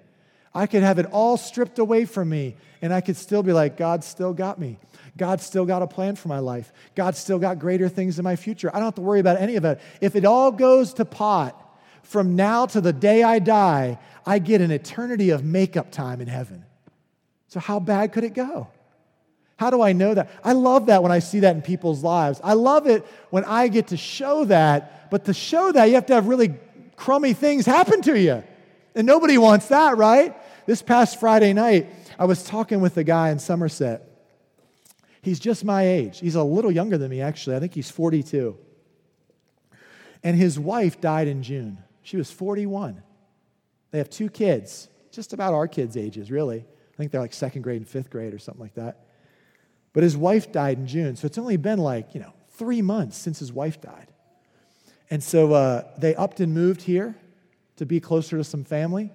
I 0.55 0.66
could 0.66 0.82
have 0.82 0.99
it 0.99 1.07
all 1.07 1.36
stripped 1.36 1.78
away 1.78 2.05
from 2.05 2.28
me, 2.28 2.57
and 2.82 2.93
I 2.93 3.01
could 3.01 3.16
still 3.16 3.43
be 3.43 3.53
like, 3.53 3.76
God 3.76 4.03
still 4.03 4.32
got 4.32 4.59
me. 4.59 4.78
God 5.16 5.41
still 5.41 5.64
got 5.64 5.82
a 5.82 5.86
plan 5.86 6.16
for 6.16 6.28
my 6.28 6.38
life. 6.38 6.72
God 6.95 7.14
still 7.16 7.38
got 7.38 7.59
greater 7.59 7.88
things 7.88 8.18
in 8.18 8.24
my 8.24 8.36
future. 8.36 8.70
I 8.70 8.78
don't 8.78 8.86
have 8.86 8.95
to 8.97 9.01
worry 9.01 9.20
about 9.20 9.41
any 9.41 9.57
of 9.57 9.64
it. 9.64 9.80
If 10.01 10.16
it 10.16 10.24
all 10.24 10.51
goes 10.51 10.95
to 10.95 11.05
pot 11.05 11.57
from 12.03 12.36
now 12.36 12.66
to 12.66 12.80
the 12.80 12.93
day 12.93 13.22
I 13.22 13.38
die, 13.38 13.99
I 14.26 14.38
get 14.38 14.61
an 14.61 14.70
eternity 14.70 15.30
of 15.30 15.45
makeup 15.45 15.91
time 15.91 16.20
in 16.20 16.28
heaven. 16.28 16.64
So, 17.49 17.61
how 17.61 17.80
bad 17.80 18.12
could 18.12 18.24
it 18.24 18.34
go? 18.34 18.68
How 19.61 19.68
do 19.68 19.82
I 19.82 19.92
know 19.92 20.14
that? 20.14 20.30
I 20.42 20.52
love 20.52 20.86
that 20.86 21.02
when 21.02 21.12
I 21.12 21.18
see 21.18 21.40
that 21.40 21.54
in 21.54 21.61
people's 21.61 22.02
lives. 22.02 22.40
I 22.42 22.54
love 22.54 22.86
it 22.86 23.04
when 23.28 23.44
I 23.44 23.68
get 23.68 23.88
to 23.88 23.96
show 23.98 24.46
that, 24.46 25.11
but 25.11 25.26
to 25.26 25.34
show 25.34 25.70
that, 25.70 25.84
you 25.84 25.96
have 25.96 26.06
to 26.06 26.14
have 26.14 26.28
really 26.28 26.54
crummy 26.96 27.34
things 27.34 27.66
happen 27.66 28.00
to 28.02 28.18
you. 28.18 28.42
And 28.94 29.06
nobody 29.06 29.36
wants 29.36 29.68
that, 29.68 29.98
right? 29.98 30.34
this 30.64 30.80
past 30.80 31.20
Friday 31.20 31.52
night, 31.52 31.92
I 32.18 32.24
was 32.24 32.42
talking 32.42 32.80
with 32.80 32.96
a 32.96 33.04
guy 33.04 33.28
in 33.28 33.38
Somerset. 33.38 34.08
He's 35.20 35.38
just 35.38 35.62
my 35.62 35.86
age. 35.86 36.20
He's 36.20 36.36
a 36.36 36.42
little 36.42 36.70
younger 36.70 36.96
than 36.96 37.11
me, 37.11 37.20
actually. 37.20 37.56
I 37.56 37.61
think 37.61 37.74
he's 37.74 37.90
42. 37.90 38.56
And 40.24 40.38
his 40.38 40.58
wife 40.58 41.02
died 41.02 41.28
in 41.28 41.42
June. 41.42 41.82
She 42.02 42.16
was 42.16 42.30
41. 42.30 43.02
They 43.90 43.98
have 43.98 44.08
two 44.08 44.30
kids, 44.30 44.88
just 45.11 45.34
about 45.34 45.52
our 45.52 45.68
kids' 45.68 45.98
ages, 45.98 46.30
really. 46.30 46.61
I 46.61 46.96
think 46.96 47.12
they're 47.12 47.20
like 47.20 47.34
second 47.34 47.61
grade 47.61 47.76
and 47.76 47.88
fifth 47.88 48.08
grade 48.08 48.32
or 48.32 48.38
something 48.38 48.62
like 48.62 48.74
that. 48.76 49.04
But 49.93 50.03
his 50.03 50.16
wife 50.16 50.53
died 50.53 50.78
in 50.78 50.86
June. 50.86 51.16
So 51.16 51.26
it's 51.26 51.38
only 51.38 51.57
been 51.57 51.78
like, 51.78 52.14
you 52.14 52.20
know, 52.20 52.32
three 52.51 52.82
months 52.82 53.16
since 53.16 53.38
his 53.38 53.53
wife 53.53 53.80
died. 53.80 54.09
And 55.11 55.22
so 55.22 55.53
uh, 55.53 55.84
they 55.99 56.14
upped 56.14 56.41
and 56.41 56.55
moved 56.55 56.82
here 56.82 57.16
to 57.76 57.86
be 57.86 57.99
closer 57.99 58.36
to 58.36 58.45
some 58.45 58.64
family. 58.64 59.12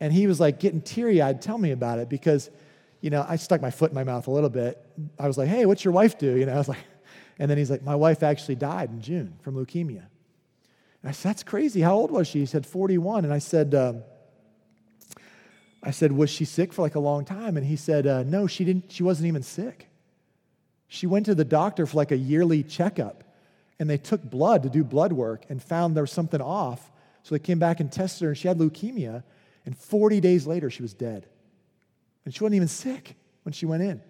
And 0.00 0.12
he 0.12 0.26
was 0.26 0.40
like 0.40 0.58
getting 0.58 0.80
teary 0.80 1.22
eyed, 1.22 1.40
tell 1.40 1.58
me 1.58 1.70
about 1.70 1.98
it 1.98 2.08
because, 2.08 2.50
you 3.00 3.10
know, 3.10 3.24
I 3.28 3.36
stuck 3.36 3.60
my 3.60 3.70
foot 3.70 3.90
in 3.90 3.94
my 3.94 4.04
mouth 4.04 4.26
a 4.26 4.30
little 4.30 4.50
bit. 4.50 4.84
I 5.18 5.26
was 5.26 5.38
like, 5.38 5.48
hey, 5.48 5.66
what's 5.66 5.84
your 5.84 5.92
wife 5.92 6.18
do? 6.18 6.36
You 6.36 6.46
know, 6.46 6.52
I 6.54 6.58
was 6.58 6.68
like, 6.68 6.78
and 7.38 7.48
then 7.50 7.58
he's 7.58 7.70
like, 7.70 7.82
my 7.82 7.94
wife 7.94 8.22
actually 8.22 8.56
died 8.56 8.90
in 8.90 9.00
June 9.00 9.34
from 9.42 9.54
leukemia. 9.54 10.06
And 11.02 11.08
I 11.08 11.12
said, 11.12 11.30
that's 11.30 11.44
crazy. 11.44 11.80
How 11.80 11.94
old 11.94 12.10
was 12.10 12.26
she? 12.26 12.40
He 12.40 12.46
said, 12.46 12.66
41. 12.66 13.24
And 13.24 13.32
I 13.32 13.38
said, 13.38 13.74
um, 13.74 14.02
I 15.82 15.92
said, 15.92 16.10
was 16.10 16.30
she 16.30 16.44
sick 16.44 16.72
for 16.72 16.82
like 16.82 16.96
a 16.96 17.00
long 17.00 17.24
time? 17.24 17.56
And 17.56 17.64
he 17.64 17.76
said, 17.76 18.06
uh, 18.06 18.24
no, 18.24 18.48
she 18.48 18.64
didn't. 18.64 18.90
She 18.90 19.04
wasn't 19.04 19.28
even 19.28 19.44
sick. 19.44 19.87
She 20.88 21.06
went 21.06 21.26
to 21.26 21.34
the 21.34 21.44
doctor 21.44 21.86
for 21.86 21.98
like 21.98 22.10
a 22.10 22.16
yearly 22.16 22.62
checkup, 22.62 23.22
and 23.78 23.88
they 23.88 23.98
took 23.98 24.22
blood 24.22 24.64
to 24.64 24.70
do 24.70 24.82
blood 24.82 25.12
work 25.12 25.44
and 25.48 25.62
found 25.62 25.94
there 25.94 26.02
was 26.02 26.10
something 26.10 26.40
off. 26.40 26.90
So 27.22 27.34
they 27.34 27.38
came 27.38 27.58
back 27.58 27.80
and 27.80 27.92
tested 27.92 28.22
her, 28.22 28.28
and 28.30 28.38
she 28.38 28.48
had 28.48 28.58
leukemia. 28.58 29.22
And 29.66 29.76
40 29.76 30.20
days 30.20 30.46
later, 30.46 30.70
she 30.70 30.82
was 30.82 30.94
dead. 30.94 31.26
And 32.24 32.34
she 32.34 32.42
wasn't 32.42 32.56
even 32.56 32.68
sick 32.68 33.16
when 33.42 33.52
she 33.52 33.66
went 33.66 33.82
in. 33.82 33.90
And 33.90 34.00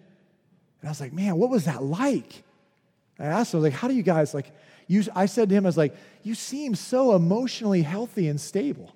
I 0.85 0.87
was 0.87 1.01
like, 1.01 1.11
man, 1.11 1.35
what 1.35 1.49
was 1.49 1.65
that 1.65 1.83
like? 1.83 2.43
I 3.19 3.25
asked 3.25 3.53
him, 3.53 3.61
like, 3.61 3.73
how 3.73 3.89
do 3.89 3.93
you 3.93 4.03
guys, 4.03 4.33
like, 4.33 4.51
you, 4.87 5.03
I 5.13 5.25
said 5.25 5.49
to 5.49 5.55
him, 5.55 5.65
I 5.65 5.69
was 5.69 5.77
like, 5.77 5.95
you 6.23 6.33
seem 6.33 6.75
so 6.75 7.13
emotionally 7.13 7.81
healthy 7.81 8.29
and 8.29 8.39
stable. 8.39 8.95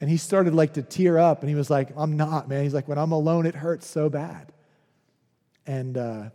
And 0.00 0.10
he 0.10 0.16
started 0.16 0.54
like 0.54 0.74
to 0.74 0.82
tear 0.82 1.18
up 1.18 1.40
and 1.40 1.48
he 1.48 1.54
was 1.54 1.70
like, 1.70 1.90
I'm 1.96 2.16
not, 2.16 2.48
man. 2.48 2.64
He's 2.64 2.74
like, 2.74 2.88
when 2.88 2.98
I'm 2.98 3.12
alone, 3.12 3.46
it 3.46 3.54
hurts 3.54 3.86
so 3.86 4.08
bad. 4.08 4.52
And, 5.64 5.96
uh, 5.96 6.30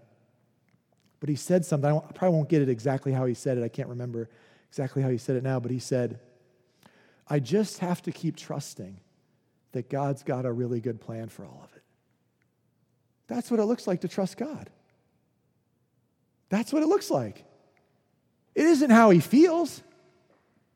but 1.20 1.30
he 1.30 1.36
said 1.36 1.66
something. 1.66 1.90
I, 1.90 1.98
I 1.98 2.12
probably 2.14 2.38
won't 2.38 2.50
get 2.50 2.62
it 2.62 2.70
exactly 2.70 3.12
how 3.12 3.26
he 3.26 3.34
said 3.34 3.58
it. 3.58 3.64
I 3.64 3.70
can't 3.70 3.90
remember 3.90 4.30
exactly 4.70 5.02
how 5.02 5.10
he 5.10 5.18
said 5.18 5.36
it 5.36 5.44
now, 5.44 5.60
but 5.60 5.72
he 5.72 5.80
said, 5.80 6.20
I 7.28 7.40
just 7.40 7.80
have 7.80 8.02
to 8.04 8.12
keep 8.12 8.36
trusting 8.36 8.98
that 9.74 9.90
God's 9.90 10.24
got 10.24 10.46
a 10.46 10.52
really 10.52 10.80
good 10.80 11.00
plan 11.00 11.30
for 11.30 11.46
all 11.46 11.62
of 11.64 11.76
it. 11.76 11.84
That's 13.28 13.52
what 13.52 13.60
it 13.60 13.66
looks 13.66 13.86
like 13.86 14.02
to 14.02 14.08
trust 14.08 14.38
God. 14.38 14.70
That's 16.50 16.72
what 16.72 16.82
it 16.82 16.88
looks 16.88 17.12
like. 17.12 17.44
It 18.56 18.66
isn't 18.66 18.90
how 18.90 19.12
he 19.12 19.20
feels, 19.20 19.84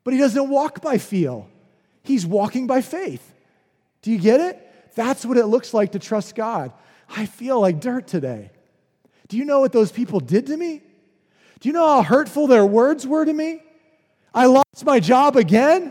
but 0.04 0.14
he 0.14 0.20
doesn't 0.20 0.48
walk 0.48 0.80
by 0.80 0.98
feel. 0.98 1.48
He's 2.04 2.24
walking 2.24 2.68
by 2.68 2.80
faith. 2.80 3.34
Do 4.02 4.12
you 4.12 4.18
get 4.18 4.40
it? 4.40 4.94
That's 4.94 5.24
what 5.24 5.36
it 5.36 5.46
looks 5.46 5.74
like 5.74 5.92
to 5.92 5.98
trust 5.98 6.36
God. 6.36 6.72
I 7.08 7.26
feel 7.26 7.60
like 7.60 7.80
dirt 7.80 8.06
today. 8.06 8.51
Do 9.32 9.38
you 9.38 9.46
know 9.46 9.60
what 9.60 9.72
those 9.72 9.90
people 9.90 10.20
did 10.20 10.48
to 10.48 10.56
me? 10.58 10.82
Do 11.60 11.68
you 11.70 11.72
know 11.72 11.86
how 11.86 12.02
hurtful 12.02 12.48
their 12.48 12.66
words 12.66 13.06
were 13.06 13.24
to 13.24 13.32
me? 13.32 13.62
I 14.34 14.44
lost 14.44 14.84
my 14.84 15.00
job 15.00 15.36
again. 15.36 15.90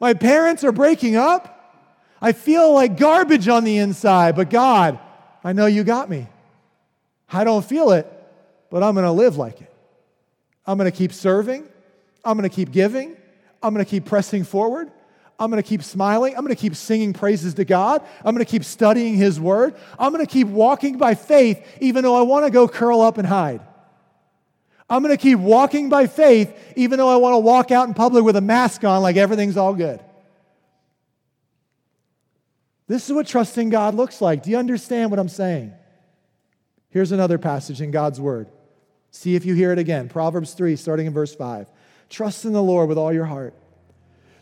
My 0.00 0.14
parents 0.14 0.64
are 0.64 0.72
breaking 0.72 1.14
up. 1.14 1.84
I 2.22 2.32
feel 2.32 2.72
like 2.72 2.96
garbage 2.96 3.48
on 3.48 3.64
the 3.64 3.76
inside, 3.76 4.34
but 4.34 4.48
God, 4.48 4.98
I 5.44 5.52
know 5.52 5.66
you 5.66 5.84
got 5.84 6.08
me. 6.08 6.26
I 7.30 7.44
don't 7.44 7.62
feel 7.62 7.90
it, 7.90 8.10
but 8.70 8.82
I'm 8.82 8.94
going 8.94 9.04
to 9.04 9.12
live 9.12 9.36
like 9.36 9.60
it. 9.60 9.70
I'm 10.66 10.78
going 10.78 10.90
to 10.90 10.96
keep 10.96 11.12
serving. 11.12 11.68
I'm 12.24 12.38
going 12.38 12.48
to 12.48 12.56
keep 12.56 12.72
giving. 12.72 13.14
I'm 13.62 13.74
going 13.74 13.84
to 13.84 13.90
keep 13.90 14.06
pressing 14.06 14.42
forward. 14.42 14.90
I'm 15.38 15.50
going 15.50 15.62
to 15.62 15.68
keep 15.68 15.82
smiling. 15.82 16.36
I'm 16.36 16.44
going 16.44 16.54
to 16.54 16.60
keep 16.60 16.76
singing 16.76 17.12
praises 17.12 17.54
to 17.54 17.64
God. 17.64 18.02
I'm 18.24 18.34
going 18.34 18.44
to 18.44 18.50
keep 18.50 18.64
studying 18.64 19.14
His 19.14 19.40
Word. 19.40 19.74
I'm 19.98 20.12
going 20.12 20.24
to 20.24 20.30
keep 20.30 20.46
walking 20.46 20.96
by 20.96 21.14
faith, 21.14 21.64
even 21.80 22.04
though 22.04 22.14
I 22.14 22.22
want 22.22 22.44
to 22.44 22.50
go 22.50 22.68
curl 22.68 23.00
up 23.00 23.18
and 23.18 23.26
hide. 23.26 23.60
I'm 24.88 25.02
going 25.02 25.16
to 25.16 25.20
keep 25.20 25.38
walking 25.38 25.88
by 25.88 26.06
faith, 26.06 26.56
even 26.76 26.98
though 26.98 27.08
I 27.08 27.16
want 27.16 27.34
to 27.34 27.38
walk 27.38 27.72
out 27.72 27.88
in 27.88 27.94
public 27.94 28.24
with 28.24 28.36
a 28.36 28.40
mask 28.40 28.84
on 28.84 29.02
like 29.02 29.16
everything's 29.16 29.56
all 29.56 29.74
good. 29.74 30.00
This 32.86 33.08
is 33.08 33.14
what 33.14 33.26
trusting 33.26 33.70
God 33.70 33.94
looks 33.94 34.20
like. 34.20 34.42
Do 34.42 34.50
you 34.50 34.58
understand 34.58 35.10
what 35.10 35.18
I'm 35.18 35.28
saying? 35.28 35.72
Here's 36.90 37.12
another 37.12 37.38
passage 37.38 37.80
in 37.80 37.90
God's 37.90 38.20
Word. 38.20 38.48
See 39.10 39.34
if 39.34 39.44
you 39.44 39.54
hear 39.54 39.72
it 39.72 39.78
again. 39.78 40.08
Proverbs 40.08 40.54
3, 40.54 40.76
starting 40.76 41.06
in 41.06 41.12
verse 41.12 41.34
5. 41.34 41.66
Trust 42.08 42.44
in 42.44 42.52
the 42.52 42.62
Lord 42.62 42.88
with 42.88 42.98
all 42.98 43.12
your 43.12 43.24
heart 43.24 43.54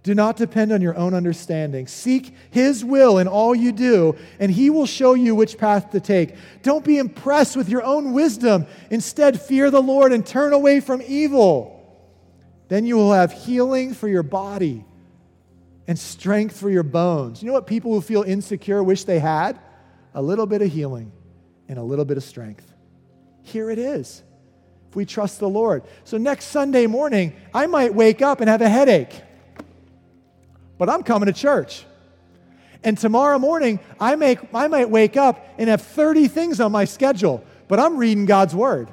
do 0.02 0.14
not 0.14 0.36
depend 0.36 0.72
on 0.72 0.80
your 0.80 0.96
own 0.96 1.14
understanding. 1.14 1.86
Seek 1.86 2.34
His 2.50 2.84
will 2.84 3.18
in 3.18 3.28
all 3.28 3.54
you 3.54 3.70
do, 3.70 4.16
and 4.40 4.50
He 4.50 4.68
will 4.68 4.86
show 4.86 5.14
you 5.14 5.34
which 5.34 5.58
path 5.58 5.90
to 5.92 6.00
take. 6.00 6.34
Don't 6.62 6.84
be 6.84 6.98
impressed 6.98 7.56
with 7.56 7.68
your 7.68 7.84
own 7.84 8.12
wisdom. 8.12 8.66
Instead, 8.90 9.40
fear 9.40 9.70
the 9.70 9.82
Lord 9.82 10.12
and 10.12 10.26
turn 10.26 10.52
away 10.52 10.80
from 10.80 11.02
evil. 11.06 11.78
Then 12.68 12.84
you 12.84 12.96
will 12.96 13.12
have 13.12 13.32
healing 13.32 13.94
for 13.94 14.08
your 14.08 14.24
body 14.24 14.84
and 15.86 15.98
strength 15.98 16.58
for 16.58 16.70
your 16.70 16.82
bones. 16.82 17.42
You 17.42 17.48
know 17.48 17.52
what 17.52 17.66
people 17.66 17.92
who 17.92 18.00
feel 18.00 18.22
insecure 18.22 18.82
wish 18.82 19.04
they 19.04 19.20
had? 19.20 19.58
A 20.14 20.22
little 20.22 20.46
bit 20.46 20.62
of 20.62 20.72
healing 20.72 21.12
and 21.68 21.78
a 21.78 21.82
little 21.82 22.04
bit 22.04 22.16
of 22.16 22.24
strength. 22.24 22.72
Here 23.42 23.70
it 23.70 23.78
is 23.78 24.22
if 24.88 24.96
we 24.96 25.04
trust 25.04 25.38
the 25.38 25.48
Lord. 25.48 25.84
So 26.04 26.18
next 26.18 26.46
Sunday 26.46 26.86
morning, 26.86 27.34
I 27.54 27.66
might 27.66 27.94
wake 27.94 28.20
up 28.20 28.40
and 28.40 28.48
have 28.48 28.62
a 28.62 28.68
headache 28.68 29.22
but 30.82 30.90
I'm 30.90 31.04
coming 31.04 31.26
to 31.26 31.32
church. 31.32 31.84
And 32.82 32.98
tomorrow 32.98 33.38
morning, 33.38 33.78
I, 34.00 34.16
make, 34.16 34.40
I 34.52 34.66
might 34.66 34.90
wake 34.90 35.16
up 35.16 35.46
and 35.56 35.70
have 35.70 35.80
30 35.80 36.26
things 36.26 36.58
on 36.58 36.72
my 36.72 36.86
schedule, 36.86 37.44
but 37.68 37.78
I'm 37.78 37.98
reading 37.98 38.26
God's 38.26 38.52
Word. 38.52 38.88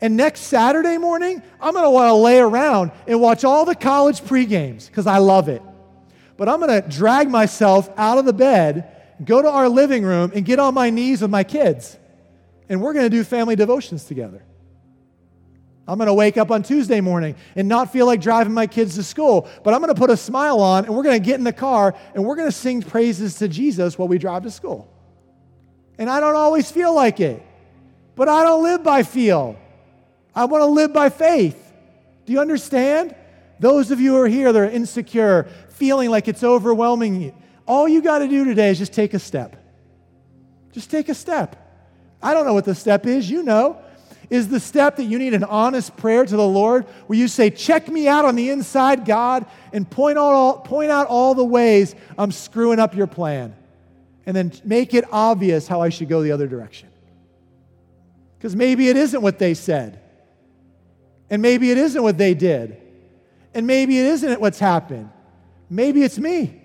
And 0.00 0.16
next 0.16 0.44
Saturday 0.44 0.96
morning, 0.96 1.42
I'm 1.60 1.74
going 1.74 1.84
to 1.84 1.90
want 1.90 2.08
to 2.08 2.14
lay 2.14 2.38
around 2.38 2.92
and 3.06 3.20
watch 3.20 3.44
all 3.44 3.66
the 3.66 3.74
college 3.74 4.24
pre-games 4.24 4.86
because 4.86 5.06
I 5.06 5.18
love 5.18 5.50
it. 5.50 5.60
But 6.38 6.48
I'm 6.48 6.58
going 6.58 6.82
to 6.82 6.88
drag 6.88 7.28
myself 7.28 7.90
out 7.98 8.16
of 8.16 8.24
the 8.24 8.32
bed, 8.32 8.90
go 9.22 9.42
to 9.42 9.50
our 9.50 9.68
living 9.68 10.04
room, 10.04 10.32
and 10.34 10.42
get 10.42 10.58
on 10.58 10.72
my 10.72 10.88
knees 10.88 11.20
with 11.20 11.30
my 11.30 11.44
kids. 11.44 11.98
And 12.70 12.80
we're 12.80 12.94
going 12.94 13.04
to 13.04 13.14
do 13.14 13.24
family 13.24 13.56
devotions 13.56 14.04
together. 14.04 14.42
I'm 15.88 15.96
going 15.96 16.08
to 16.08 16.14
wake 16.14 16.36
up 16.36 16.50
on 16.50 16.62
Tuesday 16.62 17.00
morning 17.00 17.34
and 17.56 17.66
not 17.66 17.90
feel 17.90 18.04
like 18.04 18.20
driving 18.20 18.52
my 18.52 18.66
kids 18.66 18.96
to 18.96 19.02
school, 19.02 19.48
but 19.64 19.72
I'm 19.72 19.80
going 19.80 19.92
to 19.92 19.98
put 19.98 20.10
a 20.10 20.18
smile 20.18 20.60
on 20.60 20.84
and 20.84 20.94
we're 20.94 21.02
going 21.02 21.18
to 21.18 21.26
get 21.26 21.38
in 21.38 21.44
the 21.44 21.52
car 21.52 21.94
and 22.14 22.26
we're 22.26 22.36
going 22.36 22.46
to 22.46 22.52
sing 22.52 22.82
praises 22.82 23.36
to 23.36 23.48
Jesus 23.48 23.98
while 23.98 24.06
we 24.06 24.18
drive 24.18 24.42
to 24.42 24.50
school. 24.50 24.92
And 25.96 26.10
I 26.10 26.20
don't 26.20 26.36
always 26.36 26.70
feel 26.70 26.94
like 26.94 27.20
it, 27.20 27.42
but 28.16 28.28
I 28.28 28.44
don't 28.44 28.62
live 28.62 28.84
by 28.84 29.02
feel. 29.02 29.58
I 30.34 30.44
want 30.44 30.60
to 30.60 30.66
live 30.66 30.92
by 30.92 31.08
faith. 31.08 31.56
Do 32.26 32.34
you 32.34 32.40
understand? 32.40 33.14
Those 33.58 33.90
of 33.90 33.98
you 33.98 34.12
who 34.14 34.20
are 34.20 34.28
here 34.28 34.52
that 34.52 34.58
are 34.60 34.70
insecure, 34.70 35.48
feeling 35.70 36.10
like 36.10 36.28
it's 36.28 36.44
overwhelming 36.44 37.22
you, 37.22 37.34
all 37.66 37.88
you 37.88 38.02
got 38.02 38.18
to 38.18 38.28
do 38.28 38.44
today 38.44 38.68
is 38.68 38.78
just 38.78 38.92
take 38.92 39.14
a 39.14 39.18
step. 39.18 39.56
Just 40.72 40.90
take 40.90 41.08
a 41.08 41.14
step. 41.14 41.56
I 42.22 42.34
don't 42.34 42.44
know 42.44 42.52
what 42.52 42.66
the 42.66 42.74
step 42.74 43.06
is, 43.06 43.30
you 43.30 43.42
know 43.42 43.80
is 44.30 44.48
the 44.48 44.60
step 44.60 44.96
that 44.96 45.04
you 45.04 45.18
need 45.18 45.34
an 45.34 45.44
honest 45.44 45.96
prayer 45.96 46.24
to 46.24 46.36
the 46.36 46.46
Lord 46.46 46.84
where 47.06 47.18
you 47.18 47.28
say, 47.28 47.50
Check 47.50 47.88
me 47.88 48.08
out 48.08 48.24
on 48.24 48.36
the 48.36 48.50
inside, 48.50 49.04
God, 49.04 49.46
and 49.72 49.88
point 49.88 50.18
out 50.18 50.32
all, 50.32 50.58
point 50.58 50.90
out 50.90 51.06
all 51.06 51.34
the 51.34 51.44
ways 51.44 51.94
I'm 52.18 52.32
screwing 52.32 52.78
up 52.78 52.94
your 52.94 53.06
plan. 53.06 53.54
And 54.26 54.36
then 54.36 54.52
make 54.64 54.92
it 54.92 55.06
obvious 55.10 55.66
how 55.66 55.80
I 55.80 55.88
should 55.88 56.08
go 56.08 56.22
the 56.22 56.32
other 56.32 56.46
direction. 56.46 56.90
Because 58.36 58.54
maybe 58.54 58.88
it 58.88 58.96
isn't 58.96 59.22
what 59.22 59.38
they 59.38 59.54
said. 59.54 60.00
And 61.30 61.40
maybe 61.40 61.70
it 61.70 61.78
isn't 61.78 62.02
what 62.02 62.18
they 62.18 62.34
did. 62.34 62.76
And 63.54 63.66
maybe 63.66 63.98
it 63.98 64.06
isn't 64.06 64.40
what's 64.40 64.58
happened. 64.58 65.10
Maybe 65.70 66.02
it's 66.02 66.18
me. 66.18 66.60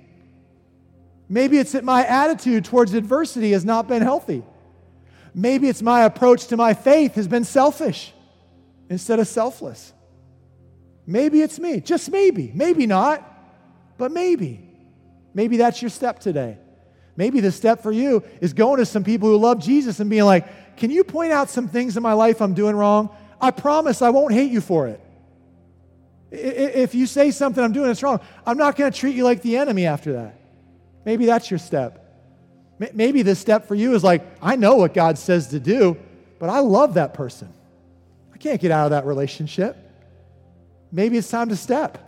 Maybe 1.29 1.57
it's 1.57 1.71
that 1.71 1.83
my 1.83 2.05
attitude 2.05 2.65
towards 2.65 2.93
adversity 2.93 3.51
has 3.53 3.65
not 3.65 3.87
been 3.87 4.01
healthy. 4.01 4.43
Maybe 5.33 5.67
it's 5.67 5.81
my 5.81 6.03
approach 6.03 6.47
to 6.47 6.57
my 6.57 6.73
faith 6.73 7.15
has 7.15 7.27
been 7.27 7.43
selfish 7.43 8.13
instead 8.89 9.19
of 9.19 9.27
selfless. 9.27 9.93
Maybe 11.05 11.41
it's 11.41 11.59
me, 11.59 11.81
just 11.81 12.11
maybe. 12.11 12.51
Maybe 12.53 12.85
not, 12.85 13.27
but 13.97 14.11
maybe. 14.11 14.69
Maybe 15.33 15.57
that's 15.57 15.81
your 15.81 15.89
step 15.89 16.19
today. 16.19 16.57
Maybe 17.15 17.39
the 17.39 17.51
step 17.51 17.81
for 17.81 17.91
you 17.91 18.23
is 18.41 18.53
going 18.53 18.77
to 18.77 18.85
some 18.85 19.03
people 19.03 19.29
who 19.29 19.37
love 19.37 19.59
Jesus 19.59 19.99
and 19.99 20.09
being 20.09 20.23
like, 20.23 20.77
Can 20.77 20.91
you 20.91 21.03
point 21.03 21.31
out 21.31 21.49
some 21.49 21.67
things 21.67 21.97
in 21.97 22.03
my 22.03 22.13
life 22.13 22.41
I'm 22.41 22.53
doing 22.53 22.75
wrong? 22.75 23.09
I 23.39 23.51
promise 23.51 24.01
I 24.01 24.09
won't 24.09 24.33
hate 24.33 24.51
you 24.51 24.61
for 24.61 24.87
it. 24.87 24.99
If 26.31 26.95
you 26.95 27.05
say 27.05 27.29
something 27.29 27.63
I'm 27.63 27.73
doing 27.73 27.87
that's 27.87 28.01
wrong, 28.01 28.19
I'm 28.45 28.57
not 28.57 28.75
going 28.75 28.91
to 28.91 28.97
treat 28.97 29.15
you 29.15 29.23
like 29.23 29.41
the 29.41 29.57
enemy 29.57 29.85
after 29.85 30.13
that. 30.13 30.39
Maybe 31.05 31.25
that's 31.25 31.51
your 31.51 31.59
step. 31.59 32.02
Maybe 32.93 33.21
this 33.21 33.39
step 33.39 33.67
for 33.67 33.75
you 33.75 33.93
is 33.93 34.03
like, 34.03 34.25
I 34.41 34.55
know 34.55 34.75
what 34.75 34.93
God 34.93 35.17
says 35.17 35.49
to 35.49 35.59
do, 35.59 35.97
but 36.39 36.49
I 36.49 36.59
love 36.59 36.95
that 36.95 37.13
person. 37.13 37.53
I 38.33 38.37
can't 38.37 38.59
get 38.59 38.71
out 38.71 38.85
of 38.85 38.91
that 38.91 39.05
relationship. 39.05 39.77
Maybe 40.91 41.17
it's 41.17 41.29
time 41.29 41.49
to 41.49 41.55
step. 41.55 41.99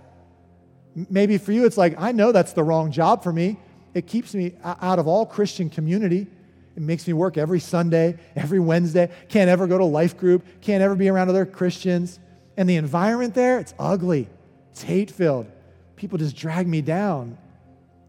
Maybe 1.10 1.38
for 1.38 1.52
you, 1.52 1.66
it's 1.66 1.78
like, 1.78 1.96
I 1.98 2.12
know 2.12 2.32
that's 2.32 2.54
the 2.54 2.64
wrong 2.64 2.92
job 2.92 3.24
for 3.24 3.32
me. 3.32 3.58
It 3.94 4.08
keeps 4.08 4.34
me 4.34 4.54
out 4.64 5.00
of 5.00 5.08
all 5.08 5.26
Christian 5.26 5.70
community. 5.70 6.28
It 6.76 6.82
makes 6.82 7.08
me 7.08 7.14
work 7.14 7.38
every 7.38 7.60
Sunday, 7.60 8.18
every 8.36 8.60
Wednesday. 8.60 9.10
Can't 9.30 9.50
ever 9.50 9.68
go 9.68 9.78
to 9.78 9.86
life 9.86 10.18
group. 10.18 10.46
Can't 10.62 10.82
ever 10.82 10.96
be 10.96 11.08
around 11.10 11.30
other 11.30 11.46
Christians. 11.46 12.20
And 12.58 12.70
the 12.70 12.76
environment 12.76 13.34
there, 13.34 13.60
it's 13.60 13.74
ugly. 13.80 14.28
It's 14.72 14.82
hate 14.82 15.12
filled. 15.12 15.48
People 15.96 16.18
just 16.18 16.36
drag 16.36 16.68
me 16.68 16.82
down. 16.82 17.38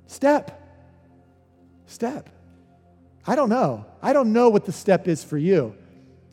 Step. 0.08 0.60
Step. 1.86 2.28
I 3.26 3.34
don't 3.34 3.48
know. 3.48 3.84
I 4.02 4.12
don't 4.12 4.32
know 4.32 4.48
what 4.48 4.64
the 4.64 4.72
step 4.72 5.08
is 5.08 5.24
for 5.24 5.36
you. 5.36 5.74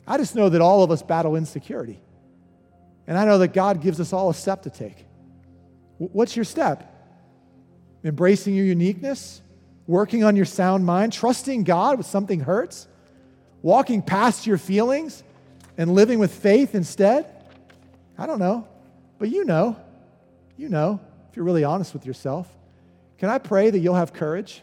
I 0.06 0.18
just 0.18 0.34
know 0.34 0.48
that 0.48 0.60
all 0.60 0.82
of 0.82 0.90
us 0.90 1.02
battle 1.02 1.36
insecurity. 1.36 2.00
And 3.06 3.18
I 3.18 3.24
know 3.24 3.38
that 3.38 3.48
God 3.48 3.82
gives 3.82 4.00
us 4.00 4.12
all 4.12 4.30
a 4.30 4.34
step 4.34 4.62
to 4.62 4.70
take. 4.70 5.04
What's 5.98 6.36
your 6.36 6.44
step? 6.44 6.90
Embracing 8.04 8.54
your 8.54 8.66
uniqueness? 8.66 9.42
Working 9.86 10.24
on 10.24 10.36
your 10.36 10.44
sound 10.44 10.86
mind? 10.86 11.12
Trusting 11.12 11.64
God 11.64 11.96
when 11.96 12.04
something 12.04 12.40
hurts? 12.40 12.86
Walking 13.62 14.02
past 14.02 14.46
your 14.46 14.58
feelings 14.58 15.22
and 15.76 15.94
living 15.94 16.18
with 16.18 16.32
faith 16.34 16.74
instead? 16.74 17.26
I 18.16 18.26
don't 18.26 18.38
know. 18.38 18.68
But 19.18 19.30
you 19.30 19.44
know. 19.44 19.76
You 20.56 20.68
know, 20.68 21.00
if 21.28 21.36
you're 21.36 21.44
really 21.44 21.64
honest 21.64 21.92
with 21.92 22.06
yourself. 22.06 22.48
Can 23.18 23.28
I 23.28 23.38
pray 23.38 23.70
that 23.70 23.78
you'll 23.78 23.94
have 23.94 24.12
courage? 24.12 24.62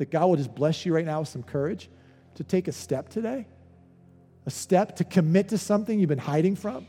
That 0.00 0.10
God 0.10 0.28
will 0.28 0.36
just 0.36 0.54
bless 0.54 0.86
you 0.86 0.94
right 0.94 1.04
now 1.04 1.20
with 1.20 1.28
some 1.28 1.42
courage 1.42 1.90
to 2.36 2.42
take 2.42 2.68
a 2.68 2.72
step 2.72 3.10
today? 3.10 3.46
A 4.46 4.50
step 4.50 4.96
to 4.96 5.04
commit 5.04 5.50
to 5.50 5.58
something 5.58 6.00
you've 6.00 6.08
been 6.08 6.16
hiding 6.16 6.56
from? 6.56 6.86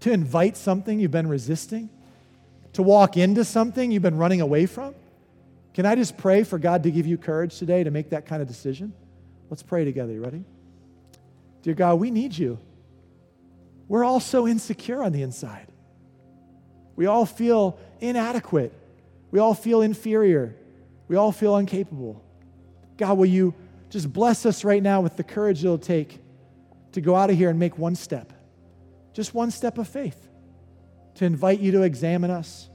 To 0.00 0.10
invite 0.10 0.56
something 0.56 0.98
you've 0.98 1.10
been 1.10 1.28
resisting? 1.28 1.90
To 2.72 2.82
walk 2.82 3.18
into 3.18 3.44
something 3.44 3.92
you've 3.92 4.02
been 4.02 4.16
running 4.16 4.40
away 4.40 4.64
from? 4.64 4.94
Can 5.74 5.84
I 5.84 5.94
just 5.94 6.16
pray 6.16 6.44
for 6.44 6.58
God 6.58 6.84
to 6.84 6.90
give 6.90 7.06
you 7.06 7.18
courage 7.18 7.58
today 7.58 7.84
to 7.84 7.90
make 7.90 8.08
that 8.08 8.24
kind 8.24 8.40
of 8.40 8.48
decision? 8.48 8.94
Let's 9.50 9.62
pray 9.62 9.84
together. 9.84 10.14
You 10.14 10.24
ready? 10.24 10.44
Dear 11.60 11.74
God, 11.74 11.96
we 11.96 12.10
need 12.10 12.38
you. 12.38 12.58
We're 13.86 14.04
all 14.04 14.18
so 14.18 14.48
insecure 14.48 15.02
on 15.02 15.12
the 15.12 15.20
inside. 15.20 15.66
We 16.96 17.04
all 17.04 17.26
feel 17.26 17.78
inadequate. 18.00 18.72
We 19.30 19.40
all 19.40 19.52
feel 19.52 19.82
inferior. 19.82 20.56
We 21.12 21.18
all 21.18 21.30
feel 21.30 21.58
incapable. 21.58 22.24
God, 22.96 23.18
will 23.18 23.26
you 23.26 23.52
just 23.90 24.10
bless 24.10 24.46
us 24.46 24.64
right 24.64 24.82
now 24.82 25.02
with 25.02 25.18
the 25.18 25.22
courage 25.22 25.62
it'll 25.62 25.76
take 25.76 26.18
to 26.92 27.02
go 27.02 27.14
out 27.14 27.28
of 27.28 27.36
here 27.36 27.50
and 27.50 27.58
make 27.58 27.76
one 27.76 27.96
step, 27.96 28.32
just 29.12 29.34
one 29.34 29.50
step 29.50 29.76
of 29.76 29.86
faith, 29.86 30.30
to 31.16 31.26
invite 31.26 31.60
you 31.60 31.70
to 31.72 31.82
examine 31.82 32.30
us, 32.30 32.70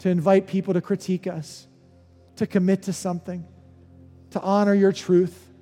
to 0.00 0.08
invite 0.08 0.48
people 0.48 0.74
to 0.74 0.80
critique 0.80 1.28
us, 1.28 1.68
to 2.34 2.48
commit 2.48 2.82
to 2.82 2.92
something, 2.92 3.46
to 4.30 4.40
honor 4.40 4.74
your 4.74 4.90
truth, 4.90 5.52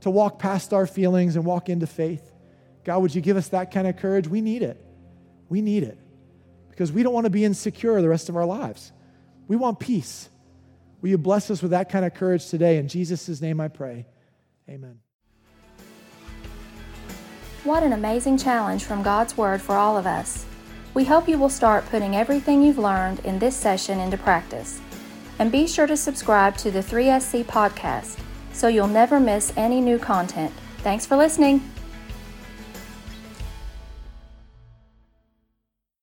to 0.00 0.10
walk 0.10 0.40
past 0.40 0.72
our 0.72 0.84
feelings 0.84 1.36
and 1.36 1.44
walk 1.44 1.68
into 1.68 1.86
faith. 1.86 2.28
God, 2.82 3.02
would 3.02 3.14
you 3.14 3.20
give 3.20 3.36
us 3.36 3.46
that 3.50 3.70
kind 3.70 3.86
of 3.86 3.96
courage? 3.98 4.26
We 4.26 4.40
need 4.40 4.62
it. 4.62 4.84
We 5.48 5.62
need 5.62 5.84
it 5.84 5.98
because 6.70 6.90
we 6.90 7.04
don't 7.04 7.14
want 7.14 7.26
to 7.26 7.30
be 7.30 7.44
insecure 7.44 8.02
the 8.02 8.08
rest 8.08 8.28
of 8.28 8.36
our 8.36 8.46
lives. 8.46 8.90
We 9.46 9.54
want 9.54 9.78
peace. 9.78 10.28
Will 11.00 11.10
you 11.10 11.18
bless 11.18 11.50
us 11.50 11.62
with 11.62 11.70
that 11.70 11.88
kind 11.88 12.04
of 12.04 12.14
courage 12.14 12.48
today? 12.48 12.78
In 12.78 12.88
Jesus' 12.88 13.40
name 13.40 13.60
I 13.60 13.68
pray. 13.68 14.06
Amen. 14.68 15.00
What 17.64 17.82
an 17.82 17.92
amazing 17.92 18.38
challenge 18.38 18.84
from 18.84 19.02
God's 19.02 19.36
Word 19.36 19.60
for 19.60 19.76
all 19.76 19.98
of 19.98 20.06
us. 20.06 20.46
We 20.94 21.04
hope 21.04 21.28
you 21.28 21.38
will 21.38 21.50
start 21.50 21.86
putting 21.86 22.16
everything 22.16 22.62
you've 22.62 22.78
learned 22.78 23.20
in 23.20 23.38
this 23.38 23.56
session 23.56 24.00
into 24.00 24.16
practice. 24.16 24.80
And 25.38 25.52
be 25.52 25.66
sure 25.66 25.86
to 25.86 25.96
subscribe 25.96 26.56
to 26.58 26.70
the 26.70 26.80
3SC 26.80 27.44
podcast 27.44 28.18
so 28.52 28.68
you'll 28.68 28.88
never 28.88 29.20
miss 29.20 29.52
any 29.56 29.80
new 29.80 29.98
content. 29.98 30.52
Thanks 30.78 31.06
for 31.06 31.16
listening. 31.16 31.62